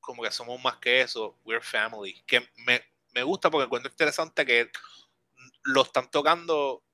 como 0.00 0.22
que 0.22 0.30
somos 0.30 0.62
más 0.62 0.76
que 0.76 1.00
eso, 1.00 1.38
we're 1.44 1.64
family, 1.64 2.22
que 2.26 2.46
me, 2.66 2.84
me 3.14 3.22
gusta 3.22 3.50
porque 3.50 3.64
encuentro 3.64 3.90
interesante 3.90 4.44
que 4.44 4.70
lo 5.64 5.82
están 5.82 6.10
tocando, 6.10 6.84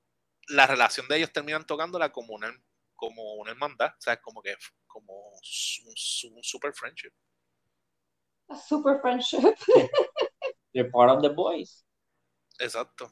la 0.47 0.67
relación 0.67 1.07
de 1.07 1.17
ellos 1.17 1.31
terminan 1.31 1.65
tocándola 1.65 2.11
como 2.11 2.33
una, 2.33 2.53
como 2.95 3.35
una 3.35 3.51
hermandad, 3.51 3.91
o 3.97 4.01
sea, 4.01 4.19
como 4.21 4.41
que 4.41 4.55
como 4.87 5.13
un, 5.13 6.33
un 6.35 6.43
super 6.43 6.73
friendship. 6.73 7.11
A 8.49 8.57
super 8.57 8.99
friendship. 9.01 9.39
They're 10.73 10.89
part 10.89 11.11
of 11.11 11.21
The 11.21 11.29
Voice. 11.29 11.83
Exacto. 12.59 13.11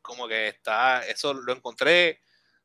Como 0.00 0.26
que 0.26 0.48
está, 0.48 1.06
eso 1.06 1.34
lo 1.34 1.52
encontré 1.52 2.20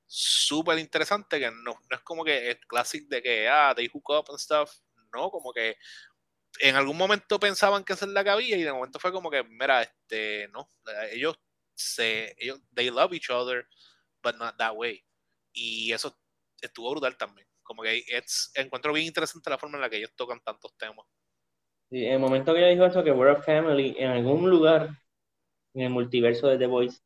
súper 0.06 0.78
interesante, 0.78 1.40
que 1.40 1.52
no, 1.52 1.74
no 1.90 1.96
es 1.96 2.02
como 2.04 2.24
que 2.24 2.52
el 2.52 2.60
classic 2.68 3.08
de 3.08 3.22
que, 3.22 3.50
ah, 3.50 3.74
they 3.76 3.88
hook 3.88 4.10
up 4.10 4.26
and 4.30 4.40
stuff, 4.40 4.72
no, 5.14 5.30
como 5.30 5.52
que 5.52 5.76
en 6.60 6.76
algún 6.76 6.98
momento 6.98 7.40
pensaban 7.40 7.84
que 7.84 7.94
esa 7.94 8.06
es 8.06 8.12
la 8.12 8.24
que 8.24 8.30
había 8.30 8.58
y 8.58 8.64
de 8.64 8.72
momento 8.72 9.00
fue 9.00 9.12
como 9.12 9.30
que, 9.30 9.44
mira, 9.44 9.82
este, 9.82 10.48
no, 10.50 10.70
ellos 11.12 11.40
se, 11.76 12.36
ellos, 12.38 12.60
they 12.74 12.90
love 12.90 13.14
each 13.14 13.30
other, 13.30 13.66
but 14.24 14.36
not 14.38 14.58
that 14.58 14.76
way. 14.76 15.04
Y 15.54 15.92
eso 15.92 16.18
estuvo 16.62 16.92
brutal 16.92 17.18
también. 17.18 17.48
Como 17.62 17.84
que 17.84 18.04
es, 18.08 18.52
encuentro 18.56 18.94
bien 18.94 19.08
interesante 19.08 19.50
la 19.50 19.58
forma 19.58 19.78
en 19.78 19.82
la 19.82 19.90
que 19.90 19.98
ellos 19.98 20.14
tocan 20.16 20.42
tantos 20.44 20.76
temas. 20.78 21.06
Sí, 21.90 22.06
en 22.06 22.14
el 22.14 22.20
momento 22.20 22.54
que 22.54 22.60
ella 22.60 22.70
dijo 22.70 22.86
eso, 22.86 23.04
que 23.04 23.12
we're 23.12 23.32
a 23.32 23.42
family, 23.42 23.96
en 23.98 24.10
algún 24.10 24.50
lugar 24.50 24.90
en 25.74 25.82
el 25.82 25.90
multiverso 25.90 26.48
de 26.48 26.58
The 26.58 26.68
Voice, 26.68 27.00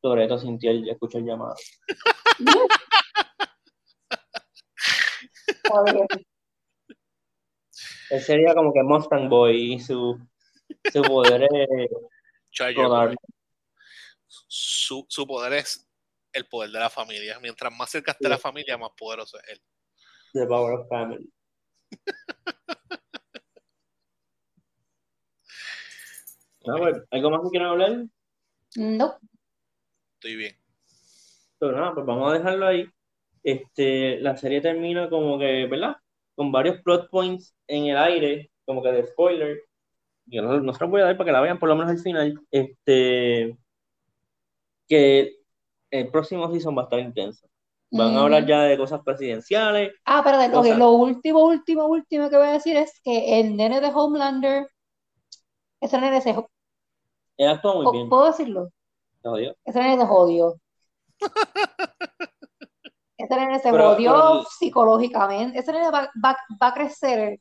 Toreto 0.00 0.38
sintió 0.38 0.70
el, 0.70 0.88
escuchó 0.88 1.18
el 1.18 1.24
llamado. 1.24 1.54
Él 8.10 8.20
sería 8.20 8.54
como 8.54 8.72
que 8.72 8.82
Mustang 8.82 9.28
Boy 9.28 9.74
y 9.74 9.80
su, 9.80 10.18
su 10.92 11.02
poder 11.02 11.42
es 11.42 11.88
Charger. 12.52 13.16
Su, 14.86 15.04
su 15.08 15.26
poder 15.26 15.52
es 15.54 15.88
el 16.32 16.46
poder 16.46 16.70
de 16.70 16.78
la 16.78 16.90
familia. 16.90 17.38
Mientras 17.40 17.72
más 17.76 17.90
cerca 17.90 18.12
esté 18.12 18.28
la 18.28 18.38
familia, 18.38 18.78
más 18.78 18.90
poderoso 18.96 19.38
es 19.38 19.48
él. 19.48 19.60
The 20.32 20.46
Power 20.46 20.80
of 20.80 20.88
Family. 20.88 21.30
Ah, 26.68 26.90
¿Algo 27.12 27.30
más 27.30 27.42
que 27.44 27.50
quieran 27.50 27.68
hablar? 27.68 28.06
No. 28.74 29.16
Estoy 30.14 30.34
bien. 30.34 30.56
Pero 31.60 31.76
nada, 31.76 31.94
pues 31.94 32.04
vamos 32.04 32.28
a 32.28 32.38
dejarlo 32.38 32.66
ahí. 32.66 32.90
Este, 33.44 34.18
la 34.18 34.36
serie 34.36 34.60
termina 34.60 35.08
como 35.08 35.38
que, 35.38 35.66
¿verdad? 35.66 35.94
Con 36.34 36.50
varios 36.50 36.82
plot 36.82 37.08
points 37.08 37.54
en 37.68 37.86
el 37.86 37.96
aire, 37.96 38.50
como 38.64 38.82
que 38.82 38.90
de 38.90 39.06
spoiler. 39.06 39.62
Yo 40.24 40.42
no, 40.42 40.60
no 40.60 40.72
se 40.72 40.80
los 40.80 40.90
voy 40.90 41.02
a 41.02 41.04
dar 41.04 41.16
para 41.16 41.28
que 41.28 41.32
la 41.32 41.40
vean 41.40 41.60
por 41.60 41.68
lo 41.68 41.76
menos 41.76 41.92
al 41.92 42.00
final. 42.00 42.34
Este, 42.50 43.56
que 44.88 45.36
el 45.90 46.10
próximo 46.10 46.50
season 46.50 46.76
va 46.76 46.82
a 46.82 46.84
estar 46.84 46.98
intenso. 47.00 47.46
Van 47.90 48.16
a 48.16 48.22
hablar 48.22 48.44
ya 48.46 48.62
de 48.62 48.76
cosas 48.76 49.00
presidenciales. 49.04 49.92
Ah, 50.04 50.22
Cosa. 50.22 50.76
lo 50.76 50.90
último, 50.92 51.44
último, 51.46 51.86
último 51.86 52.28
que 52.28 52.36
voy 52.36 52.46
a 52.48 52.52
decir 52.52 52.76
es 52.76 53.00
que 53.02 53.40
el 53.40 53.56
nene 53.56 53.80
de 53.80 53.92
Homelander, 53.94 54.66
ese 55.80 56.00
nene 56.00 56.20
se, 56.20 56.34
Él 57.36 57.48
actúa 57.48 57.74
muy 57.80 57.92
bien. 57.92 58.08
¿puedo 58.08 58.26
decirlo? 58.26 58.70
te 59.22 59.28
jodió. 59.28 59.56
Ese 59.64 59.78
nene 59.80 59.98
se 60.00 60.06
jodió. 60.06 60.54
Ese 63.18 63.34
nene 63.34 63.58
se 63.60 63.70
Pero- 63.70 63.94
jodió 63.94 64.12
pero- 64.12 64.44
psicológicamente. 64.58 65.58
Ese 65.58 65.72
nene 65.72 65.90
va, 65.90 66.10
va- 66.22 66.36
va 66.62 66.66
a 66.68 66.74
crecer 66.74 67.40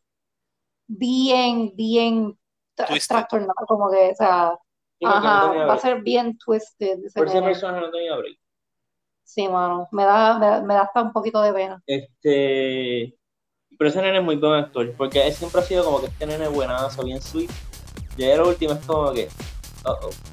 bien, 0.87 1.73
bien 1.75 2.37
tra- 2.77 2.87
Twisted. 2.87 3.15
trastornado, 3.15 3.53
como 3.67 3.89
que, 3.91 4.11
o 4.11 4.15
sea, 4.15 4.57
ajá, 5.03 5.47
va 5.65 5.73
a 5.73 5.77
ser 5.77 6.01
bien 6.01 6.37
twisted 6.37 6.99
Por 7.15 7.27
ese 7.27 7.41
personaje 7.41 7.81
no 7.81 7.91
tenía 7.91 8.15
break. 8.15 8.37
Sí, 9.23 9.47
mano, 9.47 9.87
me 9.91 10.03
da, 10.05 10.37
me, 10.39 10.45
da- 10.45 10.61
me 10.61 10.73
da 10.75 10.81
hasta 10.83 11.01
un 11.01 11.11
poquito 11.11 11.41
de 11.41 11.51
pena. 11.51 11.81
Este, 11.87 13.17
pero 13.77 13.89
ese 13.89 14.01
nene 14.01 14.19
es 14.19 14.23
muy 14.23 14.35
buen 14.35 14.53
actor, 14.53 14.93
porque 14.95 15.25
él 15.27 15.33
siempre 15.33 15.61
ha 15.61 15.63
sido 15.63 15.83
como 15.83 15.99
que 15.99 16.07
este 16.07 16.25
nene 16.27 16.47
buenazo, 16.47 17.03
bien 17.03 17.21
sweet. 17.21 17.49
Y 18.17 18.23
ahí 18.23 18.37
lo 18.37 18.47
último 18.49 18.73
es 18.73 18.85
como 18.85 19.11
que. 19.11 19.27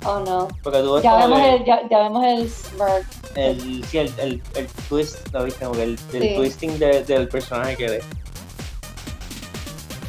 Oh 0.05 0.21
no. 0.21 0.49
Porque 0.63 0.79
tú 0.81 0.95
ves 0.95 1.03
Ya 1.03 1.17
vemos 1.17 1.41
que 1.41 1.55
el, 1.57 1.65
ya, 1.65 1.89
ya 1.89 1.99
vemos 2.05 2.25
el 2.25 2.49
smirk. 2.49 3.07
el, 3.35 3.85
sí, 3.85 3.99
el, 3.99 4.13
el, 4.19 4.43
el 4.55 4.67
twist, 4.89 5.27
¿no 5.33 5.45
viste? 5.45 5.65
Como 5.65 5.77
que 5.77 5.83
el, 5.85 5.91
el 6.13 6.23
Sí. 6.23 6.35
twisting 6.37 6.79
de- 6.79 7.03
del 7.05 7.29
personaje 7.29 7.77
que 7.77 7.87
ve. 7.89 8.03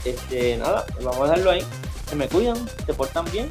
Este, 0.06 0.58
nada, 0.58 0.86
vamos 1.01 1.22
a 1.22 1.24
dejarlo 1.32 1.51
ahí. 1.51 1.64
Se 2.08 2.16
me 2.16 2.28
cuidan, 2.28 2.58
se 2.86 2.93
portan 2.93 3.26
bien 3.32 3.47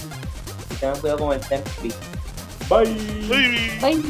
Tengan 0.83 0.99
cuidado 0.99 1.19
con 1.21 1.33
el 1.33 1.41
tempi. 1.47 1.93
Bye. 2.69 3.79
Bye. 3.81 4.03